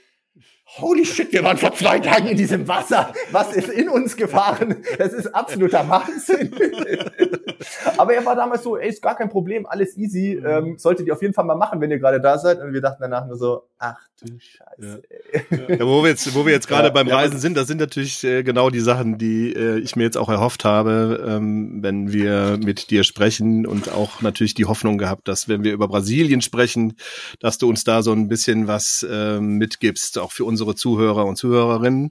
Holy 0.79 1.05
shit, 1.05 1.33
wir 1.33 1.43
waren 1.43 1.57
vor 1.57 1.75
zwei 1.75 1.99
Tagen 1.99 2.29
in 2.29 2.37
diesem 2.37 2.69
Wasser. 2.69 3.13
Was 3.33 3.55
ist 3.55 3.69
in 3.69 3.89
uns 3.89 4.17
gefahren? 4.17 4.77
Das 4.99 5.13
ist 5.13 5.27
absoluter 5.35 5.89
Wahnsinn. 5.89 6.55
Aber 7.97 8.15
er 8.15 8.25
war 8.25 8.37
damals 8.37 8.63
so, 8.63 8.77
ey, 8.77 8.89
ist 8.89 9.03
gar 9.03 9.17
kein 9.17 9.29
Problem, 9.29 9.67
alles 9.67 9.97
easy. 9.97 10.39
Mhm. 10.41 10.47
Ähm, 10.47 10.79
solltet 10.79 11.07
ihr 11.07 11.13
auf 11.13 11.23
jeden 11.23 11.35
Fall 11.35 11.45
mal 11.45 11.57
machen, 11.57 11.81
wenn 11.81 11.91
ihr 11.91 11.99
gerade 11.99 12.21
da 12.21 12.39
seid. 12.39 12.61
Und 12.61 12.73
wir 12.73 12.81
dachten 12.81 13.03
danach 13.03 13.27
nur 13.27 13.37
so, 13.37 13.65
ach 13.79 13.99
du 14.21 14.39
Scheiße. 14.39 15.03
Ja, 15.51 15.77
ja 15.77 15.87
wo 15.87 16.03
wir 16.03 16.11
jetzt, 16.11 16.35
wo 16.35 16.47
wir 16.47 16.53
jetzt 16.53 16.69
gerade 16.69 16.89
ja, 16.89 16.93
beim 16.93 17.09
Reisen 17.09 17.39
sind, 17.39 17.57
das 17.57 17.67
sind 17.67 17.81
natürlich 17.81 18.23
äh, 18.25 18.43
genau 18.43 18.71
die 18.71 18.81
Sachen, 18.81 19.19
die 19.19 19.53
äh, 19.53 19.79
ich 19.79 19.97
mir 19.97 20.05
jetzt 20.05 20.17
auch 20.17 20.29
erhofft 20.29 20.65
habe, 20.65 21.25
ähm, 21.27 21.83
wenn 21.83 22.13
wir 22.13 22.59
mit 22.63 22.91
dir 22.91 23.05
sprechen 23.05 23.67
und 23.67 23.91
auch 23.91 24.23
natürlich 24.23 24.55
die 24.55 24.67
Hoffnung 24.67 24.99
gehabt, 24.99 25.29
dass 25.29 25.49
wenn 25.49 25.65
wir 25.65 25.73
über 25.73 25.89
Brasilien 25.89 26.43
sprechen, 26.43 26.95
dass 27.41 27.59
du 27.59 27.69
uns 27.69 27.85
da 27.85 28.03
so 28.03 28.13
ein 28.13 28.29
bisschen 28.29 28.67
was 28.67 29.07
äh, 29.09 29.41
mitgibst, 29.41 30.19
auch 30.19 30.33
für 30.33 30.45
unsere 30.61 30.75
Zuhörer 30.75 31.25
und 31.25 31.37
Zuhörerinnen. 31.37 32.11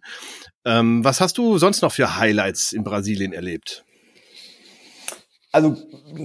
Ähm, 0.66 1.04
was 1.04 1.22
hast 1.22 1.38
du 1.38 1.58
sonst 1.58 1.82
noch 1.82 1.92
für 1.92 2.18
Highlights 2.18 2.74
in 2.74 2.84
Brasilien 2.84 3.34
erlebt? 3.34 3.86
Also 5.52 5.76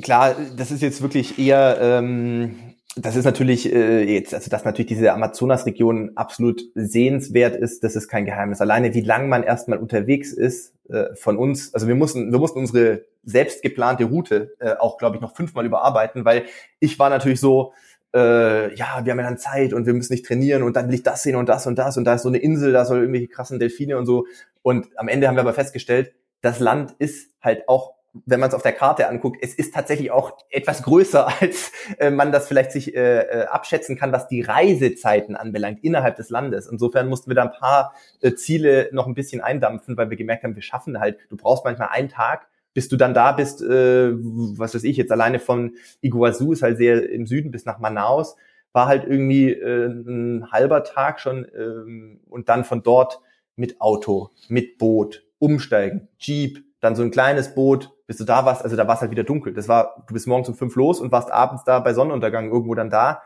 klar, 0.03 0.35
das 0.57 0.71
ist 0.71 0.83
jetzt 0.83 1.01
wirklich 1.03 1.39
eher, 1.39 1.79
ähm, 1.81 2.75
das 2.97 3.17
ist 3.17 3.25
natürlich 3.25 3.73
äh, 3.73 4.03
jetzt, 4.03 4.35
also 4.35 4.51
dass 4.51 4.65
natürlich 4.65 4.89
diese 4.89 5.13
Amazonas-Region 5.13 6.13
absolut 6.15 6.63
sehenswert 6.75 7.57
ist, 7.57 7.85
das 7.85 7.97
ist 7.97 8.09
kein 8.09 8.27
Geheimnis. 8.27 8.61
Alleine 8.61 8.93
wie 8.95 9.01
lang 9.01 9.29
man 9.29 9.43
erstmal 9.43 9.79
unterwegs 9.79 10.33
ist 10.33 10.75
äh, 10.89 11.15
von 11.15 11.39
uns, 11.39 11.73
also 11.73 11.89
wir 11.89 11.95
mussten, 11.95 12.33
wir 12.33 12.39
mussten 12.39 12.59
unsere 12.59 13.05
selbst 13.23 13.63
geplante 13.63 14.05
Route 14.05 14.55
äh, 14.61 14.75
auch, 14.79 14.99
glaube 14.99 15.17
ich, 15.17 15.23
noch 15.23 15.35
fünfmal 15.35 15.65
überarbeiten, 15.65 16.27
weil 16.27 16.45
ich 16.79 16.99
war 16.99 17.09
natürlich 17.09 17.41
so, 17.41 17.73
äh, 18.15 18.75
ja, 18.75 19.01
wir 19.05 19.13
haben 19.13 19.19
ja 19.19 19.25
dann 19.25 19.39
Zeit 19.39 19.73
und 19.73 19.87
wir 19.87 19.93
müssen 19.93 20.13
nicht 20.13 20.25
trainieren 20.25 20.63
und 20.63 20.77
dann 20.77 20.89
will 20.89 20.95
ich 20.95 21.03
das 21.03 21.23
sehen 21.23 21.37
und 21.37 21.49
das 21.49 21.67
und 21.67 21.77
das 21.77 21.97
und 21.97 22.05
da 22.05 22.15
ist 22.15 22.23
so 22.23 22.29
eine 22.29 22.39
Insel, 22.39 22.73
da 22.73 22.85
soll 22.85 23.01
irgendwelche 23.01 23.29
krassen 23.29 23.59
Delfine 23.59 23.99
und 23.99 24.07
so. 24.07 24.27
Und 24.63 24.87
am 24.97 25.09
Ende 25.09 25.29
haben 25.29 25.37
wir 25.37 25.43
aber 25.43 25.55
festgestellt, 25.55 26.13
das 26.41 26.61
Land 26.61 26.95
ist 26.99 27.31
halt 27.43 27.69
auch 27.69 27.95
wenn 28.27 28.39
man 28.39 28.49
es 28.49 28.55
auf 28.55 28.63
der 28.63 28.73
Karte 28.73 29.09
anguckt, 29.09 29.39
es 29.43 29.55
ist 29.55 29.75
tatsächlich 29.75 30.11
auch 30.11 30.39
etwas 30.51 30.83
größer, 30.85 31.27
als 31.41 31.73
äh, 31.99 32.11
man 32.11 32.31
das 32.33 32.47
vielleicht 32.47 32.73
sich 32.73 32.95
äh, 32.95 33.21
äh, 33.23 33.47
abschätzen 33.47 33.97
kann, 33.97 34.13
was 34.13 34.29
die 34.29 34.43
Reisezeiten 34.43 35.37
anbelangt 35.37 35.83
innerhalb 35.83 36.17
des 36.17 36.31
Landes. 36.31 36.69
Insofern 36.69 37.09
mussten 37.09 37.31
wir 37.31 37.35
da 37.35 37.43
ein 37.43 37.53
paar 37.53 37.95
äh, 38.21 38.35
Ziele 38.35 38.89
noch 38.93 39.07
ein 39.07 39.15
bisschen 39.15 39.41
eindampfen, 39.41 39.97
weil 39.97 40.11
wir 40.11 40.17
gemerkt 40.17 40.45
haben, 40.45 40.55
wir 40.55 40.63
schaffen 40.63 41.01
halt, 41.01 41.19
du 41.29 41.37
brauchst 41.37 41.65
manchmal 41.65 41.89
einen 41.91 42.09
Tag, 42.09 42.47
bis 42.75 42.89
du 42.89 42.97
dann 42.97 43.15
da 43.15 43.33
bist, 43.33 43.63
äh, 43.63 44.13
was 44.13 44.75
weiß 44.75 44.85
ich, 44.85 44.97
jetzt 44.97 45.13
alleine 45.13 45.39
von 45.39 45.77
Iguazu 46.03 46.53
ist 46.53 46.63
halt 46.63 46.77
sehr 46.77 47.09
im 47.09 47.27
Süden 47.27 47.51
bis 47.51 47.65
nach 47.65 47.79
Manaus, 47.79 48.37
war 48.73 48.87
halt 48.87 49.05
irgendwie 49.05 49.53
äh, 49.53 49.87
ein 49.87 50.51
halber 50.51 50.85
Tag 50.85 51.21
schon 51.21 51.45
äh, 51.45 52.19
und 52.29 52.49
dann 52.49 52.65
von 52.65 52.83
dort 52.83 53.21
mit 53.57 53.81
Auto, 53.81 54.31
mit 54.49 54.79
Boot, 54.79 55.25
umsteigen, 55.39 56.09
Jeep, 56.19 56.65
dann 56.81 56.97
so 56.97 57.03
ein 57.03 57.13
kleines 57.13 57.55
Boot, 57.55 57.93
bis 58.07 58.19
du 58.19 58.25
da 58.25 58.45
warst, 58.45 58.63
also 58.63 58.77
da 58.77 58.87
war 58.87 58.97
es 58.97 59.01
halt 59.01 59.11
wieder 59.11 59.25
dunkel. 59.25 59.55
Das 59.55 59.69
war, 59.69 60.05
du 60.07 60.13
bist 60.13 60.27
morgens 60.27 60.49
um 60.49 60.55
fünf 60.55 60.75
los 60.75 61.01
und 61.01 61.13
warst 61.13 61.31
abends 61.31 61.65
da 61.65 61.79
bei 61.79 61.95
Sonnenuntergang 61.95 62.51
irgendwo 62.51 62.75
dann 62.75 62.91
da. 62.91 63.23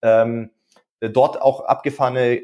Ähm, 0.00 0.50
dort 1.00 1.42
auch 1.42 1.64
abgefahrene 1.64 2.40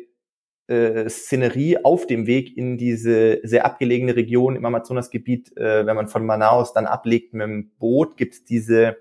äh, 0.69 1.09
Szenerie 1.09 1.85
auf 1.85 2.07
dem 2.07 2.27
Weg 2.27 2.57
in 2.57 2.79
diese 2.79 3.41
sehr 3.43 3.67
abgelegene 3.67 4.15
Region 4.15 4.57
im 4.57 4.65
Amazonasgebiet. 4.65 5.57
Äh, 5.57 5.87
wenn 5.87 5.97
man 5.97 6.09
von 6.09 6.25
Manaus 6.25 6.73
dann 6.73 6.87
ablegt 6.87 7.35
mit 7.35 7.47
dem 7.47 7.71
Boot, 7.79 8.17
gibt's 8.17 8.45
diese 8.45 8.97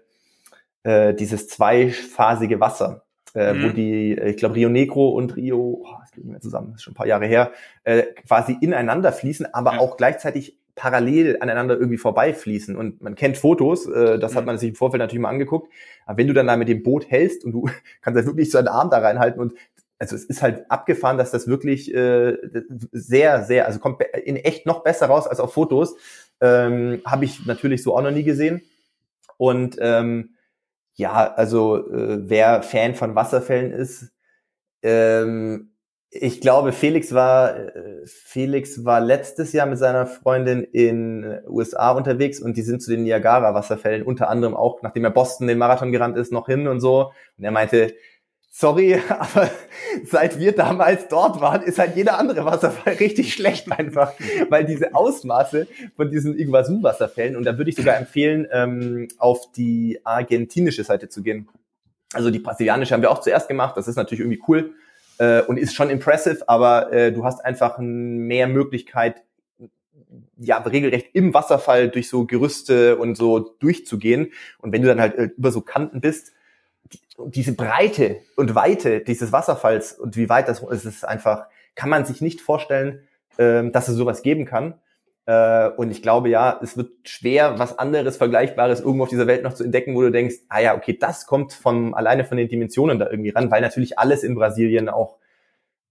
äh, 0.84 1.14
dieses 1.14 1.48
zweiphasige 1.50 2.60
Wasser. 2.60 3.04
Äh, 3.36 3.54
mhm. 3.54 3.64
wo 3.64 3.70
die, 3.70 4.14
ich 4.14 4.38
glaube, 4.38 4.56
Rio 4.56 4.70
Negro 4.70 5.10
und 5.10 5.36
Rio, 5.36 5.84
oh, 5.84 5.98
das 6.02 6.12
geht 6.12 6.24
nicht 6.24 6.32
mehr 6.32 6.42
zusammen, 6.42 6.70
das 6.72 6.78
ist 6.78 6.84
schon 6.84 6.94
ein 6.94 6.96
paar 6.96 7.06
Jahre 7.06 7.28
her, 7.28 7.52
äh, 7.84 8.04
quasi 8.26 8.58
ineinander 8.62 9.12
fließen, 9.12 9.54
aber 9.54 9.74
ja. 9.74 9.80
auch 9.80 9.98
gleichzeitig 9.98 10.58
parallel 10.74 11.38
aneinander 11.42 11.76
irgendwie 11.76 11.98
vorbeifließen. 11.98 12.78
Und 12.78 13.02
man 13.02 13.16
kennt 13.16 13.38
Fotos, 13.38 13.86
äh, 13.86 14.18
das 14.18 14.36
hat 14.36 14.44
mhm. 14.44 14.48
man 14.48 14.58
sich 14.58 14.70
im 14.70 14.76
Vorfeld 14.76 15.02
natürlich 15.02 15.22
mal 15.22 15.30
angeguckt. 15.30 15.72
Aber 16.06 16.18
wenn 16.18 16.28
du 16.28 16.34
dann 16.34 16.48
da 16.48 16.56
mit 16.56 16.70
dem 16.70 16.84
Boot 16.84 17.12
hältst 17.12 17.44
und 17.44 17.52
du 17.52 17.70
kannst 18.02 18.16
halt 18.16 18.26
wirklich 18.26 18.50
so 18.50 18.58
einen 18.58 18.70
Arm 18.70 18.90
da 18.90 19.00
reinhalten 19.00 19.42
und 19.42 19.54
also 20.00 20.16
es 20.16 20.26
ist 20.26 20.42
halt 20.42 20.70
abgefahren, 20.70 21.18
dass 21.18 21.32
das 21.32 21.48
wirklich 21.48 21.94
äh, 21.94 22.38
sehr, 22.92 23.44
sehr, 23.44 23.66
also 23.66 23.80
kommt 23.80 24.02
in 24.24 24.36
echt 24.36 24.66
noch 24.66 24.84
besser 24.84 25.08
raus 25.08 25.28
als 25.28 25.40
auf 25.40 25.54
Fotos. 25.54 25.96
Ähm, 26.40 27.02
Habe 27.06 27.26
ich 27.26 27.46
natürlich 27.46 27.84
so 27.84 27.96
auch 27.96 28.02
noch 28.02 28.12
nie 28.12 28.24
gesehen. 28.24 28.62
Und 29.38 29.78
ähm, 29.80 30.36
ja, 30.96 31.34
also 31.34 31.78
äh, 31.92 32.30
wer 32.30 32.64
Fan 32.64 32.96
von 32.96 33.16
Wasserfällen 33.16 33.72
ist, 33.72 34.12
ähm, 34.84 35.72
ich 36.10 36.42
glaube, 36.42 36.72
Felix 36.72 37.14
war, 37.14 37.56
äh, 37.58 38.06
Felix 38.06 38.86
war 38.86 39.02
letztes 39.02 39.52
Jahr 39.54 39.68
mit 39.68 39.78
seiner 39.78 40.06
Freundin 40.08 40.64
in 40.64 41.40
USA 41.48 41.92
unterwegs 41.92 42.40
und 42.40 42.56
die 42.56 42.62
sind 42.62 42.82
zu 42.82 42.92
den 42.92 43.04
Niagara-Wasserfällen 43.04 44.04
unter 44.04 44.30
anderem 44.30 44.56
auch, 44.56 44.82
nachdem 44.82 45.04
er 45.04 45.12
Boston 45.12 45.48
den 45.48 45.58
Marathon 45.58 45.92
gerannt 45.92 46.18
ist, 46.18 46.32
noch 46.32 46.48
hin 46.48 46.68
und 46.68 46.80
so. 46.80 47.12
Und 47.38 47.44
er 47.44 47.52
meinte, 47.52 47.94
sorry, 48.58 49.00
aber 49.10 49.50
seit 50.06 50.40
wir 50.40 50.52
damals 50.54 51.08
dort 51.08 51.40
waren, 51.42 51.62
ist 51.62 51.78
halt 51.78 51.96
jeder 51.96 52.18
andere 52.18 52.44
Wasserfall 52.46 52.94
richtig 53.00 53.34
schlecht 53.34 53.72
einfach, 53.72 54.14
weil 54.50 54.66
diese 54.66 54.96
Ausmaße 54.96 55.68
von 55.96 56.10
diesen 56.10 56.38
Iguazu-Wasserfällen, 56.38 57.36
und 57.36 57.44
da 57.44 57.58
würde 57.58 57.70
ich 57.70 57.76
sogar 57.76 57.98
empfehlen, 57.98 58.48
ähm, 58.52 59.08
auf 59.20 59.52
die 59.52 60.00
argentinische 60.04 60.84
Seite 60.84 61.10
zu 61.10 61.22
gehen. 61.22 61.48
Also 62.14 62.32
die 62.32 62.40
brasilianische 62.40 62.94
haben 62.94 63.02
wir 63.02 63.12
auch 63.12 63.22
zuerst 63.22 63.48
gemacht, 63.48 63.78
das 63.78 63.88
ist 63.88 63.96
natürlich 63.96 64.22
irgendwie 64.22 64.42
cool 64.48 64.74
äh, 65.20 65.42
und 65.42 65.58
ist 65.58 65.76
schon 65.76 65.90
impressive, 65.90 66.48
aber 66.48 66.92
äh, 66.92 67.12
du 67.12 67.24
hast 67.26 67.44
einfach 67.46 67.78
mehr 67.80 68.48
Möglichkeit, 68.48 69.24
ja, 70.40 70.58
regelrecht 70.60 71.10
im 71.14 71.34
Wasserfall 71.34 71.90
durch 71.90 72.10
so 72.10 72.26
Gerüste 72.26 72.98
und 72.98 73.16
so 73.18 73.40
durchzugehen. 73.60 74.32
Und 74.60 74.72
wenn 74.72 74.82
du 74.82 74.88
dann 74.88 75.02
halt 75.02 75.16
äh, 75.16 75.30
über 75.36 75.52
so 75.52 75.62
Kanten 75.62 76.00
bist, 76.00 76.32
diese 77.26 77.54
Breite 77.54 78.18
und 78.36 78.56
Weite 78.56 79.02
dieses 79.02 79.32
Wasserfalls 79.32 79.94
und 79.94 80.18
wie 80.18 80.30
weit 80.30 80.48
das 80.48 80.62
ist, 80.62 80.86
ist 80.86 81.06
einfach, 81.06 81.48
kann 81.76 81.90
man 81.90 82.06
sich 82.06 82.22
nicht 82.22 82.42
vorstellen, 82.42 83.08
ähm, 83.38 83.72
dass 83.72 83.88
es 83.88 83.96
sowas 83.96 84.22
geben 84.22 84.46
kann. 84.46 84.76
Äh, 85.26 85.70
und 85.70 85.92
ich 85.92 86.02
glaube, 86.02 86.30
ja, 86.30 86.60
es 86.62 86.78
wird 86.78 86.92
schwer, 87.04 87.60
was 87.60 87.78
anderes, 87.78 88.18
Vergleichbares 88.18 88.80
irgendwo 88.80 89.04
auf 89.04 89.10
dieser 89.10 89.28
Welt 89.28 89.44
noch 89.44 89.54
zu 89.54 89.64
entdecken, 89.64 89.96
wo 89.96 90.02
du 90.02 90.12
denkst, 90.12 90.36
ah 90.50 90.60
ja, 90.60 90.76
okay, 90.76 90.98
das 91.00 91.26
kommt 91.26 91.54
von 91.54 91.94
alleine 91.94 92.24
von 92.24 92.38
den 92.38 92.48
Dimensionen 92.48 93.00
da 93.00 93.10
irgendwie 93.10 93.32
ran, 93.32 93.52
weil 93.52 93.62
natürlich 93.62 94.00
alles 94.00 94.24
in 94.24 94.36
Brasilien 94.36 94.90
auch 94.90 95.18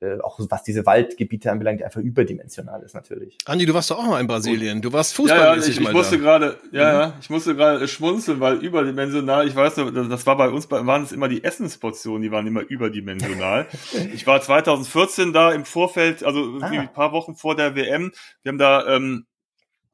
äh, 0.00 0.20
auch 0.20 0.38
was 0.50 0.62
diese 0.62 0.84
Waldgebiete 0.84 1.50
anbelangt, 1.50 1.82
einfach 1.82 2.00
überdimensional 2.00 2.82
ist 2.82 2.94
natürlich. 2.94 3.38
Andi, 3.46 3.64
du 3.64 3.72
warst 3.72 3.90
doch 3.90 3.98
auch 3.98 4.06
mal 4.06 4.20
in 4.20 4.26
Brasilien. 4.26 4.82
Du 4.82 4.92
warst 4.92 5.14
fußballmäßig 5.14 5.76
ja, 5.76 5.82
ja, 5.82 5.82
ich, 5.82 5.88
ich 5.88 5.94
musste 5.94 6.18
gerade, 6.18 6.58
ja, 6.70 6.92
mhm. 6.92 6.98
ja, 7.00 7.14
ich 7.20 7.30
musste 7.30 7.54
gerade 7.56 7.88
schmunzeln, 7.88 8.40
weil 8.40 8.56
überdimensional, 8.56 9.48
ich 9.48 9.56
weiß 9.56 9.78
noch, 9.78 9.90
das 9.90 10.26
war 10.26 10.36
bei 10.36 10.50
uns, 10.50 10.70
waren 10.70 11.02
es 11.02 11.12
immer 11.12 11.28
die 11.28 11.42
Essensportionen, 11.42 12.22
die 12.22 12.30
waren 12.30 12.46
immer 12.46 12.60
überdimensional. 12.60 13.68
ich 14.12 14.26
war 14.26 14.40
2014 14.40 15.32
da 15.32 15.52
im 15.52 15.64
Vorfeld, 15.64 16.22
also 16.24 16.58
ah. 16.60 16.66
ein 16.66 16.92
paar 16.92 17.12
Wochen 17.12 17.34
vor 17.34 17.56
der 17.56 17.74
WM. 17.74 18.12
Wir 18.42 18.50
haben 18.50 18.58
da 18.58 18.86
ähm, 18.86 19.26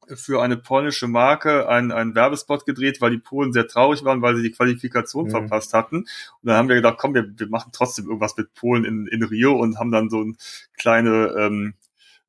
für 0.07 0.41
eine 0.41 0.57
polnische 0.57 1.07
Marke 1.07 1.67
einen, 1.67 1.91
einen 1.91 2.15
Werbespot 2.15 2.65
gedreht, 2.65 3.01
weil 3.01 3.11
die 3.11 3.17
Polen 3.17 3.53
sehr 3.53 3.67
traurig 3.67 4.03
waren, 4.03 4.21
weil 4.21 4.35
sie 4.35 4.43
die 4.43 4.51
Qualifikation 4.51 5.25
mhm. 5.25 5.31
verpasst 5.31 5.73
hatten. 5.73 5.97
Und 5.97 6.07
dann 6.41 6.57
haben 6.57 6.69
wir 6.69 6.75
gedacht, 6.75 6.97
komm, 6.97 7.13
wir, 7.13 7.27
wir 7.37 7.47
machen 7.47 7.71
trotzdem 7.73 8.05
irgendwas 8.05 8.37
mit 8.37 8.53
Polen 8.53 8.85
in, 8.85 9.07
in 9.07 9.23
Rio 9.23 9.53
und 9.53 9.79
haben 9.79 9.91
dann 9.91 10.09
so 10.09 10.21
ein 10.21 10.37
kleine 10.77 11.33
ähm, 11.37 11.73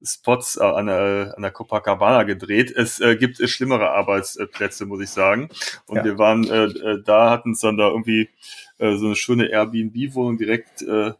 Spots 0.03 0.57
äh, 0.57 0.65
an, 0.65 0.87
der, 0.87 1.35
an 1.37 1.43
der 1.43 1.51
Copacabana 1.51 2.25
gedreht. 2.25 2.71
Es 2.71 3.01
äh, 3.01 3.17
gibt 3.17 3.41
äh, 3.41 3.49
schlimmere 3.49 3.91
Arbeitsplätze, 3.91 4.87
muss 4.87 5.01
ich 5.01 5.11
sagen. 5.11 5.49
Und 5.87 5.99
ja. 5.99 6.05
wir 6.05 6.19
waren 6.19 6.45
äh, 6.49 6.65
äh 6.65 7.03
da, 7.03 7.31
hatten 7.31 7.53
es 7.53 7.61
dann 7.61 7.77
da 7.77 7.89
irgendwie 7.89 8.31
äh, 8.79 8.97
so 8.97 9.07
eine 9.07 9.17
schöne 9.17 9.47
Airbnb-Wohnung 9.51 10.39
direkt 10.39 10.83
äh, 10.83 11.13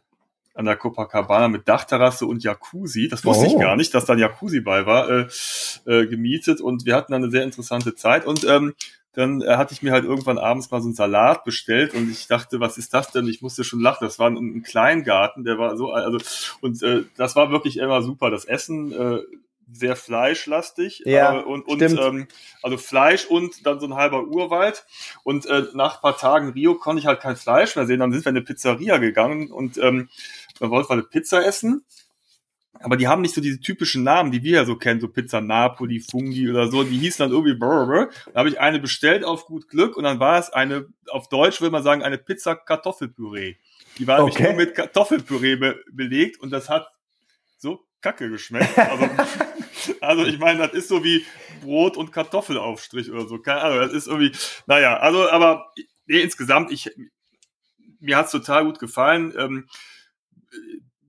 an 0.55 0.65
der 0.65 0.77
Copacabana 0.77 1.47
mit 1.49 1.67
Dachterrasse 1.67 2.25
und 2.25 2.43
Jacuzzi. 2.43 3.07
Das 3.09 3.23
wusste 3.25 3.45
oh. 3.45 3.47
ich 3.47 3.59
gar 3.59 3.75
nicht, 3.75 3.93
dass 3.93 4.05
da 4.05 4.13
ein 4.13 4.19
Jacuzzi 4.19 4.61
bei 4.61 4.85
war, 4.85 5.09
äh, 5.09 5.27
äh, 5.85 6.07
gemietet 6.07 6.61
und 6.61 6.85
wir 6.85 6.95
hatten 6.95 7.11
dann 7.11 7.23
eine 7.23 7.31
sehr 7.31 7.43
interessante 7.43 7.93
Zeit 7.95 8.25
und 8.25 8.43
ähm, 8.45 8.73
dann 9.13 9.41
äh, 9.41 9.55
hatte 9.55 9.73
ich 9.73 9.81
mir 9.81 9.91
halt 9.91 10.03
irgendwann 10.03 10.37
abends 10.37 10.71
mal 10.71 10.81
so 10.81 10.87
einen 10.87 10.95
Salat 10.95 11.43
bestellt 11.43 11.93
und 11.93 12.09
ich 12.11 12.27
dachte, 12.27 12.59
was 12.59 12.77
ist 12.77 12.93
das 12.93 13.11
denn? 13.11 13.27
Ich 13.27 13.41
musste 13.41 13.63
schon 13.63 13.79
lachen. 13.79 14.05
Das 14.05 14.19
war 14.19 14.29
ein, 14.29 14.37
ein 14.37 14.63
Kleingarten, 14.63 15.43
der 15.43 15.57
war 15.57 15.77
so, 15.77 15.91
also 15.91 16.17
und 16.61 16.81
äh, 16.83 17.03
das 17.15 17.35
war 17.35 17.51
wirklich 17.51 17.77
immer 17.77 18.01
super. 18.01 18.29
Das 18.29 18.45
Essen 18.45 18.91
äh, 18.91 19.19
sehr 19.71 19.95
fleischlastig 19.95 21.01
ja, 21.05 21.39
äh, 21.39 21.43
und, 21.43 21.67
und 21.67 21.81
ähm, 21.81 22.27
also 22.61 22.77
Fleisch 22.77 23.25
und 23.25 23.65
dann 23.65 23.79
so 23.79 23.87
ein 23.87 23.95
halber 23.95 24.25
Urwald 24.25 24.85
und 25.23 25.45
äh, 25.47 25.63
nach 25.73 26.01
paar 26.01 26.17
Tagen 26.17 26.49
Rio 26.49 26.75
konnte 26.75 26.99
ich 26.99 27.07
halt 27.07 27.19
kein 27.19 27.35
Fleisch 27.35 27.75
mehr 27.75 27.85
sehen 27.85 27.99
dann 27.99 28.11
sind 28.11 28.25
wir 28.25 28.29
in 28.29 28.37
eine 28.37 28.45
Pizzeria 28.45 28.97
gegangen 28.97 29.51
und 29.51 29.77
ähm, 29.79 30.09
man 30.59 30.69
wollte 30.69 30.89
mal 30.89 30.95
eine 30.95 31.03
Pizza 31.03 31.45
essen, 31.45 31.85
aber 32.79 32.97
die 32.97 33.07
haben 33.07 33.21
nicht 33.21 33.33
so 33.33 33.41
diese 33.41 33.59
typischen 33.59 34.03
Namen, 34.03 34.31
die 34.31 34.43
wir 34.43 34.57
ja 34.57 34.65
so 34.65 34.75
kennen, 34.75 34.99
so 34.99 35.07
Pizza 35.07 35.41
Napoli, 35.41 35.99
Fungi 35.99 36.49
oder 36.49 36.69
so, 36.69 36.83
die 36.83 36.97
hießen 36.97 37.23
dann 37.23 37.31
irgendwie 37.31 37.55
brr, 37.55 38.09
Da 38.33 38.39
habe 38.39 38.49
ich 38.49 38.59
eine 38.59 38.79
bestellt 38.79 39.23
auf 39.23 39.45
gut 39.45 39.69
Glück 39.69 39.95
und 39.95 40.03
dann 40.03 40.19
war 40.19 40.39
es 40.39 40.49
eine, 40.49 40.87
auf 41.09 41.29
Deutsch 41.29 41.61
würde 41.61 41.71
man 41.71 41.83
sagen, 41.83 42.03
eine 42.03 42.17
Pizza 42.17 42.55
Kartoffelpüree. 42.55 43.55
Die 43.97 44.07
war 44.07 44.21
okay. 44.21 44.43
nämlich 44.43 44.49
nur 44.49 44.65
mit 44.65 44.75
Kartoffelpüree 44.75 45.55
be 45.55 45.79
belegt 45.91 46.41
und 46.41 46.51
das 46.51 46.69
hat 46.69 46.87
so 47.57 47.85
kacke 48.01 48.29
geschmeckt. 48.29 48.77
Also, 48.77 49.09
also 50.01 50.25
ich 50.25 50.37
meine, 50.37 50.59
das 50.59 50.73
ist 50.73 50.89
so 50.89 51.03
wie 51.03 51.25
Brot 51.61 51.95
und 51.95 52.11
Kartoffelaufstrich 52.11 53.09
oder 53.09 53.25
so. 53.25 53.39
Keine 53.39 53.61
Ahnung, 53.61 53.79
das 53.79 53.93
ist 53.93 54.07
irgendwie, 54.07 54.31
naja, 54.67 54.97
also 54.97 55.29
aber 55.29 55.71
nee, 56.07 56.19
insgesamt, 56.19 56.71
ich, 56.71 56.91
mir 57.99 58.17
hat's 58.17 58.31
total 58.31 58.65
gut 58.65 58.79
gefallen. 58.79 59.33
Ähm, 59.37 59.69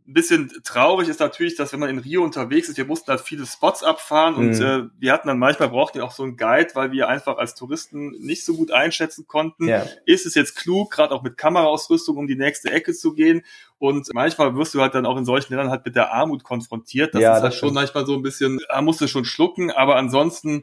ein 0.08 0.12
bisschen 0.12 0.52
traurig 0.62 1.08
ist 1.08 1.18
natürlich, 1.18 1.56
dass 1.56 1.72
wenn 1.72 1.80
man 1.80 1.90
in 1.90 1.98
Rio 1.98 2.22
unterwegs 2.22 2.68
ist, 2.68 2.76
wir 2.76 2.84
mussten 2.84 3.10
halt 3.10 3.20
viele 3.20 3.44
Spots 3.44 3.82
abfahren 3.82 4.34
mhm. 4.34 4.40
und 4.40 4.60
äh, 4.60 4.84
wir 4.98 5.12
hatten 5.12 5.26
dann 5.26 5.38
manchmal 5.38 5.68
brauchten 5.68 5.98
wir 5.98 6.04
auch 6.04 6.12
so 6.12 6.22
einen 6.22 6.36
Guide, 6.36 6.70
weil 6.74 6.92
wir 6.92 7.08
einfach 7.08 7.38
als 7.38 7.56
Touristen 7.56 8.10
nicht 8.20 8.44
so 8.44 8.54
gut 8.54 8.70
einschätzen 8.70 9.26
konnten. 9.26 9.66
Ja. 9.66 9.84
Ist 10.04 10.24
es 10.24 10.36
jetzt 10.36 10.54
klug, 10.54 10.92
gerade 10.92 11.12
auch 11.12 11.22
mit 11.22 11.36
Kameraausrüstung, 11.36 12.16
um 12.16 12.28
die 12.28 12.36
nächste 12.36 12.70
Ecke 12.70 12.92
zu 12.92 13.14
gehen? 13.14 13.42
Und 13.78 14.08
manchmal 14.14 14.54
wirst 14.54 14.74
du 14.74 14.80
halt 14.80 14.94
dann 14.94 15.06
auch 15.06 15.16
in 15.16 15.24
solchen 15.24 15.52
Ländern 15.52 15.70
halt 15.70 15.84
mit 15.84 15.96
der 15.96 16.12
Armut 16.12 16.44
konfrontiert. 16.44 17.14
Das 17.14 17.20
ja, 17.20 17.36
ist 17.36 17.42
halt 17.42 17.52
das 17.52 17.58
schon 17.58 17.74
manchmal 17.74 18.06
so 18.06 18.14
ein 18.14 18.22
bisschen, 18.22 18.60
da 18.68 18.80
musst 18.82 19.00
du 19.00 19.08
schon 19.08 19.24
schlucken, 19.24 19.72
aber 19.72 19.96
ansonsten, 19.96 20.62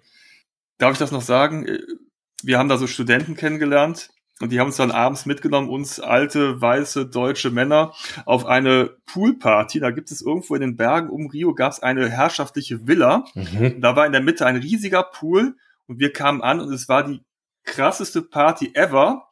darf 0.77 0.93
ich 0.93 0.99
das 0.99 1.11
noch 1.11 1.21
sagen? 1.21 1.67
Äh, 1.67 1.79
wir 2.43 2.59
haben 2.59 2.69
da 2.69 2.77
so 2.77 2.87
Studenten 2.87 3.35
kennengelernt, 3.35 4.09
und 4.39 4.51
die 4.51 4.59
haben 4.59 4.67
uns 4.67 4.77
dann 4.77 4.91
abends 4.91 5.25
mitgenommen, 5.25 5.69
uns 5.69 5.99
alte, 5.99 6.59
weiße, 6.59 7.05
deutsche 7.05 7.51
Männer, 7.51 7.93
auf 8.25 8.45
eine 8.45 8.97
Poolparty. 9.05 9.79
Da 9.79 9.91
gibt 9.91 10.11
es 10.11 10.21
irgendwo 10.21 10.55
in 10.55 10.61
den 10.61 10.75
Bergen 10.75 11.09
um 11.09 11.27
Rio 11.27 11.53
gab 11.53 11.71
es 11.71 11.81
eine 11.81 12.09
herrschaftliche 12.09 12.87
Villa. 12.87 13.25
Mhm. 13.35 13.79
Da 13.79 13.95
war 13.95 14.05
in 14.05 14.11
der 14.11 14.21
Mitte 14.21 14.45
ein 14.45 14.55
riesiger 14.55 15.03
Pool 15.03 15.55
und 15.87 15.99
wir 15.99 16.11
kamen 16.11 16.41
an 16.41 16.59
und 16.59 16.73
es 16.73 16.89
war 16.89 17.03
die 17.03 17.21
krasseste 17.63 18.21
Party 18.21 18.71
ever. 18.73 19.27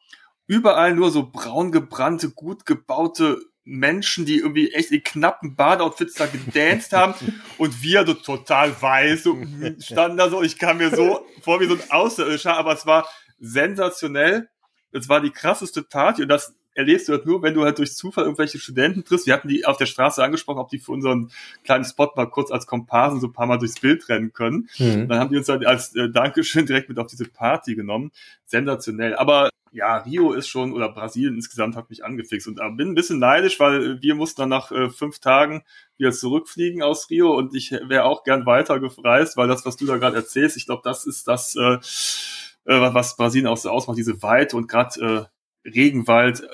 Überall 0.46 0.94
nur 0.94 1.10
so 1.10 1.30
braun 1.30 1.72
gebrannte, 1.72 2.30
gut 2.30 2.64
gebaute 2.64 3.38
Menschen, 3.64 4.24
die 4.24 4.38
irgendwie 4.38 4.72
echt 4.72 4.90
in 4.90 5.02
knappen 5.02 5.56
Badeoutfits 5.56 6.14
da 6.14 6.26
gedanced 6.26 6.92
haben 6.96 7.14
und 7.58 7.82
wir 7.82 8.06
so 8.06 8.14
total 8.14 8.80
weiß 8.80 9.26
und 9.26 9.76
standen 9.84 10.16
da 10.16 10.30
so, 10.30 10.42
ich 10.42 10.58
kam 10.58 10.78
mir 10.78 10.94
so 10.94 11.26
vor 11.42 11.60
wie 11.60 11.66
so 11.66 11.74
ein 11.74 11.90
Außerirdischer, 11.90 12.56
aber 12.56 12.72
es 12.72 12.86
war 12.86 13.08
sensationell 13.38 14.48
es 14.92 15.08
war 15.08 15.20
die 15.20 15.30
krasseste 15.30 15.82
Party 15.82 16.22
und 16.22 16.28
das 16.28 16.54
erlebst 16.74 17.08
du 17.08 17.12
halt 17.12 17.26
nur, 17.26 17.42
wenn 17.42 17.54
du 17.54 17.64
halt 17.64 17.78
durch 17.78 17.94
Zufall 17.94 18.24
irgendwelche 18.24 18.58
Studenten 18.58 19.04
triffst. 19.04 19.26
Wir 19.26 19.34
hatten 19.34 19.48
die 19.48 19.66
auf 19.66 19.76
der 19.76 19.86
Straße 19.86 20.22
angesprochen, 20.22 20.58
ob 20.58 20.70
die 20.70 20.78
für 20.78 20.92
unseren 20.92 21.30
kleinen 21.64 21.84
Spot 21.84 22.10
mal 22.16 22.26
kurz 22.26 22.50
als 22.50 22.66
Komparsen 22.66 23.20
so 23.20 23.26
ein 23.28 23.32
paar 23.32 23.46
Mal 23.46 23.58
durchs 23.58 23.80
Bild 23.80 24.08
rennen 24.08 24.32
können. 24.32 24.68
Mhm. 24.78 25.08
Dann 25.08 25.18
haben 25.18 25.30
die 25.30 25.36
uns 25.36 25.46
dann 25.46 25.64
als 25.66 25.94
äh, 25.94 26.10
Dankeschön 26.10 26.66
direkt 26.66 26.88
mit 26.88 26.98
auf 26.98 27.08
diese 27.08 27.26
Party 27.26 27.74
genommen. 27.74 28.10
Sensationell. 28.46 29.14
Aber 29.16 29.50
ja, 29.72 29.96
Rio 29.98 30.32
ist 30.32 30.48
schon, 30.48 30.72
oder 30.72 30.90
Brasilien 30.90 31.34
insgesamt 31.34 31.76
hat 31.76 31.88
mich 31.88 32.04
angefixt 32.04 32.46
und 32.46 32.60
äh, 32.60 32.70
bin 32.70 32.88
ein 32.88 32.94
bisschen 32.94 33.18
neidisch, 33.18 33.58
weil 33.58 34.02
wir 34.02 34.14
mussten 34.14 34.42
dann 34.42 34.50
nach 34.50 34.70
äh, 34.70 34.90
fünf 34.90 35.18
Tagen 35.18 35.64
wieder 35.96 36.12
zurückfliegen 36.12 36.82
aus 36.82 37.08
Rio 37.08 37.34
und 37.34 37.54
ich 37.54 37.70
wäre 37.70 38.04
auch 38.04 38.22
gern 38.22 38.44
weiter 38.44 38.80
gereist, 38.80 39.36
weil 39.36 39.48
das, 39.48 39.64
was 39.64 39.76
du 39.76 39.86
da 39.86 39.96
gerade 39.96 40.16
erzählst, 40.16 40.58
ich 40.58 40.66
glaube, 40.66 40.82
das 40.84 41.06
ist 41.06 41.26
das, 41.26 41.56
äh, 41.56 41.78
äh, 42.64 42.80
was 42.94 43.16
Brasilien 43.16 43.48
auch 43.48 43.56
so 43.56 43.70
ausmacht, 43.70 43.98
diese 43.98 44.22
Weite 44.22 44.56
und 44.56 44.68
gerade 44.68 45.28
äh, 45.64 45.68
Regenwald, 45.68 46.42
äh, 46.42 46.46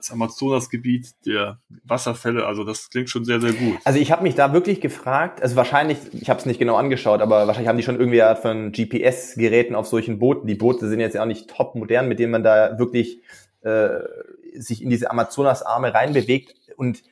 das 0.00 0.10
Amazonasgebiet, 0.10 1.14
der 1.26 1.58
Wasserfälle, 1.84 2.46
also 2.46 2.64
das 2.64 2.88
klingt 2.88 3.10
schon 3.10 3.24
sehr, 3.24 3.40
sehr 3.40 3.52
gut. 3.52 3.78
Also 3.84 3.98
ich 3.98 4.10
habe 4.10 4.22
mich 4.22 4.34
da 4.34 4.52
wirklich 4.52 4.80
gefragt, 4.80 5.42
also 5.42 5.56
wahrscheinlich, 5.56 5.98
ich 6.12 6.30
habe 6.30 6.40
es 6.40 6.46
nicht 6.46 6.58
genau 6.58 6.76
angeschaut, 6.76 7.20
aber 7.20 7.46
wahrscheinlich 7.46 7.68
haben 7.68 7.76
die 7.76 7.82
schon 7.82 8.00
irgendwie 8.00 8.22
Art 8.22 8.38
von 8.38 8.72
GPS-Geräten 8.72 9.74
auf 9.74 9.86
solchen 9.86 10.18
Booten. 10.18 10.46
Die 10.46 10.54
Boote 10.54 10.88
sind 10.88 11.00
jetzt 11.00 11.14
ja 11.14 11.22
auch 11.22 11.26
nicht 11.26 11.50
top 11.50 11.74
modern, 11.74 12.08
mit 12.08 12.18
denen 12.18 12.32
man 12.32 12.42
da 12.42 12.78
wirklich 12.78 13.20
äh, 13.60 13.90
sich 14.54 14.82
in 14.82 14.88
diese 14.88 15.10
Amazonasarme 15.10 15.92
reinbewegt. 15.92 16.54
Und 16.76 17.02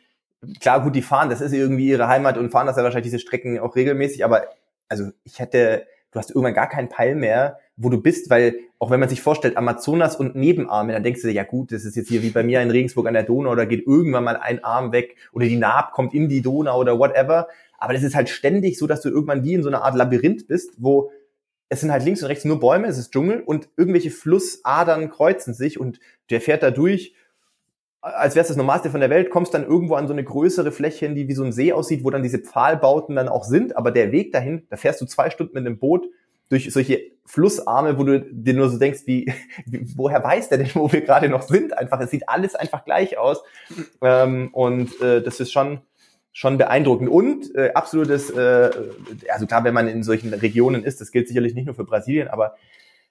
klar, 0.60 0.82
gut, 0.82 0.96
die 0.96 1.02
fahren, 1.02 1.28
das 1.28 1.42
ist 1.42 1.52
irgendwie 1.52 1.88
ihre 1.88 2.08
Heimat 2.08 2.38
und 2.38 2.50
fahren 2.50 2.66
das 2.66 2.76
ja 2.76 2.84
wahrscheinlich 2.84 3.10
diese 3.10 3.18
Strecken 3.18 3.58
auch 3.58 3.76
regelmäßig, 3.76 4.24
aber 4.24 4.44
also 4.88 5.10
ich 5.24 5.38
hätte, 5.38 5.86
du 6.10 6.18
hast 6.18 6.30
irgendwann 6.30 6.54
gar 6.54 6.68
keinen 6.68 6.88
Peil 6.88 7.14
mehr, 7.14 7.58
wo 7.78 7.88
du 7.90 8.02
bist, 8.02 8.28
weil 8.28 8.56
auch 8.78 8.90
wenn 8.90 9.00
man 9.00 9.08
sich 9.08 9.22
vorstellt, 9.22 9.56
Amazonas 9.56 10.16
und 10.16 10.34
Nebenarme, 10.34 10.92
dann 10.92 11.02
denkst 11.02 11.22
du 11.22 11.28
dir, 11.28 11.34
ja 11.34 11.44
gut, 11.44 11.72
das 11.72 11.84
ist 11.84 11.96
jetzt 11.96 12.08
hier 12.08 12.22
wie 12.22 12.30
bei 12.30 12.42
mir 12.42 12.60
in 12.60 12.70
Regensburg 12.70 13.06
an 13.06 13.14
der 13.14 13.22
Donau, 13.22 13.54
da 13.54 13.64
geht 13.64 13.86
irgendwann 13.86 14.24
mal 14.24 14.36
ein 14.36 14.62
Arm 14.62 14.92
weg 14.92 15.16
oder 15.32 15.46
die 15.46 15.56
Naab 15.56 15.92
kommt 15.92 16.12
in 16.12 16.28
die 16.28 16.42
Donau 16.42 16.78
oder 16.78 16.98
whatever. 16.98 17.48
Aber 17.78 17.92
das 17.92 18.02
ist 18.02 18.16
halt 18.16 18.28
ständig 18.28 18.76
so, 18.76 18.86
dass 18.88 19.00
du 19.00 19.08
irgendwann 19.08 19.44
wie 19.44 19.54
in 19.54 19.62
so 19.62 19.68
einer 19.68 19.82
Art 19.82 19.94
Labyrinth 19.94 20.48
bist, 20.48 20.74
wo 20.78 21.12
es 21.68 21.80
sind 21.80 21.92
halt 21.92 22.04
links 22.04 22.22
und 22.22 22.28
rechts 22.28 22.44
nur 22.44 22.58
Bäume, 22.58 22.88
es 22.88 22.98
ist 22.98 23.12
Dschungel 23.12 23.40
und 23.40 23.68
irgendwelche 23.76 24.10
Flussadern 24.10 25.10
kreuzen 25.10 25.54
sich 25.54 25.78
und 25.78 26.00
der 26.30 26.40
fährt 26.40 26.62
da 26.62 26.70
durch, 26.70 27.14
als 28.00 28.34
wäre 28.34 28.42
es 28.42 28.48
das 28.48 28.56
Normalste 28.56 28.90
von 28.90 29.00
der 29.00 29.10
Welt, 29.10 29.30
kommst 29.30 29.54
dann 29.54 29.66
irgendwo 29.66 29.94
an 29.94 30.06
so 30.06 30.14
eine 30.14 30.24
größere 30.24 30.72
Fläche 30.72 31.06
hin, 31.06 31.14
die 31.14 31.28
wie 31.28 31.34
so 31.34 31.44
ein 31.44 31.52
See 31.52 31.72
aussieht, 31.72 32.04
wo 32.04 32.10
dann 32.10 32.22
diese 32.22 32.38
Pfahlbauten 32.38 33.14
dann 33.14 33.28
auch 33.28 33.44
sind, 33.44 33.76
aber 33.76 33.90
der 33.90 34.12
Weg 34.12 34.32
dahin, 34.32 34.66
da 34.70 34.76
fährst 34.76 35.00
du 35.00 35.04
zwei 35.04 35.30
Stunden 35.30 35.54
mit 35.54 35.66
einem 35.66 35.78
Boot 35.78 36.06
durch 36.48 36.72
solche 36.72 37.12
Flussarme, 37.24 37.98
wo 37.98 38.04
du 38.04 38.20
dir 38.20 38.54
nur 38.54 38.68
so 38.70 38.78
denkst, 38.78 39.02
wie, 39.06 39.32
woher 39.96 40.22
weiß 40.22 40.48
der 40.48 40.58
denn, 40.58 40.70
wo 40.74 40.90
wir 40.92 41.02
gerade 41.02 41.28
noch 41.28 41.42
sind? 41.42 41.76
Einfach, 41.76 42.00
es 42.00 42.10
sieht 42.10 42.28
alles 42.28 42.54
einfach 42.54 42.84
gleich 42.84 43.18
aus. 43.18 43.42
Ähm, 44.02 44.48
und 44.52 45.00
äh, 45.00 45.22
das 45.22 45.40
ist 45.40 45.52
schon 45.52 45.80
schon 46.38 46.56
beeindruckend 46.56 47.08
und 47.08 47.52
äh, 47.56 47.72
absolutes, 47.74 48.30
äh, 48.30 48.70
also 49.28 49.46
klar, 49.48 49.64
wenn 49.64 49.74
man 49.74 49.88
in 49.88 50.04
solchen 50.04 50.32
Regionen 50.32 50.84
ist, 50.84 51.00
das 51.00 51.10
gilt 51.10 51.26
sicherlich 51.26 51.54
nicht 51.54 51.66
nur 51.66 51.74
für 51.74 51.82
Brasilien, 51.82 52.28
aber 52.28 52.54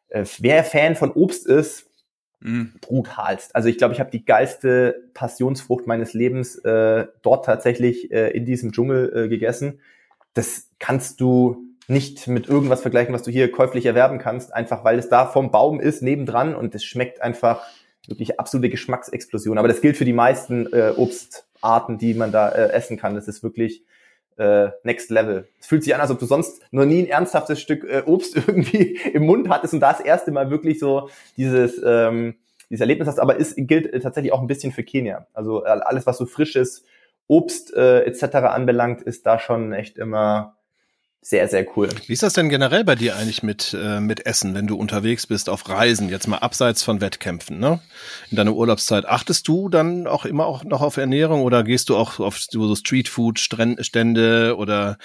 äh, 0.08 0.24
wer 0.40 0.64
Fan 0.64 0.96
von 0.96 1.12
Obst 1.12 1.46
ist, 1.46 1.90
mm. 2.40 2.78
brutalst. 2.80 3.54
Also 3.54 3.68
ich 3.68 3.78
glaube, 3.78 3.94
ich 3.94 4.00
habe 4.00 4.12
die 4.12 4.24
geilste 4.24 5.10
Passionsfrucht 5.14 5.88
meines 5.88 6.14
Lebens 6.14 6.56
äh, 6.60 7.08
dort 7.22 7.46
tatsächlich 7.46 8.12
äh, 8.14 8.30
in 8.30 8.46
diesem 8.46 8.72
Dschungel 8.72 9.12
äh, 9.14 9.28
gegessen. 9.28 9.82
Das 10.34 10.70
kannst 10.80 11.20
du 11.20 11.67
nicht 11.88 12.28
mit 12.28 12.48
irgendwas 12.48 12.82
vergleichen, 12.82 13.14
was 13.14 13.24
du 13.24 13.32
hier 13.32 13.52
käuflich 13.52 13.86
erwerben 13.86 14.20
kannst, 14.20 14.54
einfach 14.54 14.84
weil 14.84 15.00
es 15.00 15.10
da 15.10 15.26
vom 15.26 15.52
Baum 15.52 15.80
ist, 15.80 16.02
nebendran 16.02 16.54
und 16.54 16.76
es 16.76 16.84
schmeckt 16.84 17.22
einfach 17.22 17.62
wirklich 18.08 18.40
absolute 18.40 18.70
Geschmacksexplosion. 18.70 19.58
Aber 19.58 19.68
das 19.68 19.82
gilt 19.82 19.98
für 19.98 20.06
die 20.06 20.14
meisten 20.14 20.72
äh, 20.74 20.94
Obstarten, 20.96 21.98
die 21.98 22.14
man 22.14 22.32
da 22.32 22.50
äh, 22.50 22.72
essen 22.72 22.98
kann. 22.98 23.16
Das 23.16 23.28
ist 23.28 23.44
wirklich 23.44 23.84
äh, 24.38 24.70
Next 24.84 25.10
Level. 25.10 25.48
Es 25.60 25.68
fühlt 25.68 25.84
sich 25.84 25.96
an, 25.96 26.02
als 26.02 26.12
ob 26.12 26.20
du 26.20 26.26
sonst 26.26 26.62
noch 26.72 26.86
nie 26.86 27.04
ein 27.04 27.08
ernsthaftes 27.08 27.62
Stück 27.62 27.84
äh, 27.84 28.04
Obst 28.06 28.36
irgendwie 28.48 29.00
im 29.14 29.26
Mund 29.26 29.50
hattest 29.50 29.74
und 29.74 29.80
das 29.80 30.00
erste 30.00 30.32
Mal 30.32 30.50
wirklich 30.50 30.80
so 30.80 31.10
dieses 31.38 31.82
ähm, 31.84 32.36
dieses 32.70 32.82
Erlebnis 32.82 33.08
hast. 33.08 33.20
Aber 33.20 33.40
es 33.40 33.54
gilt 33.56 33.94
äh, 33.94 34.00
tatsächlich 34.00 34.34
auch 34.34 34.42
ein 34.42 34.48
bisschen 34.48 34.72
für 34.72 34.84
Kenia. 34.84 35.28
Also 35.34 35.64
alles, 35.64 36.06
was 36.06 36.18
so 36.18 36.26
frisches 36.26 36.84
Obst 37.28 37.74
äh, 37.74 38.02
etc. 38.02 38.24
anbelangt, 38.36 39.02
ist 39.02 39.26
da 39.26 39.40
schon 39.40 39.74
echt 39.74 39.98
immer 39.98 40.57
sehr, 41.30 41.50
sehr 41.50 41.66
cool. 41.76 41.90
Wie 42.06 42.14
ist 42.14 42.24
das 42.24 42.32
denn 42.32 42.48
generell 42.48 42.86
bei 42.86 42.96
dir 42.96 43.18
eigentlich 43.18 43.44
mit, 43.44 43.76
äh, 43.78 44.00
mit 44.00 44.26
Essen, 44.26 44.56
wenn 44.56 44.66
du 44.66 44.78
unterwegs 44.78 45.28
bist 45.28 45.50
auf 45.50 45.68
Reisen, 45.68 46.08
jetzt 46.08 46.26
mal 46.30 46.38
abseits 46.38 46.84
von 46.84 47.02
Wettkämpfen, 47.02 47.60
ne? 47.60 47.82
In 48.32 48.38
deiner 48.38 48.54
Urlaubszeit, 48.54 49.06
achtest 49.06 49.46
du 49.50 49.68
dann 49.68 50.08
auch 50.08 50.24
immer 50.24 50.46
auch 50.46 50.64
noch 50.64 50.80
auf 50.80 50.96
Ernährung 50.96 51.42
oder 51.42 51.66
gehst 51.66 51.90
du 51.90 51.98
auch 51.98 52.22
auf 52.22 52.40
so 52.40 52.74
Streetfood-Stände 52.74 54.56
oder, 54.58 54.98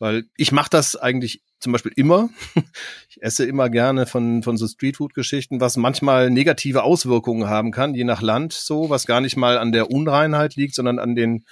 weil 0.00 0.24
ich 0.36 0.50
mache 0.50 0.68
das 0.68 0.96
eigentlich 0.96 1.42
zum 1.60 1.70
Beispiel 1.72 1.92
immer. 1.94 2.28
Ich 3.10 3.22
esse 3.22 3.46
immer 3.46 3.68
gerne 3.68 4.06
von, 4.06 4.44
von 4.44 4.56
so 4.56 4.68
Streetfood-Geschichten, 4.68 5.60
was 5.60 5.76
manchmal 5.76 6.30
negative 6.30 6.84
Auswirkungen 6.84 7.48
haben 7.48 7.72
kann, 7.72 7.94
je 7.94 8.04
nach 8.04 8.22
Land 8.22 8.52
so, 8.52 8.90
was 8.90 9.06
gar 9.06 9.20
nicht 9.20 9.36
mal 9.36 9.58
an 9.58 9.72
der 9.72 9.90
Unreinheit 9.90 10.54
liegt, 10.54 10.74
sondern 10.74 10.98
an 11.00 11.16
den 11.16 11.44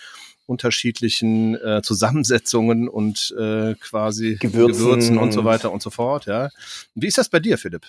unterschiedlichen 0.47 1.57
äh, 1.57 1.83
Zusammensetzungen 1.83 2.89
und 2.89 3.35
äh, 3.39 3.75
quasi 3.75 4.37
Gewürzen, 4.37 4.85
Gewürzen 4.85 5.19
und 5.19 5.33
so 5.33 5.45
weiter 5.45 5.73
und 5.73 5.83
so 5.83 5.91
fort. 5.91 6.27
Ja. 6.27 6.51
Wie 6.95 7.07
ist 7.07 7.19
das 7.19 7.29
bei 7.29 7.41
dir, 7.41 7.59
Philipp? 7.59 7.87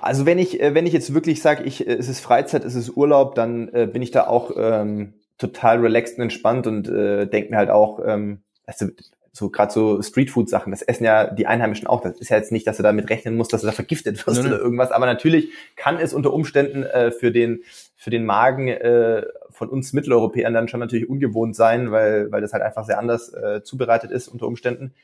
Also 0.00 0.26
wenn 0.26 0.38
ich, 0.38 0.60
äh, 0.60 0.74
wenn 0.74 0.86
ich 0.86 0.92
jetzt 0.92 1.14
wirklich 1.14 1.42
sage, 1.42 1.64
ich, 1.64 1.86
äh, 1.86 1.94
es 1.94 2.08
ist 2.08 2.20
Freizeit, 2.20 2.64
es 2.64 2.74
ist 2.74 2.90
Urlaub, 2.96 3.34
dann 3.34 3.68
äh, 3.72 3.88
bin 3.90 4.02
ich 4.02 4.10
da 4.10 4.26
auch 4.26 4.52
ähm, 4.56 5.14
total 5.38 5.80
relaxed 5.80 6.18
und 6.18 6.24
entspannt 6.24 6.66
und 6.66 6.88
äh, 6.88 7.26
denke 7.26 7.50
mir 7.50 7.56
halt 7.56 7.70
auch, 7.70 8.00
ähm, 8.04 8.42
also 8.66 8.86
so 9.32 9.50
gerade 9.50 9.72
so 9.72 10.02
Streetfood-Sachen, 10.02 10.72
das 10.72 10.82
essen 10.82 11.04
ja 11.04 11.26
die 11.28 11.46
Einheimischen 11.46 11.86
auch. 11.86 12.00
Das 12.00 12.18
ist 12.18 12.28
ja 12.28 12.36
jetzt 12.36 12.50
nicht, 12.50 12.66
dass 12.66 12.76
du 12.76 12.82
damit 12.82 13.08
rechnen 13.08 13.36
musst, 13.36 13.52
dass 13.52 13.60
du 13.60 13.66
da 13.66 13.72
vergiftet 13.72 14.26
wirst 14.26 14.40
oder 14.40 14.58
irgendwas. 14.58 14.90
Aber 14.90 15.06
natürlich 15.06 15.50
kann 15.76 15.98
es 15.98 16.12
unter 16.12 16.32
Umständen 16.32 16.82
äh, 16.82 17.10
für 17.12 17.30
den 17.30 17.62
für 17.96 18.10
den 18.10 18.24
Magen 18.24 18.68
äh, 18.68 19.22
von 19.58 19.68
uns 19.68 19.92
Mitteleuropäern 19.92 20.54
dann 20.54 20.68
schon 20.68 20.80
natürlich 20.80 21.08
ungewohnt 21.08 21.54
sein, 21.54 21.90
weil 21.90 22.30
weil 22.32 22.40
das 22.40 22.52
halt 22.52 22.62
einfach 22.62 22.84
sehr 22.84 22.98
anders 22.98 23.32
äh, 23.34 23.62
zubereitet 23.62 24.10
ist 24.10 24.28
unter 24.28 24.46
Umständen. 24.46 24.94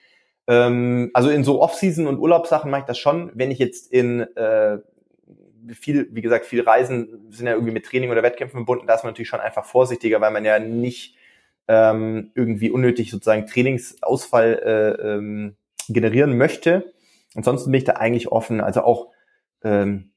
Ähm, 0.47 1.11
also 1.15 1.31
in 1.31 1.45
so 1.45 1.61
Off-Season 1.61 2.07
und 2.07 2.19
Urlaubssachen 2.19 2.71
mache 2.71 2.83
ich 2.83 2.87
das 2.87 2.99
schon. 2.99 3.31
Wenn 3.35 3.51
ich 3.51 3.59
jetzt 3.59 3.93
in 3.93 4.21
äh, 4.37 4.79
viel, 5.73 6.09
wie 6.13 6.23
gesagt, 6.23 6.47
viel 6.47 6.63
Reisen 6.63 7.31
sind 7.31 7.47
ja 7.47 7.53
irgendwie 7.53 7.73
mit 7.73 7.85
Training 7.85 8.11
oder 8.11 8.23
Wettkämpfen 8.23 8.59
verbunden, 8.59 8.87
da 8.87 8.95
ist 8.95 9.05
man 9.05 9.13
natürlich 9.13 9.29
schon 9.29 9.41
einfach 9.41 9.65
vorsichtiger, 9.65 10.21
weil 10.21 10.31
man 10.31 10.45
ja 10.45 10.59
nicht 10.59 11.17
ähm, 11.69 12.31
irgendwie 12.35 12.71
unnötig 12.71 13.11
sozusagen 13.11 13.47
Trainingsausfall 13.47 14.61
äh, 14.65 15.15
ähm, 15.15 15.57
generieren 15.89 16.37
möchte. 16.37 16.93
Ansonsten 17.35 17.71
bin 17.71 17.79
ich 17.79 17.85
da 17.85 17.95
eigentlich 17.95 18.29
offen. 18.29 18.61
Also 18.61 18.83
auch, 18.83 19.09
ähm, 19.63 20.13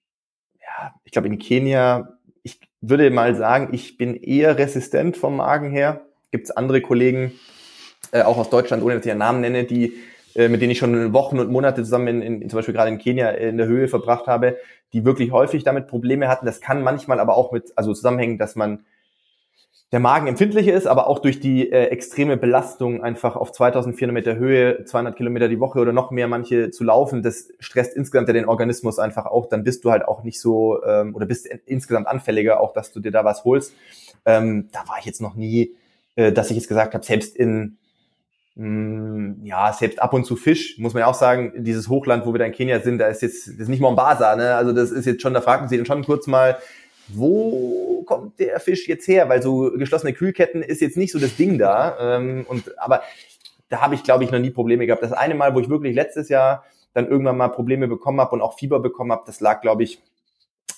ja, 0.59 0.93
ich 1.03 1.11
glaube 1.11 1.27
in 1.27 1.39
Kenia, 1.39 2.16
ich 2.47 2.61
würde 2.79 3.09
mal 3.11 3.35
sagen, 3.35 3.73
ich 3.73 3.97
bin 3.97 4.15
eher 4.15 4.57
resistent 4.57 5.17
vom 5.17 5.35
Magen 5.35 5.69
her. 5.69 6.05
Gibt 6.31 6.45
es 6.45 6.51
andere 6.51 6.79
Kollegen, 6.79 7.33
äh, 8.11 8.21
auch 8.21 8.37
aus 8.37 8.49
Deutschland, 8.49 8.83
ohne 8.83 8.95
dass 8.95 9.03
ich 9.03 9.09
ihren 9.09 9.17
Namen 9.17 9.41
nenne, 9.41 9.65
die 9.65 9.93
äh, 10.33 10.47
mit 10.47 10.61
denen 10.61 10.71
ich 10.71 10.77
schon 10.77 11.11
Wochen 11.11 11.39
und 11.39 11.51
Monate 11.51 11.83
zusammen 11.83 12.21
in, 12.21 12.41
in, 12.41 12.49
zum 12.49 12.57
Beispiel 12.57 12.73
gerade 12.73 12.89
in 12.89 12.99
Kenia 12.99 13.31
in 13.31 13.57
der 13.57 13.67
Höhe 13.67 13.89
verbracht 13.89 14.27
habe, 14.27 14.57
die 14.93 15.03
wirklich 15.03 15.31
häufig 15.31 15.65
damit 15.65 15.87
Probleme 15.87 16.29
hatten. 16.29 16.45
Das 16.45 16.61
kann 16.61 16.83
manchmal 16.83 17.19
aber 17.19 17.35
auch 17.35 17.51
mit, 17.51 17.73
also 17.75 17.93
zusammenhängen, 17.93 18.37
dass 18.37 18.55
man 18.55 18.85
der 19.93 20.01
Magen 20.01 20.27
empfindlicher 20.27 20.73
ist, 20.73 20.85
aber 20.85 21.07
auch 21.07 21.19
durch 21.19 21.39
die 21.39 21.71
äh, 21.71 21.85
extreme 21.85 22.35
Belastung 22.35 23.01
einfach 23.01 23.37
auf 23.37 23.53
2400 23.53 24.13
Meter 24.13 24.35
Höhe, 24.35 24.83
200 24.83 25.15
Kilometer 25.15 25.47
die 25.47 25.61
Woche 25.61 25.79
oder 25.79 25.93
noch 25.93 26.11
mehr 26.11 26.27
manche 26.27 26.71
zu 26.71 26.83
laufen, 26.83 27.23
das 27.23 27.49
stresst 27.59 27.95
insgesamt 27.95 28.27
ja 28.27 28.33
den 28.33 28.45
Organismus 28.45 28.99
einfach 28.99 29.25
auch. 29.25 29.47
Dann 29.47 29.63
bist 29.63 29.85
du 29.85 29.91
halt 29.91 30.05
auch 30.05 30.23
nicht 30.23 30.41
so 30.41 30.83
ähm, 30.83 31.15
oder 31.15 31.25
bist 31.25 31.47
insgesamt 31.65 32.07
anfälliger, 32.07 32.59
auch 32.59 32.73
dass 32.73 32.91
du 32.91 32.99
dir 32.99 33.11
da 33.11 33.23
was 33.23 33.45
holst. 33.45 33.73
Ähm, 34.25 34.67
da 34.73 34.79
war 34.87 34.97
ich 34.99 35.05
jetzt 35.05 35.21
noch 35.21 35.35
nie, 35.35 35.73
äh, 36.17 36.33
dass 36.33 36.49
ich 36.49 36.57
jetzt 36.57 36.67
gesagt 36.67 36.93
habe, 36.93 37.05
selbst 37.05 37.37
in 37.37 37.77
mh, 38.55 38.67
mm, 38.67 39.45
ja, 39.45 39.71
selbst 39.71 40.01
ab 40.01 40.13
und 40.13 40.25
zu 40.25 40.35
Fisch, 40.35 40.77
muss 40.79 40.95
man 40.95 41.01
ja 41.01 41.07
auch 41.07 41.13
sagen, 41.13 41.63
dieses 41.63 41.87
Hochland, 41.87 42.25
wo 42.25 42.33
wir 42.33 42.39
da 42.39 42.45
in 42.45 42.51
Kenia 42.51 42.81
sind, 42.81 42.97
da 42.97 43.07
ist 43.07 43.21
jetzt, 43.21 43.47
das 43.47 43.55
ist 43.55 43.69
nicht 43.69 43.79
Mombasa, 43.79 44.35
ne? 44.35 44.55
Also 44.55 44.73
das 44.73 44.91
ist 44.91 45.05
jetzt 45.05 45.21
schon, 45.21 45.33
da 45.33 45.39
fragt 45.39 45.61
man 45.61 45.69
sich 45.69 45.77
dann 45.77 45.85
schon 45.85 46.03
kurz 46.03 46.27
mal, 46.27 46.57
wo 47.09 48.03
kommt 48.05 48.39
der 48.39 48.59
Fisch 48.59 48.87
jetzt 48.87 49.07
her? 49.07 49.29
Weil 49.29 49.41
so 49.41 49.71
geschlossene 49.71 50.13
Kühlketten 50.13 50.61
ist 50.61 50.81
jetzt 50.81 50.97
nicht 50.97 51.11
so 51.11 51.19
das 51.19 51.35
Ding 51.35 51.57
da. 51.57 52.17
Ähm, 52.17 52.45
und 52.47 52.77
aber 52.79 53.03
da 53.69 53.81
habe 53.81 53.95
ich, 53.95 54.03
glaube 54.03 54.23
ich, 54.23 54.31
noch 54.31 54.39
nie 54.39 54.49
Probleme 54.49 54.85
gehabt. 54.85 55.03
Das 55.03 55.13
eine 55.13 55.35
Mal, 55.35 55.53
wo 55.53 55.59
ich 55.59 55.69
wirklich 55.69 55.95
letztes 55.95 56.29
Jahr 56.29 56.63
dann 56.93 57.07
irgendwann 57.07 57.37
mal 57.37 57.49
Probleme 57.49 57.87
bekommen 57.87 58.19
habe 58.19 58.31
und 58.31 58.41
auch 58.41 58.57
Fieber 58.57 58.79
bekommen 58.79 59.11
habe, 59.11 59.23
das 59.25 59.39
lag, 59.39 59.61
glaube 59.61 59.83
ich, 59.83 60.01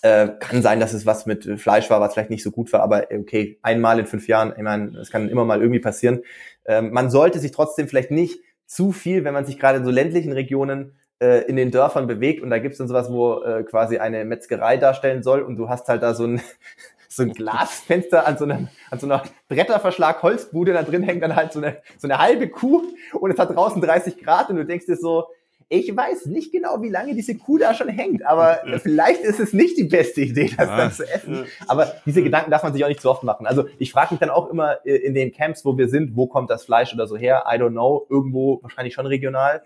äh, 0.02 0.30
kann 0.40 0.62
sein, 0.62 0.80
dass 0.80 0.94
es 0.94 1.06
was 1.06 1.26
mit 1.26 1.60
Fleisch 1.60 1.90
war, 1.90 2.02
was 2.02 2.14
vielleicht 2.14 2.30
nicht 2.30 2.44
so 2.44 2.52
gut 2.52 2.72
war, 2.72 2.82
aber 2.82 3.08
okay, 3.12 3.60
einmal 3.62 4.00
in 4.00 4.06
fünf 4.06 4.28
Jahren, 4.28 4.54
ich 4.56 4.64
meine, 4.64 4.92
das 4.92 5.12
kann 5.12 5.30
immer 5.30 5.46
mal 5.46 5.62
irgendwie 5.62 5.80
passieren. 5.80 6.24
Ähm, 6.66 6.92
man 6.92 7.10
sollte 7.10 7.40
sich 7.40 7.52
trotzdem 7.52 7.88
vielleicht 7.88 8.12
nicht 8.12 8.40
zu 8.66 8.92
viel, 8.92 9.24
wenn 9.24 9.34
man 9.34 9.46
sich 9.46 9.60
gerade 9.60 9.80
in 9.80 9.86
so 9.86 9.92
ländlichen 9.92 10.32
Regionen 10.32 10.94
äh, 11.20 11.46
in 11.46 11.56
den 11.56 11.72
Dörfern 11.72 12.08
bewegt 12.08 12.42
und 12.42 12.50
da 12.50 12.60
gibt's 12.60 12.78
dann 12.78 12.88
sowas, 12.88 13.12
wo 13.12 13.42
äh, 13.44 13.64
quasi 13.64 13.98
eine 13.98 14.26
Metzgerei 14.26 14.78
darstellen 14.78 15.24
soll 15.24 15.42
und 15.42 15.58
du 15.58 15.70
hast 15.70 15.88
halt 15.88 16.04
da 16.04 16.14
so 16.14 16.26
ein 16.26 16.42
so 17.12 17.24
ein 17.24 17.34
Glasfenster 17.34 18.28
an 18.28 18.38
so 18.38 18.46
einem 18.46 18.68
an 18.92 19.00
so 19.00 19.08
einer 19.08 19.24
Bretterverschlag 19.48 20.22
Holzbude 20.22 20.74
da 20.74 20.84
drin 20.84 21.04
hängt 21.04 21.24
dann 21.24 21.36
halt 21.36 21.54
so 21.54 21.60
eine 21.60 21.78
so 21.98 22.08
eine 22.08 22.20
halbe 22.20 22.50
Kuh 22.50 22.84
und 23.14 23.32
es 23.32 23.40
hat 23.40 23.56
draußen 23.56 23.82
30 23.82 24.24
Grad 24.24 24.50
und 24.50 24.58
du 24.58 24.66
denkst 24.66 24.86
dir 24.86 24.96
so 24.96 25.28
ich 25.72 25.96
weiß 25.96 26.26
nicht 26.26 26.52
genau, 26.52 26.82
wie 26.82 26.90
lange 26.90 27.14
diese 27.14 27.38
Kuh 27.38 27.60
da 27.60 27.76
schon 27.76 27.90
hängt, 27.90 28.26
aber 28.26 28.62
vielleicht 28.82 29.22
ist 29.22 29.40
es 29.40 29.54
nicht 29.54 29.78
die 29.78 29.84
beste 29.84 30.22
Idee, 30.22 30.52
das 30.58 30.68
ja. 30.68 30.78
dann 30.78 30.92
zu 30.92 31.08
essen. 31.08 31.46
Aber 31.68 31.94
diese 32.08 32.24
Gedanken 32.24 32.50
darf 32.50 32.64
man 32.64 32.74
sich 32.74 32.84
auch 32.84 32.88
nicht 32.88 33.02
zu 33.02 33.10
oft 33.10 33.24
machen. 33.24 33.46
Also 33.46 33.66
ich 33.78 33.92
frage 33.92 34.16
mich 34.16 34.20
dann 34.20 34.32
auch 34.32 34.50
immer 34.50 34.84
äh, 34.84 34.96
in 34.96 35.14
den 35.14 35.32
Camps, 35.32 35.64
wo 35.66 35.78
wir 35.78 35.88
sind, 35.88 36.16
wo 36.16 36.26
kommt 36.26 36.50
das 36.50 36.66
Fleisch 36.66 36.92
oder 36.92 37.06
so 37.06 37.16
her? 37.18 37.44
I 37.48 37.58
don't 37.58 37.70
know. 37.70 38.08
Irgendwo 38.10 38.60
wahrscheinlich 38.64 38.96
schon 38.96 39.06
regional. 39.06 39.62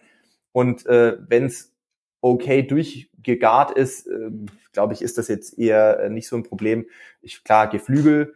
Und 0.54 0.86
äh, 0.86 1.18
wenn 1.28 1.48
es 1.48 1.74
okay 2.22 2.64
durchgegart 2.64 3.72
ist, 3.72 4.08
äh, 4.08 4.30
glaube 4.72 4.94
ich, 4.94 5.02
ist 5.02 5.18
das 5.18 5.28
jetzt 5.28 5.60
eher 5.60 6.00
äh, 6.00 6.10
nicht 6.10 6.28
so 6.28 6.38
ein 6.38 6.44
Problem. 6.44 6.86
Ich, 7.22 7.44
klar, 7.44 7.70
Geflügel 7.70 8.34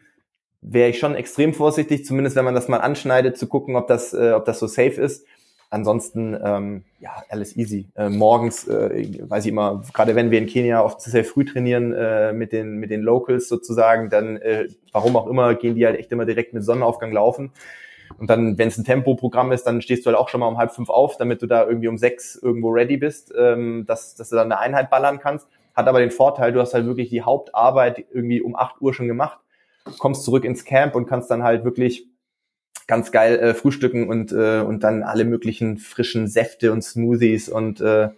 wäre 0.61 0.89
ich 0.89 0.99
schon 0.99 1.15
extrem 1.15 1.53
vorsichtig, 1.53 2.05
zumindest 2.05 2.35
wenn 2.35 2.45
man 2.45 2.55
das 2.55 2.67
mal 2.67 2.79
anschneidet, 2.79 3.37
zu 3.37 3.47
gucken, 3.47 3.75
ob 3.75 3.87
das, 3.87 4.13
äh, 4.13 4.31
ob 4.31 4.43
das 4.43 4.59
so 4.59 4.67
safe 4.67 5.01
ist. 5.01 5.25
Ansonsten, 5.69 6.37
ähm, 6.41 6.83
ja, 6.99 7.23
alles 7.29 7.57
easy. 7.57 7.87
Äh, 7.95 8.09
morgens, 8.09 8.67
äh, 8.67 9.07
weiß 9.27 9.45
ich 9.45 9.51
immer, 9.51 9.83
gerade 9.93 10.15
wenn 10.15 10.31
wir 10.31 10.39
in 10.39 10.47
Kenia 10.47 10.81
oft 10.81 11.01
sehr 11.01 11.25
früh 11.25 11.43
trainieren 11.43 11.93
äh, 11.93 12.31
mit 12.31 12.53
den 12.53 12.77
mit 12.77 12.89
den 12.89 13.01
Locals 13.01 13.49
sozusagen, 13.49 14.09
dann, 14.09 14.37
äh, 14.37 14.69
warum 14.93 15.17
auch 15.17 15.27
immer, 15.27 15.55
gehen 15.55 15.75
die 15.75 15.85
halt 15.85 15.99
echt 15.99 16.11
immer 16.11 16.25
direkt 16.25 16.53
mit 16.53 16.63
Sonnenaufgang 16.63 17.11
laufen. 17.11 17.51
Und 18.17 18.29
dann, 18.29 18.57
wenn 18.57 18.67
es 18.67 18.77
ein 18.77 18.85
Tempoprogramm 18.85 19.51
ist, 19.51 19.63
dann 19.63 19.81
stehst 19.81 20.05
du 20.05 20.07
halt 20.07 20.17
auch 20.17 20.29
schon 20.29 20.39
mal 20.39 20.47
um 20.47 20.57
halb 20.57 20.71
fünf 20.71 20.89
auf, 20.89 21.17
damit 21.17 21.41
du 21.41 21.47
da 21.47 21.65
irgendwie 21.65 21.87
um 21.87 21.97
sechs 21.97 22.35
irgendwo 22.35 22.69
ready 22.69 22.97
bist, 22.97 23.33
ähm, 23.37 23.85
dass, 23.85 24.15
dass 24.15 24.29
du 24.29 24.35
dann 24.35 24.51
eine 24.51 24.59
Einheit 24.59 24.89
ballern 24.89 25.19
kannst. 25.19 25.47
Hat 25.75 25.87
aber 25.87 25.99
den 25.99 26.11
Vorteil, 26.11 26.53
du 26.53 26.59
hast 26.59 26.73
halt 26.73 26.85
wirklich 26.85 27.09
die 27.09 27.21
Hauptarbeit 27.21 28.05
irgendwie 28.11 28.41
um 28.41 28.55
acht 28.55 28.81
Uhr 28.81 28.93
schon 28.93 29.07
gemacht, 29.07 29.39
kommst 29.99 30.23
zurück 30.23 30.43
ins 30.43 30.65
Camp 30.65 30.95
und 30.95 31.05
kannst 31.05 31.29
dann 31.29 31.43
halt 31.43 31.63
wirklich 31.63 32.07
ganz 32.87 33.11
geil 33.11 33.37
äh, 33.37 33.53
frühstücken 33.53 34.07
und, 34.09 34.31
äh, 34.31 34.61
und 34.61 34.83
dann 34.83 35.03
alle 35.03 35.25
möglichen 35.25 35.77
frischen 35.77 36.27
Säfte 36.27 36.71
und 36.71 36.81
Smoothies 36.81 37.49
und 37.49 37.81
äh, 37.81 38.09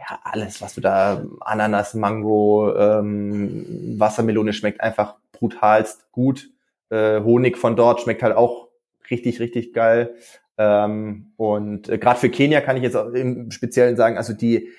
ja, 0.00 0.18
alles, 0.24 0.62
was 0.62 0.74
du 0.74 0.80
da, 0.80 1.24
Ananas, 1.40 1.92
Mango, 1.94 2.74
ähm, 2.74 3.96
Wassermelone 3.98 4.54
schmeckt 4.54 4.80
einfach 4.80 5.16
brutalst 5.32 6.10
gut. 6.12 6.48
Äh, 6.88 7.20
Honig 7.20 7.58
von 7.58 7.76
dort 7.76 8.00
schmeckt 8.00 8.22
halt 8.22 8.34
auch 8.34 8.69
richtig, 9.10 9.40
richtig 9.40 9.72
geil. 9.72 10.14
Ähm, 10.58 11.32
und 11.36 11.88
äh, 11.88 11.98
gerade 11.98 12.20
für 12.20 12.30
Kenia 12.30 12.60
kann 12.60 12.76
ich 12.76 12.82
jetzt 12.82 12.96
auch 12.96 13.12
im 13.12 13.50
Speziellen 13.50 13.96
sagen, 13.96 14.16
also 14.16 14.32
die 14.32 14.70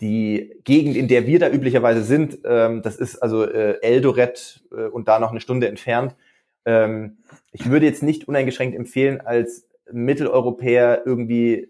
die 0.00 0.60
Gegend, 0.64 0.96
in 0.96 1.08
der 1.08 1.26
wir 1.26 1.38
da 1.38 1.50
üblicherweise 1.50 2.04
sind, 2.04 2.38
ähm, 2.44 2.82
das 2.82 2.96
ist 2.96 3.16
also 3.16 3.44
äh, 3.44 3.80
Eldoret 3.82 4.62
äh, 4.70 4.86
und 4.86 5.08
da 5.08 5.18
noch 5.18 5.30
eine 5.30 5.40
Stunde 5.40 5.68
entfernt. 5.68 6.14
Ähm, 6.64 7.18
ich 7.50 7.68
würde 7.68 7.86
jetzt 7.86 8.02
nicht 8.02 8.28
uneingeschränkt 8.28 8.76
empfehlen, 8.76 9.20
als 9.20 9.66
Mitteleuropäer 9.90 11.02
irgendwie 11.04 11.68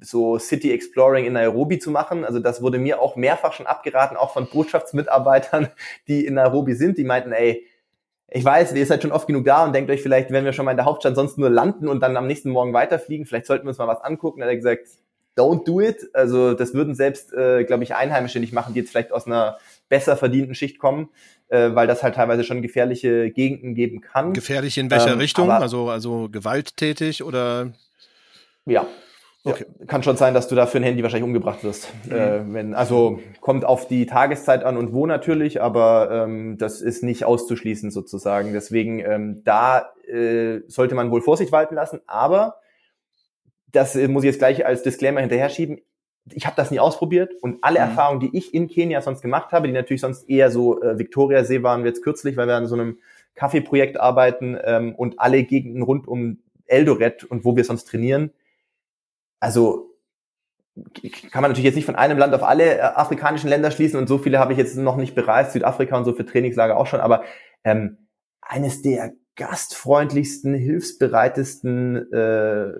so 0.00 0.38
City 0.38 0.72
Exploring 0.72 1.24
in 1.24 1.32
Nairobi 1.34 1.78
zu 1.78 1.90
machen. 1.90 2.24
Also 2.24 2.40
das 2.40 2.62
wurde 2.62 2.78
mir 2.78 3.00
auch 3.00 3.16
mehrfach 3.16 3.52
schon 3.52 3.66
abgeraten, 3.66 4.16
auch 4.16 4.32
von 4.32 4.48
Botschaftsmitarbeitern, 4.48 5.68
die 6.08 6.26
in 6.26 6.34
Nairobi 6.34 6.74
sind, 6.74 6.98
die 6.98 7.04
meinten, 7.04 7.32
ey, 7.32 7.64
ich 8.30 8.44
weiß, 8.44 8.72
ihr 8.72 8.86
seid 8.86 9.02
schon 9.02 9.12
oft 9.12 9.26
genug 9.26 9.44
da 9.44 9.64
und 9.64 9.74
denkt 9.74 9.90
euch 9.90 10.02
vielleicht, 10.02 10.30
wenn 10.30 10.44
wir 10.44 10.52
schon 10.52 10.66
mal 10.66 10.72
in 10.72 10.76
der 10.76 10.86
Hauptstadt 10.86 11.16
sonst 11.16 11.38
nur 11.38 11.48
landen 11.48 11.88
und 11.88 12.00
dann 12.00 12.16
am 12.16 12.26
nächsten 12.26 12.50
Morgen 12.50 12.74
weiterfliegen, 12.74 13.24
vielleicht 13.24 13.46
sollten 13.46 13.64
wir 13.64 13.70
uns 13.70 13.78
mal 13.78 13.88
was 13.88 14.02
angucken. 14.02 14.40
Da 14.40 14.46
hat 14.46 14.52
er 14.52 14.56
gesagt, 14.56 14.88
don't 15.36 15.64
do 15.64 15.80
it. 15.80 16.10
Also 16.12 16.52
das 16.52 16.74
würden 16.74 16.94
selbst, 16.94 17.32
äh, 17.32 17.64
glaube 17.64 17.84
ich, 17.84 17.94
Einheimische 17.94 18.38
nicht 18.38 18.52
machen, 18.52 18.74
die 18.74 18.80
jetzt 18.80 18.90
vielleicht 18.90 19.12
aus 19.12 19.26
einer 19.26 19.56
besser 19.88 20.16
verdienten 20.16 20.54
Schicht 20.54 20.78
kommen, 20.78 21.08
äh, 21.48 21.70
weil 21.72 21.86
das 21.86 22.02
halt 22.02 22.16
teilweise 22.16 22.44
schon 22.44 22.60
gefährliche 22.60 23.30
Gegenden 23.30 23.74
geben 23.74 24.02
kann. 24.02 24.34
Gefährlich 24.34 24.76
in 24.76 24.90
welcher 24.90 25.12
ähm, 25.12 25.18
Richtung? 25.18 25.50
Also 25.50 25.88
also 25.88 26.28
gewalttätig 26.30 27.22
oder? 27.22 27.72
Ja, 28.66 28.86
Okay. 29.44 29.66
Ja, 29.78 29.86
kann 29.86 30.02
schon 30.02 30.16
sein, 30.16 30.34
dass 30.34 30.48
du 30.48 30.56
da 30.56 30.66
für 30.66 30.78
ein 30.78 30.82
Handy 30.82 31.02
wahrscheinlich 31.02 31.26
umgebracht 31.26 31.62
wirst. 31.62 31.92
Mhm. 32.06 32.12
Äh, 32.12 32.54
wenn, 32.54 32.74
also 32.74 33.20
kommt 33.40 33.64
auf 33.64 33.86
die 33.86 34.06
Tageszeit 34.06 34.64
an 34.64 34.76
und 34.76 34.92
wo 34.92 35.06
natürlich, 35.06 35.62
aber 35.62 36.10
ähm, 36.10 36.58
das 36.58 36.80
ist 36.80 37.04
nicht 37.04 37.24
auszuschließen 37.24 37.90
sozusagen. 37.90 38.52
Deswegen 38.52 38.98
ähm, 38.98 39.42
da 39.44 39.90
äh, 40.08 40.60
sollte 40.66 40.94
man 40.94 41.10
wohl 41.10 41.22
Vorsicht 41.22 41.52
walten 41.52 41.76
lassen. 41.76 42.00
Aber 42.06 42.56
das 43.70 43.94
äh, 43.94 44.08
muss 44.08 44.24
ich 44.24 44.28
jetzt 44.28 44.38
gleich 44.38 44.66
als 44.66 44.82
Disclaimer 44.82 45.20
hinterher 45.20 45.50
schieben. 45.50 45.78
Ich 46.32 46.44
habe 46.44 46.56
das 46.56 46.70
nie 46.70 46.80
ausprobiert 46.80 47.32
und 47.40 47.58
alle 47.62 47.78
mhm. 47.78 47.86
Erfahrungen, 47.90 48.20
die 48.20 48.36
ich 48.36 48.52
in 48.52 48.68
Kenia 48.68 49.00
sonst 49.02 49.22
gemacht 49.22 49.52
habe, 49.52 49.68
die 49.68 49.72
natürlich 49.72 50.02
sonst 50.02 50.28
eher 50.28 50.50
so 50.50 50.82
äh, 50.82 50.98
Victoria-See 50.98 51.62
waren, 51.62 51.84
wir 51.84 51.90
jetzt 51.90 52.02
kürzlich, 52.02 52.36
weil 52.36 52.48
wir 52.48 52.56
an 52.56 52.66
so 52.66 52.74
einem 52.74 52.98
Kaffeeprojekt 53.34 54.00
arbeiten 54.00 54.58
ähm, 54.64 54.94
und 54.96 55.20
alle 55.20 55.44
Gegenden 55.44 55.82
rund 55.82 56.08
um 56.08 56.38
Eldoret 56.66 57.24
und 57.24 57.44
wo 57.44 57.56
wir 57.56 57.64
sonst 57.64 57.84
trainieren, 57.84 58.32
also 59.40 59.88
kann 61.32 61.42
man 61.42 61.50
natürlich 61.50 61.64
jetzt 61.64 61.74
nicht 61.74 61.86
von 61.86 61.96
einem 61.96 62.18
Land 62.18 62.34
auf 62.34 62.42
alle 62.42 62.78
äh, 62.78 62.80
afrikanischen 62.80 63.48
Länder 63.48 63.70
schließen 63.70 63.98
und 63.98 64.08
so 64.08 64.18
viele 64.18 64.38
habe 64.38 64.52
ich 64.52 64.58
jetzt 64.58 64.76
noch 64.76 64.96
nicht 64.96 65.14
bereist, 65.14 65.52
Südafrika 65.52 65.96
und 65.96 66.04
so 66.04 66.12
für 66.12 66.24
Trainingslager 66.24 66.76
auch 66.76 66.86
schon, 66.86 67.00
aber 67.00 67.24
ähm, 67.64 68.08
eines 68.40 68.82
der 68.82 69.12
gastfreundlichsten, 69.38 70.52
hilfsbereitesten 70.54 72.12
äh, 72.12 72.72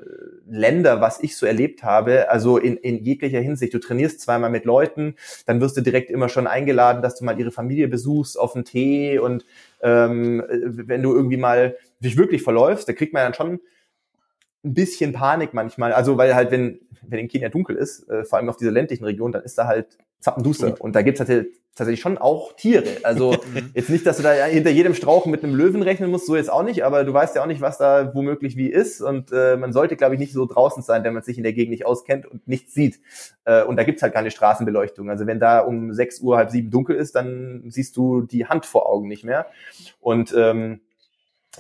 Länder, 0.49 1.01
was 1.01 1.23
ich 1.23 1.37
so 1.37 1.47
erlebt 1.47 1.85
habe, 1.85 2.31
also 2.31 2.59
in, 2.59 2.77
in 2.77 2.99
jeglicher 2.99 3.39
Hinsicht. 3.39 3.73
Du 3.75 3.79
trainierst 3.79 4.21
zweimal 4.21 4.51
mit 4.51 4.65
Leuten, 4.65 5.15
dann 5.47 5.61
wirst 5.61 5.77
du 5.77 5.83
direkt 5.83 6.11
immer 6.11 6.29
schon 6.29 6.49
eingeladen, 6.49 7.01
dass 7.01 7.15
du 7.15 7.25
mal 7.25 7.39
ihre 7.39 7.53
Familie 7.53 7.87
besuchst 7.87 8.39
auf 8.39 8.57
einen 8.57 8.65
Tee 8.65 9.21
und 9.21 9.47
ähm, 9.83 10.43
wenn 10.49 11.03
du 11.03 11.15
irgendwie 11.15 11.37
mal 11.37 11.77
dich 12.01 12.17
wirklich 12.17 12.43
verläufst, 12.43 12.89
da 12.89 12.93
kriegt 12.93 13.13
man 13.13 13.23
dann 13.23 13.35
schon 13.35 13.61
ein 14.65 14.75
bisschen 14.75 15.13
Panik 15.13 15.55
manchmal. 15.55 15.93
Also 15.93 16.17
weil 16.17 16.35
halt, 16.35 16.51
wenn, 16.51 16.81
wenn 17.03 17.21
in 17.21 17.29
Kenia 17.29 17.49
dunkel 17.49 17.77
ist, 17.77 18.09
äh, 18.09 18.25
vor 18.25 18.39
allem 18.39 18.49
auf 18.49 18.57
dieser 18.57 18.73
ländlichen 18.73 19.05
Region, 19.05 19.33
dann 19.33 19.43
ist 19.43 19.57
da 19.59 19.67
halt 19.67 19.99
Zappenduster. 20.21 20.81
Und 20.81 20.97
da 20.97 21.03
gibt's 21.03 21.21
halt 21.21 21.49
tatsächlich 21.77 22.01
schon 22.01 22.19
auch 22.19 22.55
Tiere. 22.55 22.85
Also 23.05 23.33
mhm. 23.55 23.71
jetzt 23.75 23.89
nicht, 23.89 24.05
dass 24.05 24.17
du 24.17 24.25
da 24.25 24.33
hinter 24.33 24.71
jedem 24.71 24.95
Strauch 24.95 25.27
mit 25.27 25.45
einem 25.45 25.55
Löwen 25.55 25.83
rechnen 25.83 26.11
musst, 26.11 26.27
so 26.27 26.35
jetzt 26.35 26.51
auch 26.51 26.65
nicht, 26.65 26.85
aber 26.85 27.05
du 27.05 27.15
weißt 27.15 27.37
ja 27.37 27.43
auch 27.43 27.47
nicht, 27.47 27.61
was 27.61 27.79
da 27.79 28.13
womöglich 28.15 28.57
wie 28.57 28.69
ist. 28.69 29.01
Und 29.01 29.31
äh, 29.33 29.57
man 29.57 29.73
sollte, 29.73 29.97
glaube 29.97 30.15
ich, 30.15 30.21
nicht 30.21 30.33
so 30.33 30.45
draußen 30.45 30.83
sein, 30.83 31.05
wenn 31.05 31.15
man 31.15 31.23
sich 31.23 31.39
in 31.39 31.45
der 31.45 31.53
Gegend 31.53 31.71
nicht 31.71 31.87
auskennt 31.87 32.27
und 32.27 32.47
nichts 32.49 32.75
sieht. 32.75 33.01
Äh, 33.45 33.63
und 33.63 33.77
da 33.77 33.85
gibt's 33.85 34.03
halt 34.03 34.13
keine 34.13 34.33
Straßenbeleuchtung. 34.33 35.09
Also 35.09 35.27
wenn 35.27 35.39
da 35.39 35.61
um 35.61 35.93
sechs 35.93 36.21
Uhr, 36.21 36.37
halb 36.37 36.51
sieben 36.51 36.71
dunkel 36.71 36.97
ist, 36.97 37.15
dann 37.15 37.63
siehst 37.69 37.97
du 37.97 38.23
die 38.23 38.47
Hand 38.47 38.67
vor 38.67 38.89
Augen 38.89 39.07
nicht 39.07 39.25
mehr. 39.25 39.47
Und 40.01 40.35
ähm, 40.37 40.81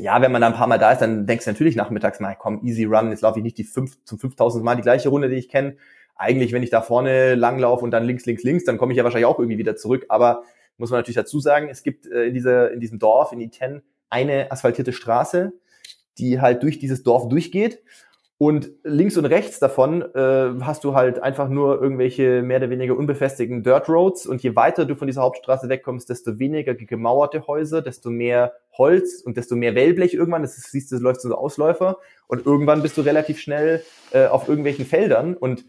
ja, 0.00 0.20
wenn 0.20 0.32
man 0.32 0.40
da 0.40 0.48
ein 0.48 0.54
paar 0.54 0.66
Mal 0.66 0.78
da 0.78 0.92
ist, 0.92 1.00
dann 1.00 1.26
denkst 1.26 1.44
du 1.44 1.50
natürlich 1.50 1.76
nachmittags 1.76 2.20
mal, 2.20 2.34
komm, 2.36 2.64
easy 2.64 2.84
run, 2.84 3.10
jetzt 3.10 3.22
laufe 3.22 3.38
ich 3.38 3.42
nicht 3.42 3.58
die 3.58 3.64
fünf, 3.64 4.02
zum 4.04 4.18
5000 4.18 4.64
Mal 4.64 4.76
die 4.76 4.82
gleiche 4.82 5.08
Runde, 5.08 5.28
die 5.28 5.36
ich 5.36 5.48
kenne. 5.48 5.76
Eigentlich, 6.16 6.52
wenn 6.52 6.62
ich 6.62 6.70
da 6.70 6.82
vorne 6.82 7.34
langlaufe 7.34 7.84
und 7.84 7.90
dann 7.90 8.04
links, 8.04 8.26
links, 8.26 8.42
links, 8.42 8.64
dann 8.64 8.78
komme 8.78 8.92
ich 8.92 8.96
ja 8.98 9.04
wahrscheinlich 9.04 9.26
auch 9.26 9.38
irgendwie 9.38 9.58
wieder 9.58 9.76
zurück. 9.76 10.06
Aber 10.08 10.42
muss 10.76 10.90
man 10.90 11.00
natürlich 11.00 11.16
dazu 11.16 11.40
sagen, 11.40 11.68
es 11.68 11.82
gibt 11.82 12.06
äh, 12.06 12.24
in, 12.24 12.34
dieser, 12.34 12.72
in 12.72 12.80
diesem 12.80 12.98
Dorf, 12.98 13.32
in 13.32 13.40
Iten, 13.40 13.82
eine 14.10 14.50
asphaltierte 14.50 14.92
Straße, 14.92 15.52
die 16.18 16.40
halt 16.40 16.62
durch 16.62 16.78
dieses 16.78 17.02
Dorf 17.02 17.28
durchgeht. 17.28 17.82
Und 18.40 18.70
links 18.84 19.16
und 19.16 19.24
rechts 19.24 19.58
davon 19.58 20.00
äh, 20.14 20.60
hast 20.60 20.84
du 20.84 20.94
halt 20.94 21.20
einfach 21.20 21.48
nur 21.48 21.82
irgendwelche 21.82 22.40
mehr 22.42 22.58
oder 22.58 22.70
weniger 22.70 22.96
unbefestigten 22.96 23.64
Dirt 23.64 23.88
Roads. 23.88 24.26
Und 24.26 24.44
je 24.44 24.54
weiter 24.54 24.84
du 24.84 24.94
von 24.94 25.08
dieser 25.08 25.22
Hauptstraße 25.22 25.68
wegkommst, 25.68 26.08
desto 26.08 26.38
weniger 26.38 26.74
gemauerte 26.76 27.48
Häuser, 27.48 27.82
desto 27.82 28.10
mehr 28.10 28.52
Holz 28.74 29.22
und 29.22 29.36
desto 29.36 29.56
mehr 29.56 29.74
Wellblech 29.74 30.14
irgendwann. 30.14 30.42
Das 30.42 30.56
ist, 30.56 30.70
siehst 30.70 30.92
du, 30.92 30.94
das 30.94 31.02
läuft 31.02 31.20
so 31.20 31.34
Ausläufer. 31.34 31.98
Und 32.28 32.46
irgendwann 32.46 32.80
bist 32.80 32.96
du 32.96 33.00
relativ 33.00 33.40
schnell 33.40 33.82
äh, 34.12 34.26
auf 34.26 34.46
irgendwelchen 34.46 34.86
Feldern. 34.86 35.34
Und 35.34 35.64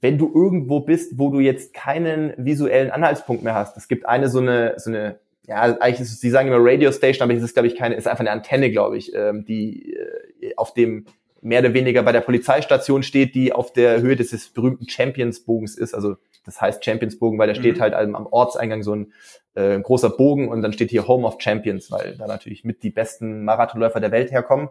wenn 0.00 0.18
du 0.18 0.30
irgendwo 0.32 0.78
bist, 0.78 1.18
wo 1.18 1.30
du 1.30 1.40
jetzt 1.40 1.74
keinen 1.74 2.32
visuellen 2.36 2.92
Anhaltspunkt 2.92 3.42
mehr 3.42 3.54
hast, 3.54 3.76
es 3.76 3.88
gibt 3.88 4.06
eine 4.06 4.28
so 4.28 4.38
eine, 4.38 4.74
so 4.76 4.90
eine 4.90 5.18
ja, 5.48 5.62
eigentlich 5.62 6.00
ist 6.00 6.12
es, 6.12 6.20
sie 6.20 6.30
sagen 6.30 6.46
immer 6.48 6.58
Radio 6.60 6.92
Station, 6.92 7.24
aber 7.24 7.36
es 7.36 7.42
ist, 7.42 7.54
glaube 7.54 7.68
ich, 7.68 7.74
keine, 7.74 7.94
ist 7.94 8.06
einfach 8.06 8.20
eine 8.20 8.30
Antenne, 8.30 8.70
glaube 8.70 8.98
ich, 8.98 9.14
ähm, 9.14 9.46
die 9.46 9.94
äh, 9.94 10.54
auf 10.56 10.74
dem 10.74 11.06
mehr 11.40 11.60
oder 11.60 11.74
weniger 11.74 12.02
bei 12.02 12.12
der 12.12 12.20
Polizeistation 12.20 13.02
steht, 13.02 13.34
die 13.34 13.52
auf 13.52 13.72
der 13.72 14.00
Höhe 14.00 14.16
des 14.16 14.48
berühmten 14.50 14.88
Champions-Bogens 14.88 15.76
ist. 15.76 15.94
Also 15.94 16.16
das 16.44 16.60
heißt 16.60 16.84
Champions-Bogen, 16.84 17.38
weil 17.38 17.48
da 17.48 17.54
steht 17.54 17.76
mhm. 17.76 17.80
halt 17.80 17.94
am 17.94 18.26
Ortseingang 18.26 18.82
so 18.82 18.94
ein 18.94 19.12
äh, 19.54 19.78
großer 19.80 20.10
Bogen 20.10 20.48
und 20.48 20.62
dann 20.62 20.72
steht 20.72 20.90
hier 20.90 21.06
Home 21.06 21.26
of 21.26 21.36
Champions, 21.40 21.90
weil 21.90 22.16
da 22.16 22.26
natürlich 22.26 22.64
mit 22.64 22.82
die 22.82 22.90
besten 22.90 23.44
Marathonläufer 23.44 24.00
der 24.00 24.12
Welt 24.12 24.30
herkommen. 24.30 24.68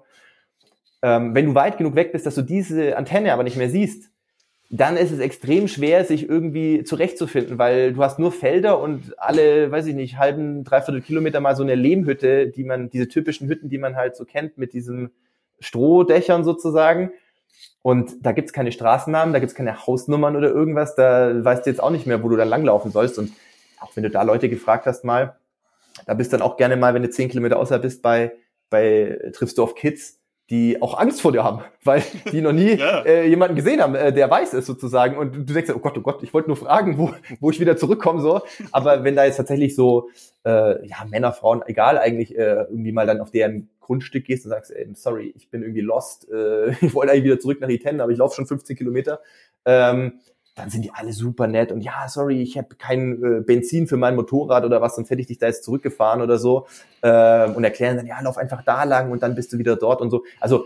Ähm, 1.01 1.36
wenn 1.36 1.45
du 1.45 1.55
weit 1.55 1.78
genug 1.78 1.95
weg 1.95 2.11
bist, 2.11 2.26
dass 2.26 2.36
du 2.36 2.41
diese 2.41 2.97
Antenne 2.97 3.34
aber 3.34 3.43
nicht 3.43 3.57
mehr 3.57 3.70
siehst, 3.70 4.09
dann 4.70 4.97
ist 4.97 5.11
es 5.11 5.20
extrem 5.20 5.68
schwer, 5.68 6.03
sich 6.03 6.28
irgendwie 6.28 6.84
zurechtzufinden, 6.84 7.57
weil 7.57 7.93
du 7.93 8.03
hast 8.03 8.20
nur 8.20 8.34
Felder 8.34 8.82
und 8.82 9.18
alle, 9.18 9.72
weiß 9.72 9.86
ich 9.86 9.95
nicht, 9.95 10.18
halben, 10.18 10.65
dreiviertel 10.65 11.01
Kilometer 11.01 11.39
mal 11.39 11.55
so 11.55 11.63
eine 11.63 11.76
Lehmhütte, 11.76 12.47
die 12.47 12.65
man, 12.65 12.89
diese 12.89 13.07
typischen 13.07 13.47
Hütten, 13.47 13.70
die 13.70 13.78
man 13.78 13.95
halt 13.95 14.18
so 14.18 14.26
kennt, 14.26 14.57
mit 14.57 14.74
diesem 14.74 15.11
Strohdächern 15.59 16.43
sozusagen. 16.43 17.11
Und 17.81 18.25
da 18.25 18.33
gibt's 18.33 18.53
keine 18.53 18.71
Straßennamen, 18.71 19.33
da 19.33 19.39
gibt's 19.39 19.55
keine 19.55 19.87
Hausnummern 19.87 20.35
oder 20.35 20.49
irgendwas, 20.49 20.95
da 20.95 21.43
weißt 21.43 21.65
du 21.65 21.69
jetzt 21.69 21.81
auch 21.81 21.89
nicht 21.89 22.05
mehr, 22.05 22.21
wo 22.23 22.29
du 22.29 22.35
da 22.35 22.43
langlaufen 22.43 22.91
sollst. 22.91 23.17
Und 23.17 23.31
auch 23.79 23.95
wenn 23.95 24.03
du 24.03 24.09
da 24.09 24.23
Leute 24.23 24.49
gefragt 24.49 24.85
hast 24.85 25.05
mal, 25.05 25.37
da 26.05 26.13
bist 26.13 26.33
dann 26.33 26.41
auch 26.41 26.57
gerne 26.57 26.75
mal, 26.75 26.93
wenn 26.93 27.03
du 27.03 27.09
zehn 27.09 27.29
Kilometer 27.29 27.57
außerhalb 27.57 27.81
bist, 27.81 28.01
bei, 28.01 28.33
bei 28.69 29.17
triffst 29.33 29.57
du 29.57 29.63
auf 29.63 29.75
Kids, 29.75 30.19
die 30.49 30.81
auch 30.81 30.97
Angst 30.97 31.21
vor 31.21 31.31
dir 31.31 31.43
haben, 31.43 31.61
weil 31.83 32.03
die 32.31 32.41
noch 32.41 32.53
nie 32.53 32.75
ja. 32.77 33.01
äh, 33.01 33.27
jemanden 33.27 33.55
gesehen 33.55 33.81
haben, 33.81 33.95
äh, 33.95 34.13
der 34.13 34.29
weiß 34.29 34.53
es 34.53 34.65
sozusagen. 34.65 35.17
Und 35.17 35.35
du 35.49 35.53
denkst, 35.53 35.71
oh 35.73 35.79
Gott, 35.79 35.97
oh 35.97 36.01
Gott, 36.01 36.23
ich 36.23 36.33
wollte 36.33 36.49
nur 36.49 36.57
fragen, 36.57 36.97
wo, 36.97 37.13
wo 37.39 37.51
ich 37.51 37.59
wieder 37.59 37.77
zurückkomme. 37.77 38.21
so. 38.21 38.41
Aber 38.71 39.03
wenn 39.03 39.15
da 39.15 39.25
jetzt 39.25 39.37
tatsächlich 39.37 39.75
so, 39.75 40.09
äh, 40.45 40.85
ja, 40.85 40.97
Männer, 41.09 41.33
Frauen, 41.33 41.63
egal 41.65 41.97
eigentlich, 41.97 42.37
äh, 42.37 42.65
irgendwie 42.69 42.91
mal 42.91 43.05
dann 43.05 43.21
auf 43.21 43.31
deren 43.31 43.69
Grundstück 43.88 44.25
gehst 44.25 44.45
und 44.45 44.51
sagst, 44.51 44.71
ey, 44.71 44.88
sorry, 44.93 45.33
ich 45.35 45.49
bin 45.49 45.63
irgendwie 45.63 45.81
lost, 45.81 46.29
äh, 46.29 46.71
ich 46.81 46.93
wollte 46.93 47.13
eigentlich 47.13 47.23
wieder 47.23 47.39
zurück 47.39 47.59
nach 47.61 47.69
Iten, 47.69 48.01
aber 48.01 48.11
ich 48.11 48.17
laufe 48.17 48.35
schon 48.35 48.45
15 48.45 48.75
Kilometer. 48.75 49.21
Ähm, 49.65 50.19
dann 50.55 50.69
sind 50.69 50.83
die 50.83 50.91
alle 50.91 51.13
super 51.13 51.47
nett 51.47 51.71
und 51.71 51.81
ja, 51.81 52.07
sorry, 52.09 52.41
ich 52.41 52.57
habe 52.57 52.75
kein 52.75 53.23
äh, 53.23 53.41
Benzin 53.41 53.88
für 53.88 53.97
mein 53.97 54.15
Motorrad 54.15 54.65
oder 54.65 54.81
was, 54.81 54.95
sonst 54.95 55.09
hätte 55.09 55.21
ich 55.21 55.27
dich 55.27 55.38
da 55.38 55.45
jetzt 55.47 55.63
zurückgefahren 55.63 56.21
oder 56.21 56.39
so 56.39 56.67
äh, 57.01 57.47
und 57.49 57.63
erklären 57.63 57.97
dann, 57.97 58.07
ja, 58.07 58.19
lauf 58.21 58.38
einfach 58.38 58.63
da 58.63 58.83
lang 58.83 59.11
und 59.11 59.21
dann 59.21 59.35
bist 59.35 59.53
du 59.53 59.59
wieder 59.59 59.75
dort 59.75 60.01
und 60.01 60.09
so. 60.09 60.23
Also 60.39 60.65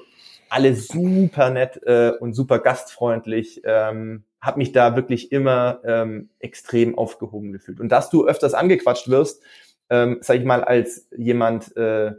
alle 0.49 0.75
super 0.75 1.49
nett 1.49 1.81
äh, 1.83 2.11
und 2.19 2.33
super 2.33 2.59
gastfreundlich. 2.59 3.61
Ähm, 3.63 4.23
habe 4.41 4.57
mich 4.57 4.71
da 4.71 4.95
wirklich 4.95 5.31
immer 5.31 5.81
ähm, 5.85 6.29
extrem 6.39 6.97
aufgehoben 6.97 7.51
gefühlt. 7.51 7.79
Und 7.79 7.89
dass 7.89 8.09
du 8.09 8.25
öfters 8.25 8.53
angequatscht 8.53 9.07
wirst, 9.07 9.43
ähm, 9.89 10.17
sag 10.21 10.37
ich 10.37 10.45
mal, 10.45 10.63
als 10.63 11.07
jemand, 11.15 11.75
äh, 11.77 12.13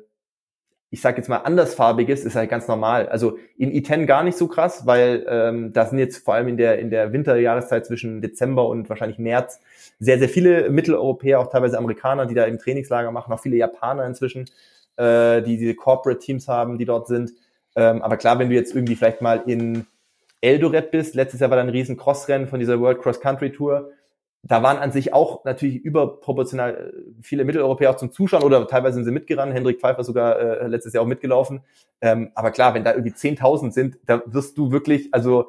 ich 0.93 1.01
sage 1.01 1.17
jetzt 1.17 1.29
mal, 1.29 1.39
andersfarbiges 1.39 2.23
ist 2.27 2.37
halt 2.37 2.51
ganz 2.51 2.69
normal. 2.69 3.09
Also 3.09 3.39
in 3.57 3.73
I10 3.73 4.05
gar 4.05 4.23
nicht 4.23 4.37
so 4.37 4.47
krass, 4.47 4.87
weil 4.87 5.25
ähm, 5.27 5.73
da 5.73 5.87
sind 5.87 5.99
jetzt 5.99 6.23
vor 6.23 6.35
allem 6.35 6.49
in 6.49 6.59
der, 6.59 6.79
in 6.79 6.91
der 6.91 7.15
Winterjahreszeit 7.15 7.87
zwischen 7.87 8.21
Dezember 8.21 8.69
und 8.69 8.91
wahrscheinlich 8.91 9.19
März 9.19 9.59
sehr, 9.99 10.19
sehr 10.19 10.29
viele 10.29 10.69
Mitteleuropäer, 10.69 11.41
auch 11.41 11.51
teilweise 11.51 11.79
Amerikaner, 11.79 12.27
die 12.27 12.35
da 12.35 12.45
im 12.45 12.59
Trainingslager 12.59 13.11
machen, 13.11 13.33
auch 13.33 13.41
viele 13.41 13.57
Japaner 13.57 14.05
inzwischen, 14.05 14.51
äh, 14.99 15.41
die 15.41 15.57
diese 15.57 15.75
Corporate 15.75 16.21
Teams 16.21 16.47
haben, 16.47 16.77
die 16.77 16.85
dort 16.85 17.07
sind. 17.07 17.33
Ähm, 17.75 18.03
aber 18.03 18.19
klar, 18.19 18.39
wenn 18.39 18.51
du 18.51 18.55
jetzt 18.55 18.75
irgendwie 18.75 18.95
vielleicht 18.95 19.23
mal 19.23 19.45
in 19.47 19.87
Eldoret 20.43 20.91
bist, 20.91 21.15
letztes 21.15 21.41
Jahr 21.41 21.49
war 21.49 21.57
da 21.57 21.63
ein 21.63 21.71
riesen 21.71 21.97
Crossrennen 21.97 22.49
von 22.49 22.61
dieser 22.61 22.79
World 22.79 23.01
Cross 23.01 23.19
Country 23.19 23.51
Tour, 23.51 23.93
da 24.45 24.63
waren 24.63 24.79
an 24.79 24.91
sich 24.91 25.15
auch 25.15 25.45
natürlich 25.45 25.77
überproportional 25.77 26.93
äh, 26.93 27.23
viele 27.23 27.45
Mitteleuropäer 27.45 27.91
auch 27.91 27.97
zum 27.97 28.11
Zuschauen 28.11 28.43
oder 28.43 28.67
teilweise 28.67 28.97
sind 28.97 29.05
sie 29.05 29.13
mitgerannt. 29.13 29.55
Hendrik 29.55 29.81
Pfeiffer 29.81 30.03
sogar 30.03 30.39
äh, 30.39 30.67
letztes 30.67 30.93
Jahr 30.93 31.05
auch 31.05 31.09
mitgelaufen. 31.09 31.61
Ähm, 32.01 32.33
aber 32.35 32.51
klar, 32.51 32.75
wenn 32.75 32.83
da 32.83 32.93
irgendwie 32.93 33.13
10.000 33.13 33.71
sind, 33.71 33.99
da 34.07 34.23
wirst 34.27 34.59
du 34.59 34.73
wirklich, 34.73 35.15
also 35.15 35.47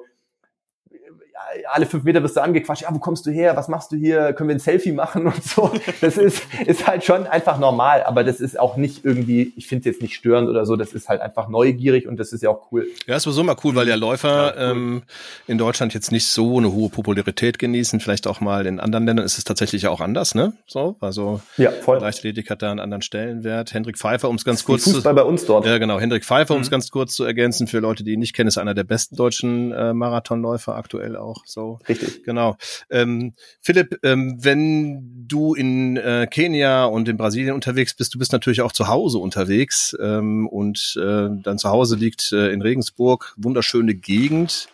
alle 1.71 1.85
fünf 1.85 2.03
Meter 2.03 2.23
wirst 2.23 2.35
du 2.35 2.41
angequatscht, 2.41 2.83
ja, 2.83 2.89
wo 2.91 2.99
kommst 2.99 3.25
du 3.25 3.31
her, 3.31 3.55
was 3.55 3.67
machst 3.67 3.91
du 3.91 3.95
hier, 3.95 4.33
können 4.33 4.49
wir 4.49 4.55
ein 4.55 4.59
Selfie 4.59 4.91
machen 4.91 5.25
und 5.27 5.43
so. 5.43 5.71
Das 6.01 6.17
ist, 6.17 6.43
ist 6.65 6.87
halt 6.87 7.03
schon 7.03 7.27
einfach 7.27 7.59
normal, 7.59 8.03
aber 8.03 8.23
das 8.23 8.39
ist 8.39 8.59
auch 8.59 8.77
nicht 8.77 9.05
irgendwie, 9.05 9.53
ich 9.55 9.67
finde 9.67 9.81
es 9.81 9.95
jetzt 9.95 10.01
nicht 10.01 10.15
störend 10.15 10.49
oder 10.49 10.65
so, 10.65 10.75
das 10.75 10.93
ist 10.93 11.09
halt 11.09 11.21
einfach 11.21 11.47
neugierig 11.47 12.07
und 12.07 12.17
das 12.17 12.33
ist 12.33 12.43
ja 12.43 12.49
auch 12.49 12.71
cool. 12.71 12.87
Ja, 13.07 13.15
ist 13.15 13.23
sowieso 13.23 13.43
mal 13.43 13.55
cool, 13.63 13.75
weil 13.75 13.87
ja 13.87 13.95
Läufer 13.95 14.55
ja, 14.55 14.71
cool. 14.71 14.77
ähm, 14.77 15.01
in 15.47 15.57
Deutschland 15.57 15.93
jetzt 15.93 16.11
nicht 16.11 16.27
so 16.27 16.57
eine 16.57 16.71
hohe 16.71 16.89
Popularität 16.89 17.59
genießen, 17.59 17.99
vielleicht 17.99 18.27
auch 18.27 18.41
mal 18.41 18.65
in 18.65 18.79
anderen 18.79 19.05
Ländern 19.05 19.25
ist 19.25 19.37
es 19.37 19.43
tatsächlich 19.43 19.87
auch 19.87 20.01
anders, 20.01 20.35
ne? 20.35 20.53
So, 20.67 20.95
also 20.99 21.41
ja, 21.57 21.71
voll. 21.71 21.99
Leichtathletik 21.99 22.49
hat 22.49 22.61
da 22.61 22.71
einen 22.71 22.79
anderen 22.79 23.01
Stellenwert. 23.01 23.73
Hendrik 23.73 23.97
Pfeiffer, 23.97 24.29
um 24.29 24.35
es 24.35 24.45
ganz 24.45 24.63
kurz 24.63 24.83
Fußball 24.83 25.13
zu, 25.13 25.15
bei 25.15 25.23
uns 25.23 25.45
dort. 25.45 25.65
Ja, 25.65 25.77
genau, 25.77 25.99
Hendrik 25.99 26.25
Pfeiffer, 26.25 26.55
um 26.55 26.61
es 26.61 26.67
mhm. 26.67 26.71
ganz 26.71 26.91
kurz 26.91 27.15
zu 27.15 27.23
ergänzen, 27.23 27.67
für 27.67 27.79
Leute, 27.79 28.03
die 28.03 28.13
ihn 28.13 28.19
nicht 28.19 28.33
kennen, 28.33 28.47
ist 28.47 28.57
einer 28.57 28.73
der 28.73 28.83
besten 28.83 29.15
deutschen 29.15 29.71
äh, 29.71 29.93
Marathonläufer 29.93 30.75
aktuell 30.75 31.15
auch. 31.15 31.42
So. 31.45 31.79
Richtig. 31.87 32.23
Genau. 32.23 32.57
Ähm, 32.89 33.33
Philipp, 33.61 33.99
ähm, 34.03 34.37
wenn 34.39 35.27
du 35.27 35.53
in 35.53 35.97
äh, 35.97 36.27
Kenia 36.29 36.85
und 36.85 37.07
in 37.07 37.17
Brasilien 37.17 37.55
unterwegs 37.55 37.93
bist, 37.93 38.13
du 38.13 38.19
bist 38.19 38.31
natürlich 38.31 38.61
auch 38.61 38.71
zu 38.71 38.87
Hause 38.87 39.17
unterwegs 39.17 39.95
ähm, 40.01 40.47
und 40.47 40.97
äh, 40.97 41.29
dein 41.41 41.57
Zuhause 41.57 41.95
liegt 41.95 42.31
äh, 42.31 42.51
in 42.51 42.61
Regensburg, 42.61 43.33
wunderschöne 43.37 43.95
Gegend 43.95 44.67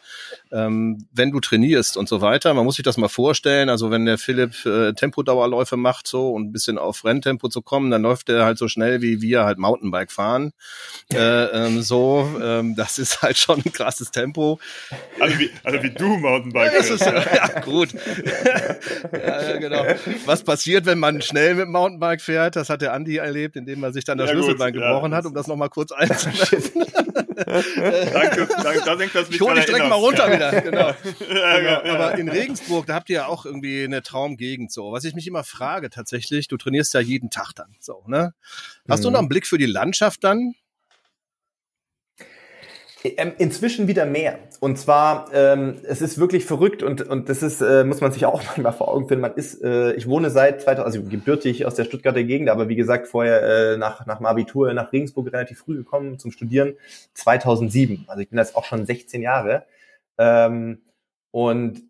ähm, 0.52 1.08
wenn 1.12 1.32
du 1.32 1.40
trainierst 1.40 1.98
und 1.98 2.10
so 2.10 2.22
weiter. 2.22 2.54
Man 2.54 2.66
muss 2.66 2.76
sich 2.76 2.84
das 2.84 2.98
mal 2.98 3.08
vorstellen. 3.08 3.70
Also 3.70 3.92
wenn 3.92 4.06
der 4.06 4.18
Philipp 4.18 4.66
äh, 4.66 4.94
Tempodauerläufe 4.94 5.78
macht 5.78 6.08
so 6.08 6.32
und 6.32 6.48
ein 6.48 6.52
bisschen 6.52 6.78
auf 6.78 7.06
Renntempo 7.06 7.50
zu 7.50 7.62
kommen, 7.62 7.92
dann 7.92 8.02
läuft 8.02 8.30
er 8.30 8.46
halt 8.46 8.58
so 8.58 8.68
schnell 8.68 9.02
wie 9.02 9.22
wir 9.22 9.44
halt 9.44 9.58
Mountainbike 9.58 10.12
fahren. 10.12 10.52
Äh, 11.12 11.18
ähm, 11.66 11.82
so, 11.82 12.30
ähm, 12.40 12.76
das 12.76 13.00
ist 13.00 13.24
halt 13.24 13.36
schon 13.36 13.64
ein 13.66 13.74
krasses 13.74 14.12
Tempo. 14.12 14.60
Also 15.20 15.40
wie, 15.40 15.50
also 15.64 15.82
wie 15.82 15.90
du 15.90 16.18
Mountainbike 16.18 16.72
ja, 16.72 16.80
ist, 16.80 17.02
ja, 17.02 17.60
gut. 17.62 17.94
ja, 19.12 19.58
genau. 19.58 19.86
Was 20.26 20.44
passiert, 20.44 20.86
wenn 20.86 21.00
man 21.00 21.24
schnell 21.24 21.56
mit 21.56 21.68
Mountainbike 21.68 22.22
fährt? 22.22 22.56
Das 22.56 22.70
hat 22.70 22.84
der 22.84 22.94
Andi 22.94 23.18
erlebt, 23.18 23.56
indem 23.56 23.84
er 23.84 23.92
sich 23.92 24.06
dann 24.06 24.20
das 24.20 24.30
ja, 24.30 24.36
Schlüsselbein 24.36 24.74
gut, 24.74 24.84
gebrochen 24.84 25.12
ja. 25.12 25.18
hat, 25.18 25.26
um 25.26 25.34
das 25.34 25.48
nochmal 25.48 25.70
kurz 25.70 25.92
einzuschätzen. 25.92 26.86
danke, 28.14 28.48
danke. 28.64 28.82
Da 28.86 28.96
denkt 28.96 29.16
das 29.16 29.28
mich 29.28 29.36
ich 29.36 29.42
hol 29.42 29.56
dich 29.56 29.66
direkt 29.66 29.88
mal 29.88 29.96
runter 29.96 30.30
wieder. 30.40 30.62
Genau. 30.70 30.94
ja, 31.34 31.82
genau. 31.82 31.94
Aber 31.94 32.18
in 32.18 32.30
Regensburg, 32.30 32.86
da 32.86 32.96
habt 32.96 33.10
ihr 33.10 33.18
ja 33.18 33.26
auch 33.28 33.46
irgendwie 33.46 33.84
eine 33.84 34.02
Traumgegend 34.02 34.72
so. 34.72 34.92
Was 34.92 35.04
ich 35.04 35.16
mich 35.16 35.28
immer 35.28 35.44
frage 35.44 35.90
tatsächlich, 35.90 36.48
du 36.48 36.58
trainierst 36.58 36.94
ja 36.94 37.00
jeden 37.00 37.30
Tag 37.30 37.54
dann 37.54 37.76
so, 37.80 38.04
ne? 38.08 38.34
Hast 38.88 39.00
mhm. 39.00 39.04
du 39.04 39.12
noch 39.12 39.20
einen 39.20 39.30
Blick 39.30 39.48
für 39.48 39.58
die 39.58 39.66
Landschaft 39.66 40.24
dann? 40.24 40.54
Ähm, 43.04 43.32
inzwischen 43.38 43.88
wieder 43.88 44.06
mehr. 44.06 44.40
Und 44.60 44.78
zwar, 44.78 45.30
ähm, 45.34 45.76
es 45.84 46.02
ist 46.02 46.20
wirklich 46.20 46.44
verrückt 46.44 46.84
und, 46.84 47.02
und 47.02 47.30
das 47.30 47.44
ist, 47.44 47.62
äh, 47.62 47.86
muss 47.86 48.02
man 48.02 48.12
sich 48.12 48.26
auch 48.26 48.44
manchmal 48.48 48.74
vor 48.74 48.90
Augen 48.90 49.08
finden. 49.08 49.22
Man 49.22 49.36
ist, 49.36 49.64
äh, 49.64 49.94
ich 49.94 50.08
wohne 50.08 50.30
seit 50.30 50.62
2000, 50.62 50.86
also 50.86 51.10
gebürtig 51.10 51.66
aus 51.66 51.76
der 51.76 51.86
Stuttgarter 51.86 52.24
Gegend, 52.24 52.50
aber 52.50 52.68
wie 52.68 52.76
gesagt, 52.76 53.08
vorher 53.08 53.42
äh, 53.42 53.78
nach, 53.78 54.06
nach 54.06 54.18
dem 54.18 54.26
Abitur 54.26 54.74
nach 54.74 54.92
Regensburg 54.92 55.32
relativ 55.32 55.60
früh 55.60 55.78
gekommen 55.78 56.20
zum 56.20 56.32
Studieren, 56.32 56.74
2007. 57.14 58.04
Also 58.08 58.22
ich 58.22 58.30
bin 58.30 58.38
jetzt 58.38 58.58
auch 58.58 58.66
schon 58.66 58.86
16 58.86 59.22
Jahre. 59.22 59.64
Ähm, 60.20 60.84
und 61.32 61.82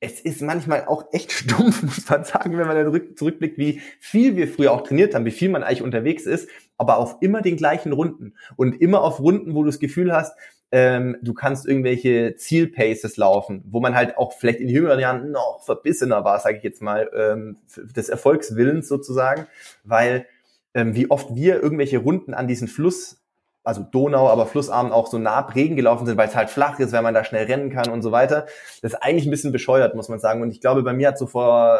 es 0.00 0.20
ist 0.20 0.42
manchmal 0.42 0.86
auch 0.86 1.04
echt 1.12 1.32
stumpf, 1.32 1.82
muss 1.82 2.08
man 2.08 2.24
sagen, 2.24 2.56
wenn 2.56 2.66
man 2.66 2.76
dann 2.76 3.16
zurückblickt, 3.16 3.58
wie 3.58 3.80
viel 4.00 4.36
wir 4.36 4.48
früher 4.48 4.72
auch 4.72 4.82
trainiert 4.82 5.14
haben, 5.14 5.24
wie 5.26 5.30
viel 5.30 5.50
man 5.50 5.62
eigentlich 5.62 5.82
unterwegs 5.82 6.24
ist, 6.24 6.48
aber 6.78 6.96
auf 6.96 7.18
immer 7.20 7.42
den 7.42 7.56
gleichen 7.56 7.92
Runden. 7.92 8.34
Und 8.56 8.80
immer 8.80 9.02
auf 9.02 9.20
Runden, 9.20 9.54
wo 9.54 9.62
du 9.62 9.66
das 9.66 9.78
Gefühl 9.78 10.12
hast, 10.12 10.36
ähm, 10.72 11.18
du 11.22 11.34
kannst 11.34 11.66
irgendwelche 11.66 12.34
Zielpaces 12.34 13.18
laufen, 13.18 13.62
wo 13.66 13.78
man 13.80 13.94
halt 13.94 14.16
auch 14.16 14.32
vielleicht 14.32 14.58
in 14.58 14.68
jüngeren 14.68 14.98
Jahren 14.98 15.30
noch 15.30 15.62
verbissener 15.64 16.24
war, 16.24 16.40
sage 16.40 16.56
ich 16.56 16.64
jetzt 16.64 16.80
mal, 16.80 17.10
ähm, 17.14 17.58
des 17.94 18.08
Erfolgswillens 18.08 18.88
sozusagen, 18.88 19.46
weil 19.84 20.26
ähm, 20.74 20.96
wie 20.96 21.10
oft 21.10 21.34
wir 21.34 21.62
irgendwelche 21.62 21.98
Runden 21.98 22.32
an 22.32 22.48
diesen 22.48 22.68
Fluss 22.68 23.21
also 23.64 23.82
Donau, 23.82 24.28
aber 24.28 24.46
Flussarmen 24.46 24.92
auch 24.92 25.06
so 25.06 25.18
nah 25.18 25.40
Regen 25.40 25.76
gelaufen 25.76 26.06
sind, 26.06 26.16
weil 26.16 26.28
es 26.28 26.34
halt 26.34 26.50
flach 26.50 26.78
ist, 26.80 26.92
weil 26.92 27.02
man 27.02 27.14
da 27.14 27.24
schnell 27.24 27.46
rennen 27.46 27.70
kann 27.70 27.90
und 27.90 28.02
so 28.02 28.10
weiter. 28.10 28.46
Das 28.82 28.94
ist 28.94 29.02
eigentlich 29.02 29.26
ein 29.26 29.30
bisschen 29.30 29.52
bescheuert, 29.52 29.94
muss 29.94 30.08
man 30.08 30.18
sagen. 30.18 30.42
Und 30.42 30.50
ich 30.50 30.60
glaube, 30.60 30.82
bei 30.82 30.92
mir 30.92 31.08
hat 31.08 31.18
so 31.18 31.26
vor 31.26 31.78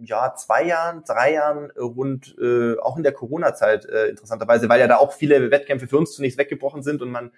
ja 0.00 0.34
zwei 0.34 0.64
Jahren, 0.64 1.02
drei 1.06 1.34
Jahren 1.34 1.70
rund, 1.72 2.36
äh, 2.40 2.78
auch 2.78 2.96
in 2.96 3.02
der 3.02 3.12
Corona-Zeit 3.12 3.86
äh, 3.86 4.08
interessanterweise, 4.08 4.68
weil 4.68 4.80
ja 4.80 4.86
da 4.86 4.96
auch 4.96 5.12
viele 5.12 5.50
Wettkämpfe 5.50 5.88
für 5.88 5.98
uns 5.98 6.12
zunächst 6.12 6.38
weggebrochen 6.38 6.82
sind 6.82 7.02
und 7.02 7.10
man 7.10 7.32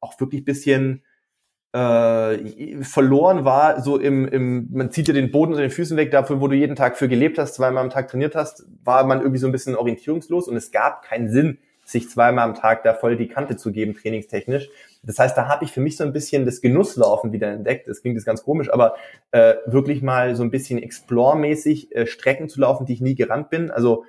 auch 0.00 0.18
wirklich 0.20 0.44
bisschen 0.44 1.02
äh, 1.72 2.82
verloren 2.82 3.44
war, 3.44 3.82
so 3.82 3.98
im, 3.98 4.26
im, 4.26 4.68
man 4.72 4.90
zieht 4.90 5.06
dir 5.06 5.12
den 5.12 5.30
Boden 5.30 5.52
unter 5.52 5.62
den 5.62 5.70
Füßen 5.70 5.96
weg, 5.96 6.10
dafür, 6.10 6.40
wo 6.40 6.48
du 6.48 6.56
jeden 6.56 6.76
Tag 6.76 6.96
für 6.96 7.08
gelebt 7.08 7.38
hast, 7.38 7.54
zweimal 7.54 7.84
am 7.84 7.90
Tag 7.90 8.08
trainiert 8.08 8.34
hast, 8.34 8.64
war 8.84 9.04
man 9.04 9.18
irgendwie 9.20 9.38
so 9.38 9.46
ein 9.46 9.52
bisschen 9.52 9.76
orientierungslos 9.76 10.48
und 10.48 10.56
es 10.56 10.70
gab 10.70 11.02
keinen 11.02 11.30
Sinn, 11.30 11.58
sich 11.88 12.10
zweimal 12.10 12.44
am 12.44 12.54
Tag 12.54 12.82
da 12.82 12.92
voll 12.92 13.16
die 13.16 13.28
Kante 13.28 13.56
zu 13.56 13.72
geben, 13.72 13.94
trainingstechnisch. 13.94 14.68
Das 15.02 15.18
heißt, 15.18 15.36
da 15.38 15.48
habe 15.48 15.64
ich 15.64 15.72
für 15.72 15.80
mich 15.80 15.96
so 15.96 16.04
ein 16.04 16.12
bisschen 16.12 16.44
das 16.44 16.60
Genusslaufen 16.60 17.32
wieder 17.32 17.48
entdeckt. 17.48 17.88
Das 17.88 18.02
klingt 18.02 18.16
jetzt 18.16 18.26
ganz 18.26 18.42
komisch, 18.42 18.70
aber 18.70 18.96
äh, 19.30 19.54
wirklich 19.64 20.02
mal 20.02 20.36
so 20.36 20.42
ein 20.42 20.50
bisschen 20.50 20.78
Explore-mäßig 20.78 21.94
äh, 21.94 22.06
Strecken 22.06 22.50
zu 22.50 22.60
laufen, 22.60 22.84
die 22.84 22.92
ich 22.92 23.00
nie 23.00 23.14
gerannt 23.14 23.48
bin. 23.48 23.70
Also 23.70 24.04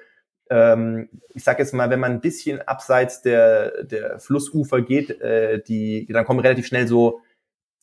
ähm, 0.50 1.08
ich 1.34 1.46
sage 1.46 1.60
jetzt 1.60 1.74
mal, 1.74 1.90
wenn 1.90 2.02
man 2.02 2.12
ein 2.12 2.22
bisschen 2.22 2.62
abseits 2.62 3.22
der, 3.22 3.86
der 3.86 4.20
Flussufer 4.20 4.82
geht, 4.82 5.22
äh, 5.22 5.62
die, 5.64 6.06
dann 6.12 6.26
kommen 6.26 6.42
relativ 6.42 6.68
schnell 6.68 6.86
so, 6.86 7.22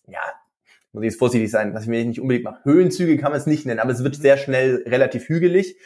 ja, 0.07 0.21
muss 0.93 1.05
ich 1.05 1.11
jetzt 1.11 1.19
vorsichtig 1.19 1.51
sein, 1.51 1.73
dass 1.73 1.85
ich 1.85 1.89
mir 1.89 2.05
nicht 2.05 2.21
unbedingt 2.21 2.45
mache. 2.45 2.65
Höhenzüge 2.65 3.17
kann 3.17 3.33
man 3.33 3.41
es 3.41 3.47
nicht 3.47 3.65
nennen, 3.65 3.81
aber 3.81 3.93
es 3.93 4.05
wird 4.05 4.17
sehr 4.17 4.37
schnell 4.37 4.85
relativ 4.87 5.27
hügelig. 5.31 5.77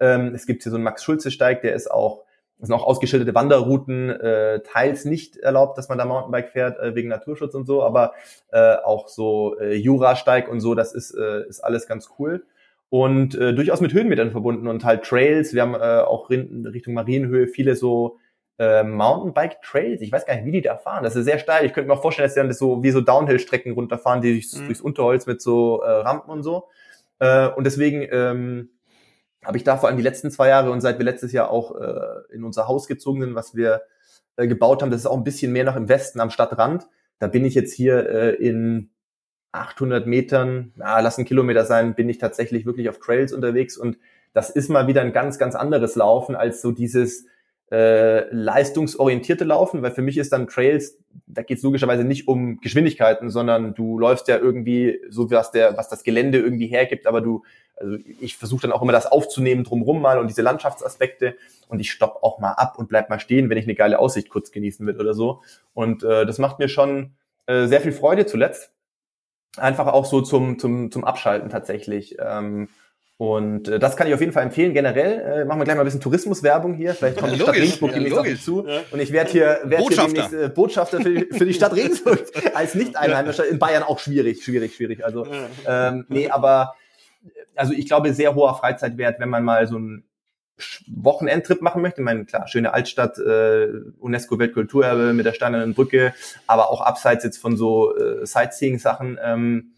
Ähm, 0.00 0.34
es 0.34 0.46
gibt 0.46 0.62
hier 0.62 0.70
so 0.70 0.76
einen 0.76 0.84
Max-Schulze-Steig, 0.84 1.60
der 1.60 1.74
ist 1.74 1.90
auch 1.90 2.24
sind 2.66 2.74
auch 2.74 2.84
ausgeschilderte 2.84 3.34
Wanderrouten, 3.34 4.10
äh, 4.10 4.60
teils 4.60 5.04
nicht 5.04 5.36
erlaubt, 5.36 5.78
dass 5.78 5.88
man 5.88 5.98
da 5.98 6.04
Mountainbike 6.04 6.50
fährt, 6.50 6.78
äh, 6.78 6.94
wegen 6.94 7.08
Naturschutz 7.08 7.54
und 7.54 7.66
so, 7.66 7.82
aber 7.82 8.12
äh, 8.50 8.76
auch 8.76 9.08
so 9.08 9.58
äh, 9.58 9.74
Jurasteig 9.74 10.48
und 10.48 10.60
so, 10.60 10.74
das 10.74 10.92
ist, 10.92 11.14
äh, 11.14 11.46
ist 11.48 11.60
alles 11.60 11.86
ganz 11.86 12.10
cool. 12.18 12.44
Und 12.90 13.34
äh, 13.34 13.54
durchaus 13.54 13.80
mit 13.80 13.92
Höhenmetern 13.92 14.30
verbunden 14.30 14.66
und 14.66 14.84
halt 14.84 15.04
Trails. 15.04 15.52
Wir 15.52 15.62
haben 15.62 15.74
äh, 15.74 15.78
auch 15.78 16.30
in 16.30 16.66
Richtung 16.66 16.94
Marienhöhe 16.94 17.46
viele 17.46 17.76
so 17.76 18.16
äh, 18.58 18.82
Mountainbike-Trails. 18.82 20.00
Ich 20.00 20.10
weiß 20.10 20.26
gar 20.26 20.34
nicht, 20.34 20.46
wie 20.46 20.52
die 20.52 20.62
da 20.62 20.76
fahren. 20.76 21.04
Das 21.04 21.14
ist 21.14 21.26
sehr 21.26 21.38
steil. 21.38 21.66
Ich 21.66 21.74
könnte 21.74 21.88
mir 21.88 21.94
auch 21.94 22.02
vorstellen, 22.02 22.26
dass 22.26 22.34
die 22.34 22.40
dann 22.40 22.48
das 22.48 22.58
so 22.58 22.82
wie 22.82 22.90
so 22.90 23.00
Downhill-Strecken 23.00 23.72
runterfahren, 23.72 24.22
die 24.22 24.32
durchs, 24.32 24.56
mhm. 24.56 24.66
durchs 24.66 24.80
Unterholz 24.80 25.26
mit 25.26 25.42
so 25.42 25.82
äh, 25.82 25.90
Rampen 25.90 26.30
und 26.30 26.42
so. 26.42 26.64
Äh, 27.18 27.48
und 27.48 27.64
deswegen 27.64 28.06
ähm, 28.10 28.70
habe 29.44 29.56
ich 29.56 29.64
da 29.64 29.76
vor 29.76 29.88
allem 29.88 29.96
die 29.96 30.02
letzten 30.02 30.30
zwei 30.30 30.48
Jahre 30.48 30.70
und 30.70 30.80
seit 30.80 30.98
wir 30.98 31.04
letztes 31.04 31.32
Jahr 31.32 31.50
auch 31.50 31.78
äh, 31.80 32.34
in 32.34 32.44
unser 32.44 32.68
Haus 32.68 32.86
gezogen 32.86 33.20
sind, 33.20 33.34
was 33.34 33.54
wir 33.54 33.82
äh, 34.36 34.46
gebaut 34.46 34.82
haben, 34.82 34.90
das 34.90 35.00
ist 35.00 35.06
auch 35.06 35.16
ein 35.16 35.24
bisschen 35.24 35.52
mehr 35.52 35.64
noch 35.64 35.76
im 35.76 35.88
Westen 35.88 36.20
am 36.20 36.30
Stadtrand. 36.30 36.86
Da 37.18 37.26
bin 37.26 37.44
ich 37.44 37.54
jetzt 37.54 37.72
hier 37.72 38.08
äh, 38.08 38.34
in 38.34 38.90
800 39.52 40.06
Metern, 40.06 40.72
ja, 40.78 41.00
lass 41.00 41.18
ein 41.18 41.24
Kilometer 41.24 41.64
sein, 41.64 41.94
bin 41.94 42.08
ich 42.08 42.18
tatsächlich 42.18 42.66
wirklich 42.66 42.88
auf 42.88 42.98
Trails 42.98 43.32
unterwegs 43.32 43.76
und 43.76 43.98
das 44.32 44.50
ist 44.50 44.68
mal 44.68 44.86
wieder 44.86 45.00
ein 45.00 45.12
ganz, 45.12 45.38
ganz 45.38 45.54
anderes 45.54 45.96
Laufen 45.96 46.36
als 46.36 46.60
so 46.60 46.70
dieses 46.70 47.26
äh, 47.70 48.32
leistungsorientierte 48.32 49.44
Laufen, 49.44 49.82
weil 49.82 49.90
für 49.90 50.02
mich 50.02 50.16
ist 50.16 50.32
dann 50.32 50.46
Trails, 50.46 50.98
da 51.26 51.42
geht 51.42 51.58
es 51.58 51.64
logischerweise 51.64 52.04
nicht 52.04 52.28
um 52.28 52.60
Geschwindigkeiten, 52.60 53.30
sondern 53.30 53.74
du 53.74 53.98
läufst 53.98 54.28
ja 54.28 54.38
irgendwie 54.38 55.00
so, 55.10 55.30
was 55.30 55.50
der, 55.50 55.76
was 55.76 55.88
das 55.88 56.02
Gelände 56.02 56.38
irgendwie 56.38 56.66
hergibt, 56.66 57.06
aber 57.06 57.20
du, 57.20 57.42
also 57.80 57.96
ich 58.20 58.36
versuche 58.36 58.62
dann 58.62 58.72
auch 58.72 58.82
immer 58.82 58.92
das 58.92 59.06
aufzunehmen 59.06 59.64
drumrum 59.64 60.00
mal 60.00 60.18
und 60.18 60.28
diese 60.28 60.42
Landschaftsaspekte 60.42 61.36
und 61.68 61.80
ich 61.80 61.90
stopp 61.90 62.22
auch 62.22 62.38
mal 62.38 62.52
ab 62.52 62.78
und 62.78 62.88
bleib 62.88 63.10
mal 63.10 63.20
stehen, 63.20 63.50
wenn 63.50 63.58
ich 63.58 63.64
eine 63.64 63.74
geile 63.74 63.98
Aussicht 63.98 64.28
kurz 64.28 64.52
genießen 64.52 64.86
will 64.86 65.00
oder 65.00 65.14
so. 65.14 65.42
Und 65.74 66.02
äh, 66.02 66.26
das 66.26 66.38
macht 66.38 66.58
mir 66.58 66.68
schon 66.68 67.14
äh, 67.46 67.66
sehr 67.66 67.80
viel 67.80 67.92
Freude 67.92 68.26
zuletzt. 68.26 68.72
Einfach 69.56 69.86
auch 69.86 70.04
so 70.04 70.20
zum, 70.20 70.58
zum, 70.58 70.90
zum 70.90 71.04
Abschalten 71.04 71.50
tatsächlich. 71.50 72.16
Ähm, 72.20 72.68
und 73.18 73.66
äh, 73.66 73.80
das 73.80 73.96
kann 73.96 74.06
ich 74.06 74.14
auf 74.14 74.20
jeden 74.20 74.32
Fall 74.32 74.44
empfehlen. 74.44 74.74
Generell 74.74 75.40
äh, 75.40 75.44
machen 75.44 75.58
wir 75.58 75.64
gleich 75.64 75.76
mal 75.76 75.82
ein 75.82 75.86
bisschen 75.86 76.00
Tourismuswerbung 76.00 76.74
hier. 76.74 76.94
Vielleicht 76.94 77.18
kommt 77.18 77.32
die 77.32 77.40
Stadt 77.40 77.56
Regensburg 77.56 77.92
demnächst 77.92 78.14
ja, 78.14 78.20
auf 78.22 78.40
zu. 78.40 78.64
Ja. 78.66 78.80
Und 78.92 79.00
ich 79.00 79.12
werde 79.12 79.30
hier, 79.32 79.60
werd 79.64 79.88
hier 79.88 79.96
demnächst 79.96 80.32
äh, 80.32 80.48
Botschafter 80.48 81.00
für, 81.00 81.26
für 81.32 81.44
die 81.44 81.52
Stadt 81.52 81.74
Regensburg 81.74 82.20
als 82.54 82.76
Nicht-Einheimischer. 82.76 83.46
In 83.48 83.58
Bayern 83.58 83.82
auch 83.82 83.98
schwierig, 83.98 84.44
schwierig, 84.44 84.76
schwierig. 84.76 85.04
Also 85.04 85.26
ähm, 85.66 86.06
nee, 86.08 86.30
aber 86.30 86.76
also 87.56 87.72
ich 87.72 87.86
glaube, 87.86 88.14
sehr 88.14 88.34
hoher 88.34 88.54
Freizeitwert, 88.54 89.20
wenn 89.20 89.28
man 89.28 89.44
mal 89.44 89.66
so 89.66 89.76
einen 89.76 90.04
Wochenendtrip 90.88 91.62
machen 91.62 91.82
möchte. 91.82 92.00
Ich 92.00 92.04
meine, 92.04 92.24
klar, 92.24 92.48
schöne 92.48 92.72
Altstadt, 92.72 93.18
äh, 93.18 93.68
UNESCO-Weltkulturerbe 93.98 95.12
mit 95.12 95.26
der 95.26 95.32
Steinernen 95.32 95.74
Brücke, 95.74 96.14
aber 96.46 96.70
auch 96.70 96.80
abseits 96.80 97.24
jetzt 97.24 97.38
von 97.38 97.56
so 97.56 97.96
äh, 97.96 98.26
Sightseeing-Sachen. 98.26 99.18
Ähm, 99.22 99.72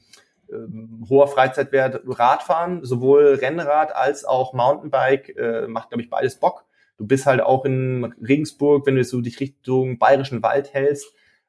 ähm, 0.53 1.07
hoher 1.09 1.29
Freizeitwert 1.29 2.03
Radfahren, 2.07 2.85
sowohl 2.85 3.35
Rennrad 3.35 3.95
als 3.95 4.25
auch 4.25 4.53
Mountainbike, 4.53 5.37
äh, 5.37 5.67
macht, 5.69 5.91
glaube 5.91 6.03
ich, 6.03 6.11
beides 6.11 6.37
Bock. 6.37 6.65
Du 6.97 7.07
bist 7.07 7.27
halt 7.27 7.41
auch 7.41 7.65
in 7.65 8.13
Regensburg, 8.21 8.87
wenn 8.87 8.97
du 8.97 9.05
so 9.05 9.21
dich 9.21 9.41
Richtung 9.41 9.99
Bayerischen 9.99 10.43
Wald 10.43 10.75
hältst, 10.75 11.07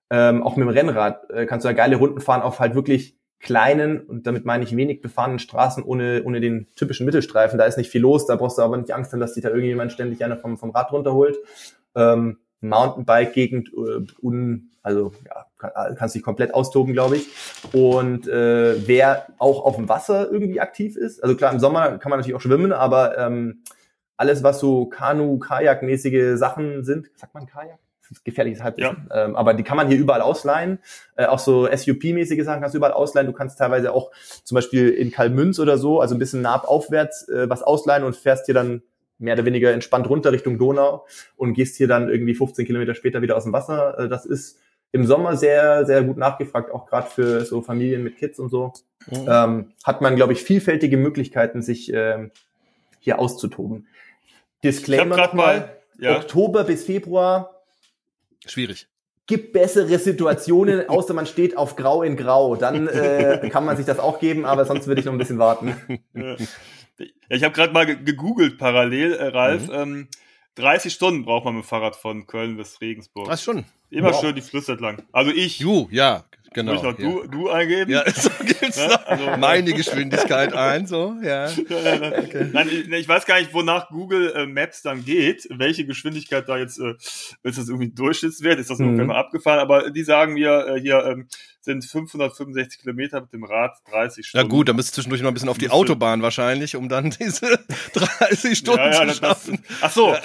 ähm, 0.10 0.44
auch 0.44 0.56
mit 0.56 0.68
dem 0.68 0.74
Rennrad 0.74 1.30
äh, 1.30 1.46
kannst 1.46 1.66
du 1.66 1.70
da 1.70 1.74
geile 1.74 1.96
Runden 1.96 2.22
fahren 2.22 2.42
auf 2.42 2.60
halt 2.60 2.76
wirklich 2.76 3.18
kleinen, 3.42 4.02
und 4.02 4.28
damit 4.28 4.46
meine 4.46 4.64
ich 4.64 4.76
wenig 4.76 5.02
befahrenen 5.02 5.40
Straßen 5.40 5.84
ohne, 5.84 6.24
ohne 6.24 6.40
den 6.40 6.68
typischen 6.76 7.06
Mittelstreifen. 7.06 7.58
Da 7.58 7.66
ist 7.66 7.78
nicht 7.78 7.90
viel 7.90 8.02
los, 8.02 8.26
da 8.28 8.36
brauchst 8.36 8.58
du 8.58 8.62
aber 8.62 8.78
nicht 8.78 8.94
Angst 8.94 9.12
haben, 9.12 9.20
dass 9.20 9.34
dich 9.34 9.44
da 9.44 9.50
irgendjemand 9.50 9.92
ständig 9.92 10.24
einer 10.24 10.38
vom, 10.38 10.58
vom 10.58 10.70
Rad 10.72 10.92
runterholt. 10.92 11.38
Ähm, 11.96 12.38
Mountainbike-Gegend, 12.62 13.70
äh, 13.70 14.06
un, 14.22 14.72
also 14.84 15.12
ja, 15.26 15.46
kann, 15.58 15.96
kannst 15.96 16.16
dich 16.16 16.24
komplett 16.24 16.54
austoben, 16.54 16.94
glaube 16.94 17.18
ich. 17.18 17.28
Und 17.74 18.28
äh, 18.28 18.88
wer 18.88 19.28
auch 19.40 19.66
auf 19.66 19.76
dem 19.76 19.90
Wasser 19.90 20.32
irgendwie 20.32 20.60
aktiv 20.60 20.96
ist, 20.96 21.24
also 21.24 21.36
klar, 21.36 21.52
im 21.52 21.60
Sommer 21.60 21.98
kann 21.98 22.12
man 22.12 22.20
natürlich 22.20 22.36
auch 22.36 22.42
schwimmen, 22.42 22.72
aber 22.72 23.18
ähm, 23.18 23.64
alles, 24.18 24.44
was 24.44 24.60
so 24.60 24.86
Kanu, 24.86 25.40
Kajak-mäßige 25.40 26.38
Sachen 26.38 26.84
sind, 26.84 27.10
sagt 27.16 27.34
man 27.34 27.48
Kajak? 27.48 27.80
Gefährliches 28.24 28.62
Halbwissen. 28.62 29.08
Ja. 29.10 29.26
Ähm, 29.26 29.36
aber 29.36 29.54
die 29.54 29.64
kann 29.64 29.78
man 29.78 29.88
hier 29.88 29.98
überall 29.98 30.22
ausleihen. 30.22 30.80
Äh, 31.16 31.26
auch 31.26 31.40
so 31.40 31.68
SUP-mäßige 31.68 32.44
Sachen 32.44 32.62
kannst 32.62 32.74
du 32.74 32.78
überall 32.78 32.94
ausleihen. 32.94 33.28
Du 33.28 33.34
kannst 33.34 33.58
teilweise 33.58 33.94
auch 33.94 34.12
zum 34.44 34.56
Beispiel 34.56 34.90
in 34.90 35.12
Kalmünz 35.12 35.60
oder 35.60 35.78
so, 35.78 36.02
also 36.02 36.16
ein 36.16 36.20
bisschen 36.20 36.42
nah 36.42 36.62
aufwärts, 36.64 37.28
äh, 37.30 37.50
was 37.50 37.64
ausleihen 37.64 38.04
und 38.04 38.16
fährst 38.16 38.46
hier 38.46 38.56
dann 38.56 38.84
mehr 39.18 39.36
oder 39.36 39.46
weniger 39.46 39.72
entspannt 39.72 40.10
runter 40.10 40.32
Richtung 40.32 40.58
Donau 40.58 41.06
und 41.38 41.54
gehst 41.54 41.78
hier 41.78 41.88
dann 41.88 42.10
irgendwie 42.10 42.34
15 42.34 42.66
Kilometer 42.66 42.96
später 42.96 43.22
wieder 43.22 43.38
aus 43.38 43.44
dem 43.44 43.54
Wasser. 43.54 44.00
Äh, 44.00 44.10
das 44.10 44.26
ist 44.26 44.60
im 44.92 45.06
Sommer 45.06 45.38
sehr, 45.38 45.86
sehr 45.86 46.04
gut 46.04 46.18
nachgefragt, 46.18 46.72
auch 46.72 46.86
gerade 46.86 47.10
für 47.10 47.46
so 47.46 47.62
Familien 47.62 48.04
mit 48.04 48.18
Kids 48.18 48.40
und 48.40 48.50
so. 48.50 48.74
Mhm. 49.10 49.28
Ähm, 49.28 49.72
hat 49.84 50.02
man, 50.02 50.16
glaube 50.16 50.34
ich, 50.34 50.44
vielfältige 50.44 50.98
Möglichkeiten, 50.98 51.62
sich 51.62 51.94
äh, 51.94 52.30
hier 53.00 53.20
auszutoben. 53.20 53.88
Disclaimer 54.64 55.18
ich 55.26 55.34
mal, 55.34 55.78
ja. 55.98 56.18
Oktober 56.18 56.64
bis 56.64 56.84
Februar. 56.84 57.61
Schwierig. 58.46 58.88
Gibt 59.28 59.54
bessere 59.54 59.98
Situationen, 59.98 60.90
außer 60.90 61.14
man 61.14 61.26
steht 61.26 61.58
auf 61.58 61.76
Grau 61.76 62.04
in 62.04 62.18
Grau. 62.18 62.56
Dann 62.56 62.88
äh, 62.88 63.50
kann 63.52 63.66
man 63.66 63.78
sich 63.78 63.86
das 63.86 64.00
auch 64.00 64.20
geben, 64.20 64.46
aber 64.46 64.66
sonst 64.66 64.88
würde 64.88 65.00
ich 65.00 65.06
noch 65.06 65.14
ein 65.14 65.20
bisschen 65.20 65.40
warten. 65.40 65.76
Ja. 66.14 66.36
Ich 67.30 67.44
habe 67.44 67.56
gerade 67.56 67.74
mal 67.74 67.86
gegoogelt 67.86 68.60
parallel, 68.60 69.14
äh, 69.14 69.28
Ralf. 69.28 69.70
Mhm. 69.70 69.74
Ähm, 69.74 70.08
30 70.56 70.94
Stunden 70.94 71.24
braucht 71.24 71.46
man 71.46 71.56
mit 71.56 71.64
dem 71.64 71.68
Fahrrad 71.68 71.96
von 71.96 72.28
Köln 72.28 72.58
bis 72.58 72.80
Regensburg. 72.82 73.28
Was 73.28 73.42
schon? 73.42 73.66
Immer 73.90 74.12
wow. 74.12 74.22
schön 74.22 74.36
die 74.36 74.42
Flüsse 74.42 74.74
entlang. 74.74 75.02
Also 75.12 75.32
ich. 75.32 75.58
Du, 75.60 75.88
ja, 75.92 76.26
genau. 76.54 76.74
Muss 76.74 76.82
ich 76.82 76.90
noch 76.90 77.00
ja. 77.00 77.06
du, 77.06 77.28
du 77.28 77.50
eingeben? 77.50 77.92
Ja, 77.92 78.10
so 78.16 78.30
gibt's 78.40 78.78
ja, 78.78 78.96
also, 79.06 79.38
Meine 79.38 79.74
Geschwindigkeit 79.74 80.54
ein, 80.54 80.88
so, 80.88 81.16
ja. 81.24 81.46
okay. 81.60 82.50
Nein, 82.52 82.70
ich, 82.70 82.92
ich, 82.92 83.08
weiß 83.08 83.26
gar 83.26 83.40
nicht, 83.40 83.54
wonach 83.54 83.90
Google 83.90 84.34
äh, 84.36 84.46
Maps 84.46 84.82
dann 84.82 85.04
geht, 85.04 85.48
welche 85.50 85.86
Geschwindigkeit 85.86 86.48
da 86.48 86.58
jetzt, 86.58 86.80
äh, 86.80 86.94
ist 87.44 87.58
das 87.58 87.70
irgendwie 87.70 87.90
Durchschnittswert, 87.90 88.60
ist 88.60 88.70
das 88.70 88.80
mhm. 88.80 89.06
mal 89.06 89.18
abgefahren, 89.18 89.60
aber 89.60 89.92
die 89.92 90.04
sagen 90.04 90.34
mir 90.34 90.68
äh, 90.68 90.80
hier, 90.80 91.06
ähm, 91.06 91.28
sind 91.62 91.86
565 91.86 92.82
Kilometer 92.82 93.22
mit 93.22 93.34
dem 93.34 93.44
Rad 93.44 93.78
30 93.92 94.28
Stunden. 94.28 94.46
Ja 94.46 94.50
gut, 94.50 94.68
dann 94.68 94.76
bist 94.76 94.90
du 94.90 94.96
zwischendurch 94.96 95.22
noch 95.22 95.30
ein 95.30 95.34
bisschen 95.36 95.50
auf 95.50 95.60
die 95.60 95.70
Autobahn 95.70 96.24
wahrscheinlich, 96.24 96.76
um 96.76 96.90
dann 96.90 97.12
diese 97.20 97.60
30 97.94 98.58
Stunden 98.58 98.80
ja, 98.80 99.04
ja, 99.04 99.08
zu 99.08 99.20
schaffen. 99.20 99.64
Das, 99.68 99.78
ach 99.82 99.92
so. 99.92 100.16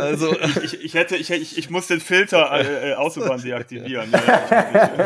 also 0.00 0.34
ich, 0.62 0.82
ich 0.82 0.94
hätte, 0.94 1.16
ich, 1.16 1.30
ich, 1.30 1.58
ich 1.58 1.70
muss 1.70 1.88
den 1.88 2.00
Filter 2.00 2.50
äh, 2.52 2.92
äh 2.92 2.94
Autobahn 2.94 3.42
deaktivieren. 3.42 4.10
ja, 4.12 5.03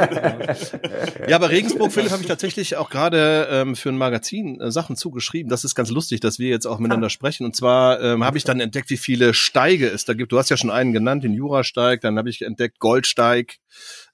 aber 1.36 1.50
Regensburg, 1.50 1.92
Philipp, 1.92 2.10
habe 2.10 2.22
ich 2.22 2.28
tatsächlich 2.28 2.76
auch 2.76 2.90
gerade 2.90 3.48
ähm, 3.50 3.76
für 3.76 3.88
ein 3.88 3.98
Magazin 3.98 4.60
äh, 4.60 4.70
Sachen 4.70 4.96
zugeschrieben. 4.96 5.50
Das 5.50 5.64
ist 5.64 5.74
ganz 5.74 5.90
lustig, 5.90 6.20
dass 6.20 6.38
wir 6.38 6.48
jetzt 6.48 6.66
auch 6.66 6.78
miteinander 6.78 7.10
sprechen. 7.10 7.44
Und 7.44 7.56
zwar 7.56 8.00
ähm, 8.00 8.24
habe 8.24 8.38
ich 8.38 8.44
dann 8.44 8.60
entdeckt, 8.60 8.90
wie 8.90 8.96
viele 8.96 9.34
Steige 9.34 9.88
es 9.88 10.04
da 10.04 10.14
gibt. 10.14 10.32
Du 10.32 10.38
hast 10.38 10.50
ja 10.50 10.56
schon 10.56 10.70
einen 10.70 10.92
genannt, 10.92 11.24
den 11.24 11.34
Jurasteig, 11.34 12.00
dann 12.00 12.18
habe 12.18 12.30
ich 12.30 12.42
entdeckt 12.42 12.78
Goldsteig, 12.78 13.56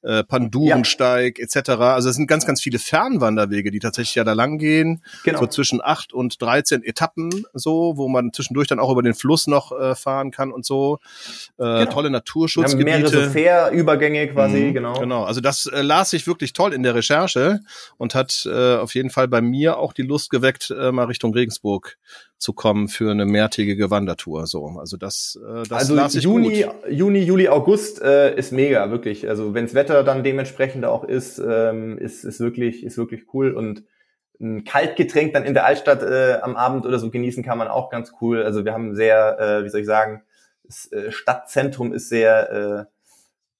äh, 0.04 0.22
Pandurensteig 0.22 1.38
ja. 1.38 1.44
etc. 1.44 1.70
Also 1.70 2.08
es 2.10 2.16
sind 2.16 2.26
ganz, 2.26 2.46
ganz 2.46 2.60
viele 2.60 2.78
Fernwanderwege, 2.78 3.70
die 3.70 3.78
tatsächlich 3.78 4.14
ja 4.14 4.24
da 4.24 4.34
lang 4.34 4.58
gehen. 4.58 5.02
Genau. 5.24 5.40
So 5.40 5.46
zwischen 5.46 5.80
acht 5.82 6.12
und 6.12 6.40
13 6.40 6.84
Etappen 6.84 7.44
so, 7.54 7.94
wo 7.96 8.08
man 8.08 8.32
zwischendurch 8.32 8.68
dann 8.68 8.78
auch 8.78 8.90
über 8.90 9.02
den 9.02 9.14
Fluss 9.14 9.46
noch 9.46 9.72
äh, 9.72 9.94
fahren 9.94 10.30
kann 10.30 10.52
und 10.52 10.64
so. 10.64 10.98
Äh, 11.58 11.62
genau. 11.62 11.84
Tolle 11.86 12.10
Naturschutzgebiete. 12.10 12.86
Wir 12.86 12.94
haben 12.94 13.02
mehrere 13.02 13.24
so 13.24 13.30
Fährübergänge 13.30 14.28
quasi, 14.28 14.58
mhm, 14.58 14.74
genau. 14.74 15.00
Genau, 15.00 15.24
also 15.24 15.40
das 15.40 15.66
äh, 15.66 15.82
las 15.82 16.10
sich 16.10 16.26
wirklich 16.26 16.52
toll 16.52 16.72
in 16.72 16.82
der 16.82 16.94
Recherche 16.94 17.60
und 17.96 18.14
hat 18.14 18.46
äh, 18.46 18.76
auf 18.76 18.94
jeden 18.94 19.10
Fall 19.10 19.28
bei 19.28 19.40
mir 19.40 19.78
auch 19.78 19.92
die 19.92 20.02
Lust 20.02 20.30
geweckt, 20.30 20.70
äh, 20.70 20.92
mal 20.92 21.06
Richtung 21.06 21.32
Regensburg 21.32 21.96
zu 22.38 22.52
kommen 22.52 22.88
für 22.88 23.10
eine 23.10 23.26
mehrtägige 23.26 23.90
Wandertour. 23.90 24.46
So, 24.46 24.66
also 24.78 24.96
das, 24.96 25.38
äh, 25.42 25.62
das 25.68 25.90
also 25.90 26.18
Juni, 26.18 26.62
gut. 26.62 26.74
Juni, 26.90 27.20
Juli, 27.20 27.48
August 27.48 28.02
äh, 28.02 28.36
ist 28.36 28.52
mega, 28.52 28.90
wirklich. 28.90 29.28
Also 29.28 29.54
wenns 29.54 29.74
Wetter 29.74 30.04
dann 30.04 30.24
dementsprechend 30.24 30.84
auch 30.84 31.04
ist, 31.04 31.38
ähm, 31.38 31.98
ist, 31.98 32.24
ist 32.24 32.40
wirklich, 32.40 32.84
ist 32.84 32.98
wirklich 32.98 33.32
cool 33.32 33.52
und 33.52 33.84
ein 34.40 34.64
Kaltgetränk 34.64 35.32
dann 35.32 35.44
in 35.44 35.54
der 35.54 35.64
Altstadt 35.64 36.02
äh, 36.02 36.38
am 36.42 36.56
Abend 36.56 36.86
oder 36.86 36.98
so 36.98 37.10
genießen 37.10 37.44
kann 37.44 37.58
man 37.58 37.68
auch 37.68 37.88
ganz 37.88 38.12
cool. 38.20 38.42
Also 38.42 38.64
wir 38.64 38.72
haben 38.72 38.94
sehr, 38.94 39.38
äh, 39.38 39.64
wie 39.64 39.68
soll 39.68 39.80
ich 39.80 39.86
sagen, 39.86 40.22
das 40.64 40.90
äh, 40.92 41.12
Stadtzentrum 41.12 41.92
ist 41.92 42.08
sehr 42.08 42.88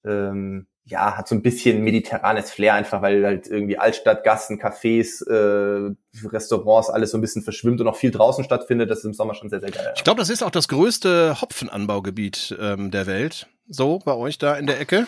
äh, 0.03 0.09
ähm, 0.09 0.67
ja, 0.87 1.17
hat 1.17 1.27
so 1.27 1.33
ein 1.33 1.41
bisschen 1.41 1.81
mediterranes 1.83 2.51
Flair 2.51 2.75
einfach, 2.75 3.01
weil 3.01 3.25
halt 3.25 3.47
irgendwie 3.47 3.77
Altstadt, 3.77 4.23
Gassen, 4.23 4.61
Cafés, 4.61 5.27
äh, 5.27 5.95
Restaurants, 6.27 6.91
alles 6.91 7.11
so 7.11 7.17
ein 7.17 7.21
bisschen 7.21 7.41
verschwimmt 7.41 7.81
und 7.81 7.87
auch 7.87 7.95
viel 7.95 8.11
draußen 8.11 8.43
stattfindet. 8.43 8.91
Das 8.91 8.99
ist 8.99 9.05
im 9.05 9.13
Sommer 9.13 9.33
schon 9.33 9.49
sehr, 9.49 9.61
sehr 9.61 9.71
geil. 9.71 9.93
Ich 9.95 10.03
glaube, 10.03 10.19
das 10.19 10.29
ist 10.29 10.43
auch 10.43 10.51
das 10.51 10.67
größte 10.67 11.41
Hopfenanbaugebiet 11.41 12.55
ähm, 12.59 12.91
der 12.91 13.07
Welt. 13.07 13.47
So, 13.67 13.99
bei 14.05 14.13
euch 14.13 14.37
da 14.37 14.55
in 14.55 14.67
der 14.67 14.79
Ecke 14.79 15.07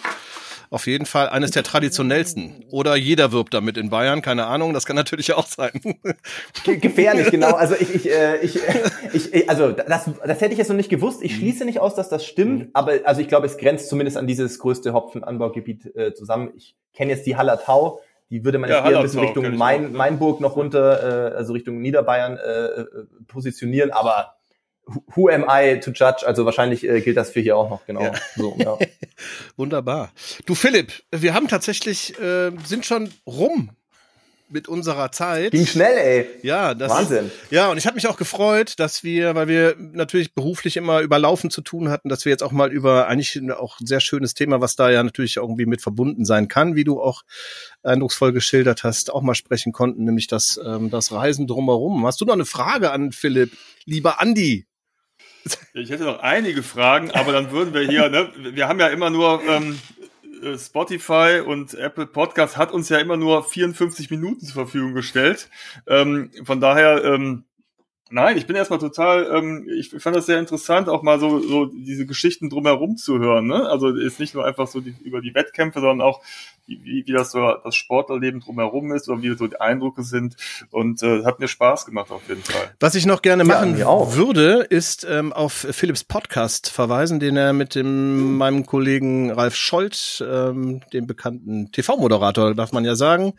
auf 0.69 0.87
jeden 0.87 1.05
Fall 1.05 1.29
eines 1.29 1.51
der 1.51 1.63
traditionellsten. 1.63 2.65
Oder 2.71 2.95
jeder 2.95 3.31
wirbt 3.31 3.53
damit 3.53 3.77
in 3.77 3.89
Bayern, 3.89 4.21
keine 4.21 4.47
Ahnung, 4.47 4.73
das 4.73 4.85
kann 4.85 4.95
natürlich 4.95 5.33
auch 5.33 5.45
sein. 5.45 5.71
Gefährlich, 6.65 7.31
genau. 7.31 7.53
Also 7.53 7.75
ich, 7.79 7.93
ich, 7.93 8.11
äh, 8.11 8.37
ich, 8.41 8.59
ich, 9.13 9.49
also 9.49 9.71
das, 9.71 10.09
das 10.25 10.41
hätte 10.41 10.51
ich 10.51 10.57
jetzt 10.57 10.69
noch 10.69 10.75
nicht 10.75 10.89
gewusst. 10.89 11.23
Ich 11.23 11.35
schließe 11.35 11.65
nicht 11.65 11.79
aus, 11.79 11.95
dass 11.95 12.09
das 12.09 12.25
stimmt, 12.25 12.59
mhm. 12.59 12.69
aber 12.73 12.93
also 13.03 13.21
ich 13.21 13.27
glaube, 13.27 13.45
es 13.45 13.57
grenzt 13.57 13.89
zumindest 13.89 14.17
an 14.17 14.27
dieses 14.27 14.59
größte 14.59 14.93
Hopfenanbaugebiet 14.93 15.95
äh, 15.95 16.13
zusammen. 16.13 16.51
Ich 16.55 16.75
kenne 16.93 17.11
jetzt 17.11 17.25
die 17.25 17.37
Hallertau. 17.37 18.01
Die 18.29 18.43
würde 18.43 18.57
man 18.57 18.69
ja, 18.69 18.77
jetzt 18.77 18.89
eher 18.89 18.97
ein 18.97 19.03
bisschen 19.03 19.19
Richtung 19.21 19.55
Main, 19.55 19.93
Mainburg 19.93 20.41
noch 20.41 20.57
runter, 20.57 21.31
äh, 21.31 21.35
also 21.35 21.53
Richtung 21.53 21.79
Niederbayern 21.79 22.37
äh, 22.37 22.81
äh 22.81 22.85
positionieren, 23.27 23.91
aber 23.91 24.36
who 25.15 25.29
am 25.29 25.45
I 25.49 25.79
to 25.79 25.91
judge? 25.91 26.25
Also 26.25 26.45
wahrscheinlich 26.45 26.87
äh, 26.87 27.01
gilt 27.01 27.17
das 27.17 27.31
für 27.31 27.39
hier 27.39 27.57
auch 27.57 27.69
noch, 27.69 27.85
genau. 27.85 28.03
Ja. 28.03 28.13
So, 28.35 28.55
ja. 28.57 28.77
Wunderbar. 29.57 30.11
Du 30.45 30.55
Philipp, 30.55 30.91
wir 31.11 31.33
haben 31.33 31.47
tatsächlich, 31.47 32.19
äh, 32.19 32.51
sind 32.65 32.85
schon 32.85 33.11
rum 33.25 33.71
mit 34.49 34.67
unserer 34.67 35.11
Zeit. 35.11 35.51
Ging 35.51 35.65
schnell, 35.65 35.97
ey. 35.97 36.27
Ja, 36.41 36.73
das 36.73 36.91
Wahnsinn. 36.91 37.31
Ja, 37.49 37.69
und 37.69 37.77
ich 37.77 37.85
habe 37.85 37.95
mich 37.95 38.07
auch 38.07 38.15
gefreut, 38.17 38.75
dass 38.77 39.03
wir, 39.03 39.35
weil 39.35 39.47
wir 39.47 39.75
natürlich 39.77 40.33
beruflich 40.33 40.77
immer 40.77 41.01
über 41.01 41.19
Laufen 41.19 41.49
zu 41.49 41.61
tun 41.61 41.89
hatten, 41.89 42.07
dass 42.07 42.23
wir 42.23 42.31
jetzt 42.31 42.43
auch 42.43 42.53
mal 42.53 42.71
über 42.71 43.07
eigentlich 43.07 43.41
auch 43.51 43.79
ein 43.79 43.85
sehr 43.85 43.99
schönes 43.99 44.33
Thema, 44.33 44.61
was 44.61 44.75
da 44.75 44.89
ja 44.89 45.03
natürlich 45.03 45.37
irgendwie 45.37 45.65
mit 45.65 45.81
verbunden 45.81 46.23
sein 46.23 46.47
kann, 46.47 46.75
wie 46.75 46.85
du 46.85 47.01
auch 47.01 47.23
eindrucksvoll 47.83 48.31
geschildert 48.31 48.83
hast, 48.83 49.11
auch 49.11 49.21
mal 49.21 49.35
sprechen 49.35 49.73
konnten, 49.73 50.05
nämlich 50.05 50.27
das 50.27 50.59
ähm, 50.63 50.89
das 50.89 51.11
Reisen 51.11 51.47
drumherum. 51.47 52.05
Hast 52.05 52.21
du 52.21 52.25
noch 52.25 52.33
eine 52.33 52.45
Frage 52.45 52.91
an 52.91 53.11
Philipp, 53.11 53.51
lieber 53.85 54.21
Andi? 54.21 54.65
Ich 55.73 55.89
hätte 55.89 56.05
noch 56.05 56.19
einige 56.19 56.63
Fragen, 56.63 57.11
aber 57.11 57.31
dann 57.31 57.51
würden 57.51 57.73
wir 57.73 57.81
hier, 57.81 58.09
ne, 58.09 58.31
wir 58.35 58.67
haben 58.67 58.79
ja 58.79 58.87
immer 58.87 59.09
nur 59.09 59.41
ähm, 59.47 59.79
äh, 60.41 60.57
Spotify 60.57 61.41
und 61.45 61.73
Apple 61.73 62.07
Podcast 62.07 62.57
hat 62.57 62.71
uns 62.71 62.89
ja 62.89 62.97
immer 62.97 63.17
nur 63.17 63.43
54 63.43 64.09
Minuten 64.09 64.45
zur 64.45 64.53
Verfügung 64.53 64.93
gestellt. 64.93 65.49
Ähm, 65.87 66.31
von 66.43 66.61
daher, 66.61 67.03
ähm, 67.03 67.45
nein, 68.09 68.37
ich 68.37 68.47
bin 68.47 68.55
erstmal 68.55 68.79
total, 68.79 69.29
ähm, 69.33 69.67
ich 69.69 69.89
fand 69.89 70.15
das 70.15 70.25
sehr 70.25 70.39
interessant, 70.39 70.89
auch 70.89 71.03
mal 71.03 71.19
so, 71.19 71.39
so 71.39 71.65
diese 71.65 72.05
Geschichten 72.05 72.49
drumherum 72.49 72.97
zu 72.97 73.19
hören. 73.19 73.47
Ne? 73.47 73.67
Also 73.67 73.89
ist 73.89 74.19
nicht 74.19 74.33
nur 74.33 74.45
einfach 74.45 74.67
so 74.67 74.81
die, 74.81 74.95
über 75.03 75.21
die 75.21 75.33
Wettkämpfe, 75.33 75.79
sondern 75.79 76.01
auch 76.01 76.21
wie, 76.67 77.05
wie 77.07 77.13
das 77.13 77.31
so 77.31 77.53
das 77.63 77.75
Sportlerleben 77.75 78.41
drumherum 78.41 78.91
ist 78.91 79.07
oder 79.09 79.21
wie 79.21 79.35
so 79.35 79.47
die 79.47 79.59
Eindrücke 79.59 80.03
sind. 80.03 80.35
Und 80.71 81.01
äh, 81.01 81.23
hat 81.23 81.39
mir 81.39 81.47
Spaß 81.47 81.85
gemacht 81.85 82.11
auf 82.11 82.27
jeden 82.27 82.43
Fall. 82.43 82.73
Was 82.79 82.95
ich 82.95 83.05
noch 83.05 83.21
gerne 83.21 83.43
machen 83.43 83.77
ja, 83.77 84.15
würde, 84.15 84.65
ist 84.69 85.07
ähm, 85.09 85.31
auf 85.33 85.53
Philips 85.53 86.03
Podcast 86.03 86.69
verweisen, 86.69 87.19
den 87.19 87.37
er 87.37 87.53
mit 87.53 87.75
dem 87.75 88.37
meinem 88.37 88.65
Kollegen 88.65 89.31
Ralf 89.31 89.55
Scholz, 89.55 90.23
ähm, 90.25 90.81
dem 90.93 91.07
bekannten 91.07 91.71
TV-Moderator, 91.71 92.53
darf 92.53 92.71
man 92.73 92.85
ja 92.85 92.95
sagen, 92.95 93.33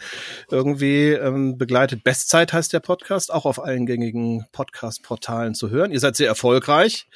irgendwie 0.50 1.10
ähm, 1.10 1.58
begleitet. 1.58 2.04
Bestzeit 2.04 2.52
heißt 2.52 2.72
der 2.72 2.80
Podcast, 2.80 3.32
auch 3.32 3.44
auf 3.44 3.62
allen 3.62 3.86
gängigen 3.86 4.46
Podcast-Portalen 4.52 5.54
zu 5.54 5.70
hören. 5.70 5.92
Ihr 5.92 6.00
seid 6.00 6.16
sehr 6.16 6.28
erfolgreich. 6.28 7.06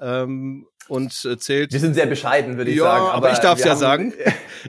Ähm, 0.00 0.66
und 0.88 1.24
äh, 1.24 1.38
zählt. 1.38 1.72
Wir 1.72 1.80
sind 1.80 1.94
sehr 1.94 2.06
bescheiden, 2.06 2.56
würde 2.56 2.70
ich 2.70 2.78
ja, 2.78 2.84
sagen. 2.84 3.04
Aber, 3.06 3.14
aber 3.14 3.32
ich 3.32 3.38
darf 3.38 3.58
es 3.58 3.64
ja 3.64 3.76
sagen. 3.76 4.12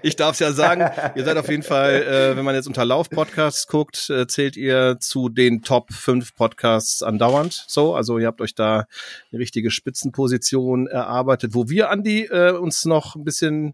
Ich 0.03 0.15
darf 0.15 0.33
es 0.33 0.39
ja 0.39 0.51
sagen. 0.51 0.89
ihr 1.15 1.23
seid 1.23 1.37
auf 1.37 1.49
jeden 1.49 1.63
Fall, 1.63 2.03
äh, 2.03 2.37
wenn 2.37 2.45
man 2.45 2.55
jetzt 2.55 2.67
unter 2.67 2.85
Lauf-Podcasts 2.85 3.67
guckt, 3.67 4.09
äh, 4.09 4.27
zählt 4.27 4.55
ihr 4.57 4.97
zu 4.99 5.29
den 5.29 5.61
Top 5.61 5.91
5 5.91 6.35
Podcasts 6.35 7.01
andauernd. 7.01 7.65
So, 7.67 7.95
also 7.95 8.17
ihr 8.17 8.27
habt 8.27 8.41
euch 8.41 8.55
da 8.55 8.85
eine 9.31 9.39
richtige 9.39 9.71
Spitzenposition 9.71 10.87
erarbeitet, 10.87 11.53
wo 11.53 11.69
wir, 11.69 11.89
Andi, 11.89 12.25
äh, 12.25 12.51
uns 12.51 12.85
noch 12.85 13.15
ein 13.15 13.23
bisschen 13.23 13.73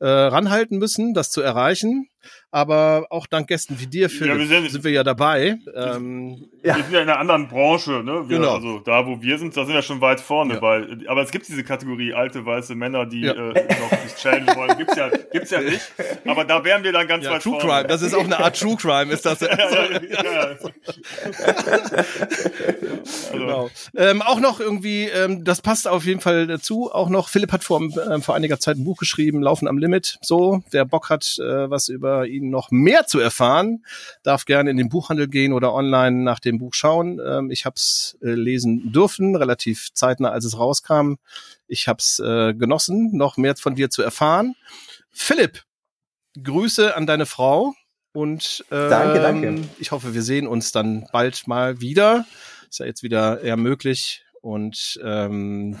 äh, 0.00 0.08
ranhalten 0.08 0.78
müssen, 0.78 1.14
das 1.14 1.30
zu 1.30 1.40
erreichen 1.40 2.08
aber 2.50 3.06
auch 3.10 3.26
dank 3.26 3.48
Gästen 3.48 3.78
wie 3.78 3.86
dir, 3.86 4.10
Philipp, 4.10 4.34
ja, 4.34 4.38
wir 4.38 4.46
sind, 4.46 4.70
sind, 4.70 4.84
wir 4.84 4.90
ja 4.90 5.04
dabei. 5.04 5.58
Ähm, 5.74 6.48
wir 6.62 6.74
sind 6.74 6.92
ja 6.92 7.00
in 7.00 7.08
einer 7.08 7.18
anderen 7.18 7.48
Branche, 7.48 8.02
ne? 8.02 8.28
Wir, 8.28 8.38
genau. 8.38 8.54
Also 8.56 8.80
da, 8.80 9.06
wo 9.06 9.22
wir 9.22 9.38
sind, 9.38 9.56
da 9.56 9.64
sind 9.64 9.74
wir 9.74 9.82
schon 9.82 10.00
weit 10.00 10.20
vorne, 10.20 10.54
ja. 10.54 10.62
weil, 10.62 11.06
aber 11.08 11.22
es 11.22 11.30
gibt 11.30 11.48
diese 11.48 11.62
Kategorie 11.62 11.79
alte 12.14 12.46
weiße 12.46 12.74
Männer, 12.74 13.06
die 13.06 13.22
ja. 13.22 13.32
äh, 13.32 13.66
noch 13.80 13.90
sich 14.02 14.14
challengen 14.16 14.54
wollen. 14.56 14.76
Gibt's 14.78 14.96
ja, 14.96 15.10
gibt's 15.32 15.50
ja 15.50 15.60
nicht. 15.60 15.80
Aber 16.26 16.44
da 16.44 16.64
wären 16.64 16.84
wir 16.84 16.92
dann 16.92 17.06
ganz 17.06 17.24
ja, 17.24 17.32
weit 17.32 17.42
True 17.42 17.60
vorne. 17.60 17.74
Crime, 17.74 17.88
das 17.88 18.02
ist 18.02 18.14
auch 18.14 18.24
eine 18.24 18.38
Art 18.38 18.58
True 18.58 18.76
Crime, 18.76 19.12
ist 19.12 19.26
das? 19.26 19.40
ja, 19.40 19.48
ja, 19.48 20.56
genau. 23.32 23.70
Ähm, 23.96 24.22
auch 24.22 24.40
noch 24.40 24.60
irgendwie, 24.60 25.04
ähm, 25.04 25.44
das 25.44 25.62
passt 25.62 25.88
auf 25.88 26.04
jeden 26.04 26.20
Fall 26.20 26.46
dazu. 26.46 26.90
Auch 26.92 27.08
noch, 27.08 27.28
Philipp 27.28 27.52
hat 27.52 27.64
vor, 27.64 27.82
äh, 27.82 28.20
vor 28.20 28.34
einiger 28.34 28.58
Zeit 28.58 28.76
ein 28.76 28.84
Buch 28.84 28.98
geschrieben, 28.98 29.42
Laufen 29.42 29.68
am 29.68 29.78
Limit. 29.78 30.18
So, 30.22 30.62
wer 30.70 30.84
Bock 30.84 31.10
hat, 31.10 31.38
äh, 31.38 31.70
was 31.70 31.88
über 31.88 32.26
ihn 32.26 32.50
noch 32.50 32.70
mehr 32.70 33.06
zu 33.06 33.20
erfahren, 33.20 33.84
darf 34.22 34.44
gerne 34.44 34.70
in 34.70 34.76
den 34.76 34.88
Buchhandel 34.88 35.28
gehen 35.28 35.52
oder 35.52 35.72
online 35.72 36.22
nach 36.22 36.40
dem 36.40 36.58
Buch 36.58 36.74
schauen. 36.74 37.20
Ähm, 37.24 37.50
ich 37.50 37.64
habe 37.64 37.74
es 37.76 38.18
äh, 38.22 38.30
lesen 38.30 38.92
dürfen, 38.92 39.36
relativ 39.36 39.88
zeitnah, 39.92 40.30
als 40.30 40.44
es 40.44 40.58
rauskam. 40.58 41.14
Ich 41.70 41.86
habe 41.86 41.98
es 41.98 42.18
äh, 42.18 42.52
genossen, 42.52 43.10
noch 43.12 43.36
mehr 43.36 43.54
von 43.54 43.76
dir 43.76 43.90
zu 43.90 44.02
erfahren. 44.02 44.56
Philipp, 45.12 45.62
Grüße 46.42 46.96
an 46.96 47.06
deine 47.06 47.26
Frau 47.26 47.74
und 48.12 48.64
ähm, 48.72 48.90
danke, 48.90 49.20
danke. 49.20 49.68
ich 49.78 49.92
hoffe, 49.92 50.12
wir 50.12 50.22
sehen 50.22 50.48
uns 50.48 50.72
dann 50.72 51.06
bald 51.12 51.46
mal 51.46 51.80
wieder. 51.80 52.26
Ist 52.68 52.80
ja 52.80 52.86
jetzt 52.86 53.04
wieder 53.04 53.40
eher 53.40 53.56
möglich 53.56 54.24
und 54.40 55.00
ähm, 55.04 55.78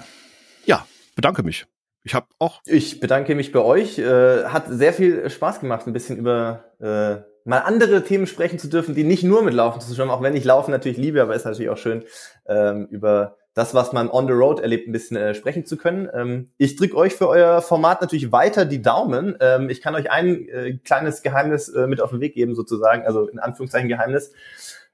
ja, 0.64 0.86
bedanke 1.16 1.42
mich. 1.42 1.66
Ich 2.04 2.14
habe 2.14 2.26
auch. 2.38 2.60
Ich 2.66 3.00
bedanke 3.00 3.34
mich 3.34 3.50
bei 3.50 3.60
euch. 3.60 3.98
Äh, 3.98 4.44
hat 4.44 4.66
sehr 4.68 4.92
viel 4.92 5.28
Spaß 5.28 5.58
gemacht, 5.58 5.88
ein 5.88 5.92
bisschen 5.92 6.16
über 6.16 6.64
äh, 6.78 7.28
mal 7.44 7.58
andere 7.58 8.04
Themen 8.04 8.28
sprechen 8.28 8.60
zu 8.60 8.68
dürfen, 8.68 8.94
die 8.94 9.04
nicht 9.04 9.24
nur 9.24 9.42
mit 9.42 9.54
Laufen 9.54 9.80
zu 9.80 9.88
tun 9.88 10.02
haben, 10.02 10.10
auch 10.10 10.22
wenn 10.22 10.36
ich 10.36 10.44
Laufen 10.44 10.70
natürlich 10.70 10.98
liebe, 10.98 11.20
aber 11.20 11.34
es 11.34 11.42
ist 11.42 11.46
natürlich 11.46 11.70
auch 11.70 11.78
schön, 11.78 12.04
ähm, 12.46 12.86
über 12.90 13.36
das, 13.54 13.74
was 13.74 13.92
man 13.92 14.08
on 14.08 14.26
the 14.26 14.32
road 14.32 14.60
erlebt, 14.60 14.88
ein 14.88 14.92
bisschen 14.92 15.16
äh, 15.16 15.34
sprechen 15.34 15.66
zu 15.66 15.76
können. 15.76 16.08
Ähm, 16.14 16.50
ich 16.56 16.76
drücke 16.76 16.96
euch 16.96 17.14
für 17.14 17.28
euer 17.28 17.62
Format 17.62 18.00
natürlich 18.00 18.32
weiter 18.32 18.64
die 18.64 18.82
Daumen. 18.82 19.36
Ähm, 19.40 19.70
ich 19.70 19.80
kann 19.80 19.94
euch 19.94 20.10
ein 20.10 20.48
äh, 20.48 20.78
kleines 20.84 21.22
Geheimnis 21.22 21.68
äh, 21.68 21.86
mit 21.86 22.00
auf 22.00 22.10
den 22.10 22.20
Weg 22.20 22.34
geben, 22.34 22.54
sozusagen, 22.54 23.04
also 23.04 23.26
in 23.28 23.38
Anführungszeichen 23.38 23.88
Geheimnis. 23.88 24.32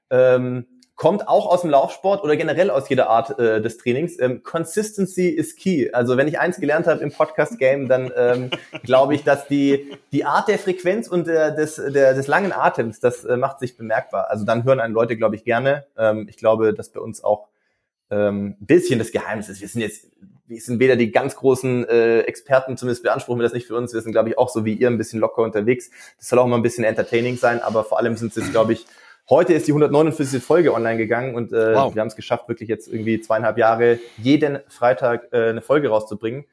Ähm, 0.09 0.65
kommt 0.97 1.27
auch 1.27 1.45
aus 1.45 1.61
dem 1.61 1.69
Laufsport 1.69 2.23
oder 2.23 2.35
generell 2.35 2.71
aus 2.71 2.89
jeder 2.89 3.07
Art 3.07 3.37
äh, 3.37 3.61
des 3.61 3.77
Trainings. 3.77 4.19
Ähm, 4.19 4.41
Consistency 4.41 5.29
is 5.29 5.55
key. 5.55 5.91
Also 5.93 6.17
wenn 6.17 6.27
ich 6.27 6.39
eins 6.39 6.59
gelernt 6.59 6.87
habe 6.87 7.01
im 7.01 7.11
Podcast-Game, 7.11 7.87
dann 7.87 8.11
ähm, 8.17 8.49
glaube 8.83 9.13
ich, 9.13 9.23
dass 9.23 9.47
die, 9.47 9.95
die 10.11 10.25
Art 10.25 10.47
der 10.47 10.57
Frequenz 10.57 11.07
und 11.07 11.27
der, 11.27 11.51
des, 11.51 11.75
der, 11.75 12.15
des 12.15 12.25
langen 12.25 12.51
Atems, 12.51 12.99
das 12.99 13.23
äh, 13.23 13.37
macht 13.37 13.59
sich 13.59 13.77
bemerkbar. 13.77 14.31
Also 14.31 14.43
dann 14.43 14.63
hören 14.63 14.79
einen 14.79 14.95
Leute, 14.95 15.15
glaube 15.15 15.35
ich, 15.35 15.43
gerne. 15.43 15.85
Ähm, 15.95 16.25
ich 16.27 16.37
glaube, 16.37 16.73
dass 16.73 16.89
bei 16.89 16.99
uns 16.99 17.23
auch 17.23 17.47
ähm, 18.09 18.55
ein 18.59 18.65
bisschen 18.65 18.99
das 18.99 19.11
Geheimnis 19.11 19.49
ist. 19.49 19.61
Wir 19.61 19.67
sind 19.67 19.81
jetzt, 19.81 20.07
wir 20.47 20.59
sind 20.61 20.79
weder 20.79 20.95
die 20.95 21.11
ganz 21.11 21.35
großen 21.35 21.87
äh, 21.87 22.19
Experten, 22.21 22.77
zumindest 22.77 23.03
beanspruchen 23.03 23.39
wir 23.39 23.43
das 23.43 23.53
nicht 23.53 23.67
für 23.67 23.75
uns. 23.75 23.93
Wir 23.93 24.01
sind, 24.01 24.11
glaube 24.11 24.29
ich, 24.29 24.37
auch 24.37 24.49
so 24.49 24.65
wie 24.65 24.73
ihr 24.73 24.87
ein 24.87 24.97
bisschen 24.97 25.19
locker 25.19 25.41
unterwegs. 25.41 25.89
Das 26.17 26.29
soll 26.29 26.39
auch 26.39 26.47
mal 26.47 26.55
ein 26.55 26.61
bisschen 26.61 26.83
entertaining 26.83 27.37
sein, 27.37 27.61
aber 27.61 27.83
vor 27.83 27.99
allem 27.99 28.15
sind 28.15 28.35
es, 28.35 28.51
glaube 28.51 28.73
ich, 28.73 28.85
Heute 29.29 29.53
ist 29.53 29.67
die 29.67 29.73
149. 29.73 30.41
Folge 30.41 30.73
online 30.73 30.95
gegangen 30.95 31.35
und 31.35 31.51
äh, 31.51 31.75
wow. 31.75 31.93
wir 31.93 31.99
haben 31.99 32.07
es 32.07 32.15
geschafft, 32.15 32.47
wirklich 32.47 32.69
jetzt 32.69 32.87
irgendwie 32.87 33.19
zweieinhalb 33.19 33.57
Jahre 33.57 33.99
jeden 34.17 34.59
Freitag 34.69 35.27
äh, 35.33 35.49
eine 35.49 35.61
Folge 35.61 35.89
rauszubringen. 35.89 36.45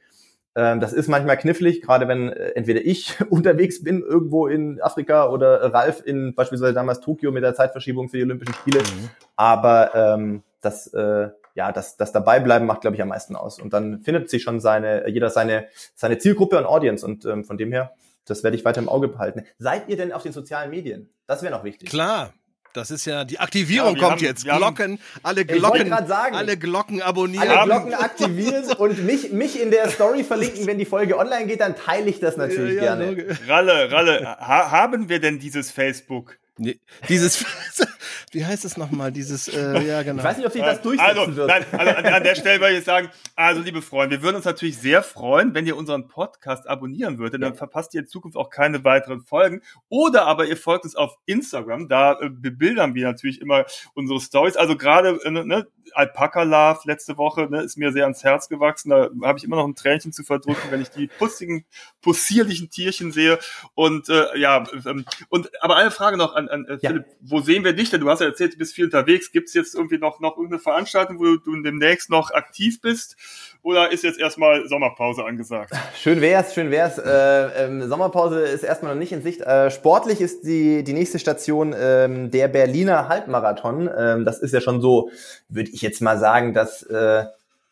Ähm, 0.57 0.81
das 0.81 0.93
ist 0.93 1.07
manchmal 1.07 1.37
knifflig, 1.37 1.83
gerade 1.83 2.09
wenn 2.09 2.31
äh, 2.31 2.51
entweder 2.57 2.85
ich 2.85 3.15
unterwegs 3.31 3.85
bin 3.85 4.03
irgendwo 4.03 4.49
in 4.49 4.81
Afrika 4.83 5.29
oder 5.29 5.73
Ralf 5.73 6.03
in 6.05 6.35
beispielsweise 6.35 6.75
damals 6.75 6.99
Tokio 6.99 7.31
mit 7.31 7.45
der 7.45 7.55
Zeitverschiebung 7.55 8.09
für 8.09 8.17
die 8.17 8.25
Olympischen 8.25 8.55
Spiele. 8.55 8.81
Mhm. 8.81 9.11
Aber 9.37 9.95
ähm, 9.95 10.43
das, 10.61 10.93
äh, 10.95 11.29
ja, 11.55 11.73
das, 11.73 11.97
das 11.97 12.13
Dabeibleiben 12.13 12.67
macht, 12.67 12.81
glaube 12.81 12.97
ich, 12.97 13.03
am 13.03 13.09
meisten 13.09 13.37
aus. 13.37 13.61
Und 13.61 13.73
dann 13.73 14.01
findet 14.01 14.29
sich 14.29 14.43
schon 14.43 14.61
seine, 14.61 15.09
jeder 15.09 15.31
seine, 15.31 15.69
seine 15.95 16.19
Zielgruppe 16.19 16.59
und 16.59 16.67
Audience. 16.67 17.07
Und 17.07 17.25
ähm, 17.25 17.45
von 17.45 17.57
dem 17.57 17.73
her, 17.73 17.95
das 18.27 18.43
werde 18.43 18.57
ich 18.57 18.65
weiter 18.65 18.81
im 18.81 18.89
Auge 18.89 19.09
behalten. 19.09 19.45
Seid 19.59 19.89
ihr 19.89 19.97
denn 19.97 20.13
auf 20.13 20.23
den 20.23 20.33
sozialen 20.33 20.71
Medien? 20.71 21.11
Das 21.27 21.43
wäre 21.43 21.53
noch 21.53 21.63
wichtig. 21.63 21.89
Klar, 21.89 22.33
das 22.73 22.91
ist 22.91 23.05
ja, 23.05 23.25
die 23.25 23.39
Aktivierung 23.39 23.95
ja, 23.95 24.01
kommt 24.01 24.15
haben, 24.15 24.25
jetzt. 24.25 24.45
Glocken, 24.45 24.99
alle 25.23 25.45
Glocken, 25.45 25.89
sagen, 26.09 26.35
alle 26.35 26.57
Glocken 26.57 27.03
abonnieren. 27.03 27.49
Alle 27.49 27.71
Glocken 27.71 27.95
aktivieren 27.95 28.65
und 28.79 29.05
mich, 29.05 29.31
mich 29.31 29.63
in 29.63 29.71
der 29.71 29.89
Story 29.91 30.25
verlinken, 30.25 30.67
wenn 30.67 30.79
die 30.79 30.85
Folge 30.85 31.17
online 31.17 31.47
geht, 31.47 31.61
dann 31.61 31.77
teile 31.77 32.11
ich 32.11 32.19
das 32.19 32.37
natürlich 32.37 32.75
ja, 32.75 32.97
ja, 32.97 32.97
gerne. 32.97 33.39
Ralle, 33.47 33.93
Ralle, 33.93 34.25
ha 34.25 34.73
haben 34.73 35.09
wir 35.09 35.21
denn 35.21 35.39
dieses 35.39 35.71
Facebook? 35.71 36.37
Nee, 36.57 36.79
dieses, 37.09 37.45
wie 38.31 38.47
heißt 38.47 38.65
es 38.65 38.77
nochmal, 38.77 39.11
dieses, 39.11 39.49
äh, 39.49 39.83
ja 39.83 40.05
genau. 40.05 40.19
Ich 40.19 40.25
weiß 40.25 40.37
nicht, 40.37 40.47
ob 40.47 40.53
sich 40.53 40.63
das 40.63 40.83
durchsetzen 40.83 41.19
also, 41.19 41.37
wird. 41.37 41.49
Nein, 41.49 41.65
also 41.73 41.97
an, 41.97 42.07
an 42.07 42.23
der 42.23 42.37
Stelle 42.37 42.61
würde 42.61 42.79
ich 42.79 42.85
sagen, 42.85 43.11
also 43.35 43.61
liebe 43.61 43.83
Freunde, 43.83 44.19
wir 44.19 44.23
würden 44.23 44.37
uns 44.37 44.45
natürlich 44.45 44.79
sehr 44.79 45.03
freuen, 45.03 45.53
wenn 45.55 45.67
ihr 45.67 45.77
unseren 45.77 46.07
Podcast 46.07 46.69
abonnieren 46.69 47.19
würdet, 47.19 47.43
dann 47.43 47.57
verpasst 47.57 47.93
ihr 47.95 48.03
in 48.03 48.07
Zukunft 48.07 48.37
auch 48.37 48.51
keine 48.51 48.85
weiteren 48.85 49.23
Folgen. 49.23 49.63
Oder 49.89 50.27
aber 50.27 50.47
ihr 50.47 50.57
folgt 50.57 50.85
uns 50.85 50.95
auf 50.95 51.17
Instagram, 51.27 51.89
da 51.89 52.21
äh, 52.21 52.31
bebildern 52.31 52.95
wir 52.95 53.07
natürlich 53.07 53.41
immer 53.41 53.65
unsere 53.95 54.21
Stories. 54.21 54.57
Also 54.57 54.77
gerade, 54.77 55.19
äh, 55.25 55.31
ne, 55.31 55.67
Alpaca 55.93 56.43
Love 56.43 56.81
letzte 56.85 57.19
Woche 57.19 57.49
ne, 57.51 57.63
ist 57.63 57.77
mir 57.77 57.93
sehr 57.93 58.05
ans 58.05 58.25
Herz 58.25 58.49
gewachsen. 58.49 58.91
Da 58.91 59.11
habe 59.25 59.39
ich 59.39 59.45
immer 59.45 59.57
noch 59.57 59.67
ein 59.67 59.75
Tränchen 59.75 60.13
zu 60.13 60.23
verdrücken, 60.23 60.71
wenn 60.71 60.81
ich 60.81 60.91
die 60.91 61.07
pussigen, 61.07 61.65
possierlichen 62.01 62.71
Tierchen 62.71 63.13
sehe. 63.13 63.39
Und 63.75 64.09
äh, 64.09 64.39
ja, 64.39 64.65
ähm, 64.87 65.05
und 65.29 65.51
aber 65.63 65.77
eine 65.77 65.91
Frage 65.91 66.17
noch 66.17 66.35
an, 66.35 66.44
an 66.49 66.67
äh, 66.67 66.79
ja. 66.81 66.91
Philipp, 66.91 67.07
wo 67.21 67.41
sehen 67.41 67.65
wir 67.65 67.73
dich 67.73 67.91
denn? 67.91 68.01
Du 68.01 68.09
hast 68.09 68.21
ja 68.21 68.27
erzählt, 68.27 68.55
du 68.55 68.59
bist 68.59 68.75
viel 68.75 68.87
unterwegs. 68.87 69.33
Gibt 69.33 69.49
es 69.49 69.55
jetzt 69.55 69.75
irgendwie 69.75 69.99
noch, 69.99 70.21
noch 70.21 70.37
irgendeine 70.37 70.61
Veranstaltung, 70.61 71.19
wo 71.19 71.37
du 71.37 71.63
demnächst 71.63 72.11
noch 72.11 72.31
aktiv 72.31 72.81
bist? 72.81 73.17
Oder 73.63 73.93
ist 73.93 74.05
jetzt 74.05 74.19
erstmal 74.19 74.69
Sommerpause 74.69 75.25
angesagt? 75.25 75.73
Schön 75.97 76.21
wär's, 76.21 76.55
schön 76.55 76.71
wär's. 76.71 76.99
Äh, 76.99 77.65
ähm, 77.65 77.89
Sommerpause 77.89 78.41
ist 78.41 78.63
erstmal 78.63 78.95
noch 78.95 78.99
nicht 78.99 79.13
in 79.13 79.23
Sicht. 79.23 79.41
Äh, 79.41 79.71
sportlich 79.71 80.21
ist 80.21 80.43
die, 80.45 80.85
die 80.85 80.93
nächste 80.93 81.19
Station 81.19 81.75
ähm, 81.77 82.31
der 82.31 82.49
Berliner 82.49 83.09
Halbmarathon. 83.09 83.89
Ähm, 83.97 84.25
das 84.25 84.41
ist 84.41 84.53
ja 84.53 84.61
schon 84.61 84.81
so, 84.81 85.11
würde 85.49 85.71
ich 85.71 85.83
jetzt 85.83 86.03
mal 86.03 86.19
sagen, 86.19 86.53
dass 86.53 86.83
äh, 86.83 87.25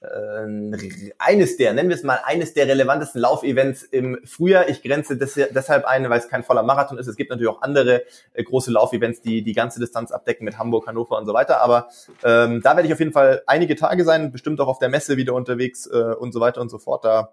äh, 0.03 1.12
eines 1.18 1.57
der, 1.57 1.72
nennen 1.72 1.88
wir 1.88 1.96
es 1.96 2.03
mal, 2.03 2.20
eines 2.24 2.55
der 2.55 2.68
relevantesten 2.68 3.20
Laufevents 3.20 3.82
im 3.82 4.18
Frühjahr. 4.24 4.68
Ich 4.68 4.82
grenze 4.82 5.16
des, 5.16 5.34
deshalb 5.34 5.84
ein, 5.84 6.09
weil 6.11 6.18
es 6.18 6.28
kein 6.28 6.42
voller 6.42 6.62
Marathon 6.62 6.98
ist. 6.98 7.07
Es 7.07 7.16
gibt 7.16 7.30
natürlich 7.30 7.50
auch 7.50 7.62
andere 7.62 8.03
äh, 8.34 8.42
große 8.42 8.70
Laufevents, 8.70 9.20
die 9.20 9.42
die 9.42 9.53
ganze 9.53 9.80
Distanz 9.80 10.12
abdecken 10.12 10.44
mit 10.44 10.59
Hamburg, 10.59 10.86
Hannover 10.86 11.18
und 11.18 11.26
so 11.26 11.34
weiter. 11.34 11.61
Aber 11.61 11.88
ähm, 12.24 12.61
da 12.62 12.76
werde 12.76 12.86
ich 12.86 12.92
auf 12.92 13.00
jeden 13.00 13.12
Fall 13.12 13.42
einige 13.46 13.76
Tage 13.76 14.05
sein, 14.05 14.32
bestimmt 14.32 14.61
auch 14.61 14.68
auf 14.68 14.78
der 14.78 14.88
Messe 14.88 15.16
wieder 15.16 15.34
unterwegs 15.34 15.86
äh, 15.86 15.96
und 15.96 16.32
so 16.32 16.40
weiter 16.40 16.61
und 16.61 16.68
so 16.68 16.78
fort. 16.78 17.05
Da 17.05 17.32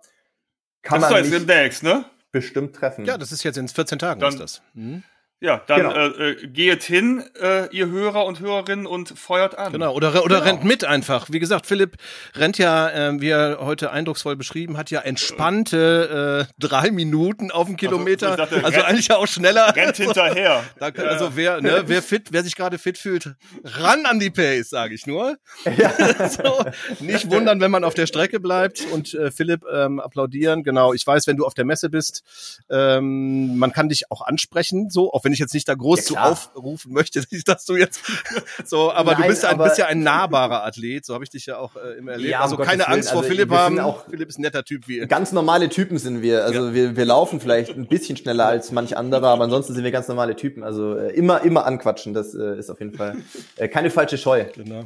kann 0.81 1.01
das 1.01 1.09
man 1.09 1.21
mich 1.21 1.31
demnächst, 1.31 1.83
ne? 1.83 2.05
bestimmt 2.31 2.75
treffen. 2.75 3.05
Ja, 3.05 3.17
das 3.17 3.31
ist 3.31 3.43
jetzt 3.43 3.57
in 3.57 3.67
14 3.67 3.99
Tagen. 3.99 4.19
Dann, 4.19 4.33
ist 4.33 4.39
das. 4.39 4.61
Mhm. 4.73 5.03
Ja, 5.41 5.61
dann 5.67 5.81
genau. 5.83 5.95
äh, 5.95 6.31
äh, 6.31 6.47
geht 6.47 6.83
hin, 6.83 7.23
äh, 7.41 7.73
ihr 7.73 7.87
Hörer 7.87 8.25
und 8.25 8.41
Hörerinnen, 8.41 8.85
und 8.85 9.17
feuert 9.17 9.57
an. 9.57 9.71
Genau, 9.71 9.93
oder, 9.93 10.09
oder 10.25 10.39
genau. 10.39 10.49
rennt 10.49 10.63
mit 10.65 10.83
einfach. 10.83 11.27
Wie 11.31 11.39
gesagt, 11.39 11.65
Philipp 11.65 11.95
rennt 12.35 12.57
ja, 12.57 12.89
äh, 12.89 13.21
wie 13.21 13.29
er 13.29 13.59
heute 13.61 13.91
eindrucksvoll 13.91 14.35
beschrieben 14.35 14.75
hat, 14.77 14.91
ja 14.91 14.99
entspannte 14.99 16.47
äh, 16.49 16.53
drei 16.59 16.91
Minuten 16.91 17.51
auf 17.51 17.67
dem 17.67 17.77
Kilometer. 17.77 18.31
Also, 18.31 18.37
dachte, 18.37 18.55
also 18.65 18.79
rennt, 18.79 18.89
eigentlich 18.89 19.11
auch 19.13 19.27
schneller. 19.27 19.73
Rennt 19.73 19.95
hinterher. 19.95 20.63
da, 20.77 20.87
also 20.87 21.35
wer, 21.35 21.61
ne, 21.61 21.83
wer 21.87 22.01
fit, 22.01 22.27
wer 22.31 22.43
sich 22.43 22.57
gerade 22.57 22.77
fit 22.77 22.97
fühlt, 22.97 23.33
ran 23.63 24.05
an 24.05 24.19
die 24.19 24.31
Pace, 24.31 24.69
sage 24.69 24.93
ich 24.93 25.07
nur. 25.07 25.37
Ja. 25.77 26.29
so, 26.29 26.65
nicht 26.99 27.31
wundern, 27.31 27.61
wenn 27.61 27.71
man 27.71 27.85
auf 27.85 27.93
der 27.93 28.07
Strecke 28.07 28.41
bleibt 28.41 28.85
und 28.91 29.13
äh, 29.13 29.31
Philipp 29.31 29.63
ähm, 29.71 30.01
applaudieren. 30.01 30.63
Genau, 30.63 30.93
ich 30.93 31.07
weiß, 31.07 31.27
wenn 31.27 31.37
du 31.37 31.45
auf 31.45 31.53
der 31.53 31.65
Messe 31.65 31.89
bist, 31.89 32.23
ähm, 32.69 33.57
man 33.57 33.71
kann 33.71 33.87
dich 33.87 34.11
auch 34.11 34.21
ansprechen, 34.21 34.89
so, 34.89 35.13
auch 35.13 35.23
wenn 35.23 35.28
wenn 35.29 35.33
ich 35.33 35.39
jetzt 35.39 35.53
nicht 35.53 35.67
da 35.67 35.75
groß 35.75 35.99
ja, 35.99 36.05
zu 36.05 36.17
aufrufen 36.17 36.91
möchte, 36.91 37.23
dass 37.45 37.65
du 37.65 37.75
jetzt 37.75 38.01
so, 38.65 38.91
aber 38.91 39.13
Nein, 39.13 39.21
du 39.21 39.27
bist, 39.27 39.43
ja, 39.43 39.53
bist 39.53 39.77
ja 39.77 39.85
ein 39.85 40.01
nahbarer 40.01 40.65
Athlet, 40.65 41.05
so 41.05 41.13
habe 41.13 41.23
ich 41.23 41.29
dich 41.29 41.45
ja 41.45 41.57
auch 41.59 41.75
äh, 41.75 41.99
immer 41.99 42.13
erlebt. 42.13 42.31
Ja, 42.31 42.41
also 42.41 42.55
um 42.55 42.63
keine 42.63 42.79
Gottes 42.79 42.93
Angst 42.93 43.09
Willen. 43.09 43.13
vor 43.13 43.21
also 43.21 43.29
Philipp 43.29 43.51
haben. 43.51 43.79
Auch 43.79 44.05
Philipp 44.09 44.29
ist 44.29 44.39
ein 44.39 44.41
netter 44.41 44.63
Typ 44.63 44.87
wie. 44.87 44.99
Ganz 45.05 45.31
normale 45.31 45.69
Typen 45.69 45.99
sind 45.99 46.23
wir. 46.23 46.45
Also 46.45 46.67
ja. 46.67 46.73
wir, 46.73 46.97
wir 46.97 47.05
laufen 47.05 47.39
vielleicht 47.39 47.75
ein 47.75 47.87
bisschen 47.87 48.17
schneller 48.17 48.47
als 48.47 48.71
manch 48.71 48.97
anderer, 48.97 49.27
aber 49.27 49.43
ansonsten 49.43 49.75
sind 49.75 49.83
wir 49.83 49.91
ganz 49.91 50.07
normale 50.07 50.35
Typen. 50.35 50.63
Also 50.63 50.95
äh, 50.97 51.11
immer, 51.11 51.43
immer 51.43 51.65
anquatschen, 51.65 52.15
das 52.15 52.33
äh, 52.33 52.57
ist 52.57 52.71
auf 52.71 52.79
jeden 52.79 52.95
Fall 52.95 53.17
äh, 53.55 53.67
keine 53.67 53.91
falsche 53.91 54.17
Scheu. 54.17 54.45
Genau. 54.55 54.83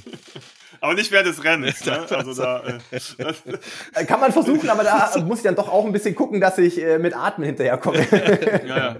Aber 0.82 0.94
nicht 0.94 1.12
während 1.12 1.28
des 1.28 1.44
Rennens. 1.44 1.84
Ne? 1.86 2.06
Also 2.10 2.34
da, 2.34 2.64
äh, 2.92 4.06
Kann 4.06 4.20
man 4.20 4.32
versuchen, 4.32 4.70
aber 4.70 4.84
da 4.84 5.12
muss 5.26 5.40
ich 5.40 5.44
dann 5.44 5.56
doch 5.56 5.70
auch 5.70 5.86
ein 5.86 5.92
bisschen 5.92 6.16
gucken, 6.16 6.40
dass 6.40 6.58
ich 6.58 6.82
äh, 6.82 6.98
mit 6.98 7.16
Atmen 7.16 7.46
hinterherkomme. 7.46 8.08
ja, 8.68 8.78
ja. 8.78 8.96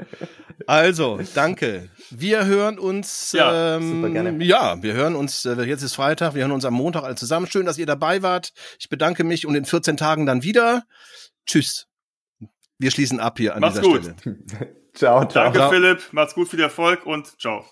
Also, 0.68 1.20
danke. 1.34 1.90
Wir 2.10 2.46
hören 2.46 2.78
uns. 2.78 3.32
Ja, 3.32 3.78
ähm, 3.78 4.02
super 4.02 4.10
gerne. 4.10 4.44
Ja, 4.44 4.82
wir 4.82 4.94
hören 4.94 5.16
uns. 5.16 5.46
Äh, 5.46 5.62
jetzt 5.64 5.82
ist 5.82 5.96
Freitag. 5.96 6.36
Wir 6.36 6.42
hören 6.42 6.52
uns 6.52 6.66
am 6.66 6.74
Montag 6.74 7.04
alle 7.04 7.16
zusammen. 7.16 7.48
Schön, 7.48 7.66
dass 7.66 7.78
ihr 7.78 7.86
dabei 7.86 8.22
wart. 8.22 8.54
Ich 8.80 8.90
bedanke 8.90 9.24
mich 9.24 9.46
und 9.46 9.56
in 9.56 9.66
14 9.66 9.98
Tagen 9.98 10.26
dann 10.26 10.44
wieder. 10.44 10.84
Tschüss. 11.46 11.88
Wir 12.78 12.92
schließen 12.92 13.20
ab 13.20 13.38
hier 13.38 13.56
an 13.56 13.62
Mach's 13.62 13.76
dieser 13.76 13.88
gut. 13.88 14.14
Stelle. 14.20 14.38
ciao, 14.94 15.26
ciao. 15.26 15.44
Danke, 15.46 15.58
ciao. 15.58 15.70
Philipp. 15.72 16.02
Macht's 16.12 16.36
gut, 16.36 16.50
viel 16.50 16.62
Erfolg 16.62 17.06
und 17.06 17.40
ciao. 17.40 17.66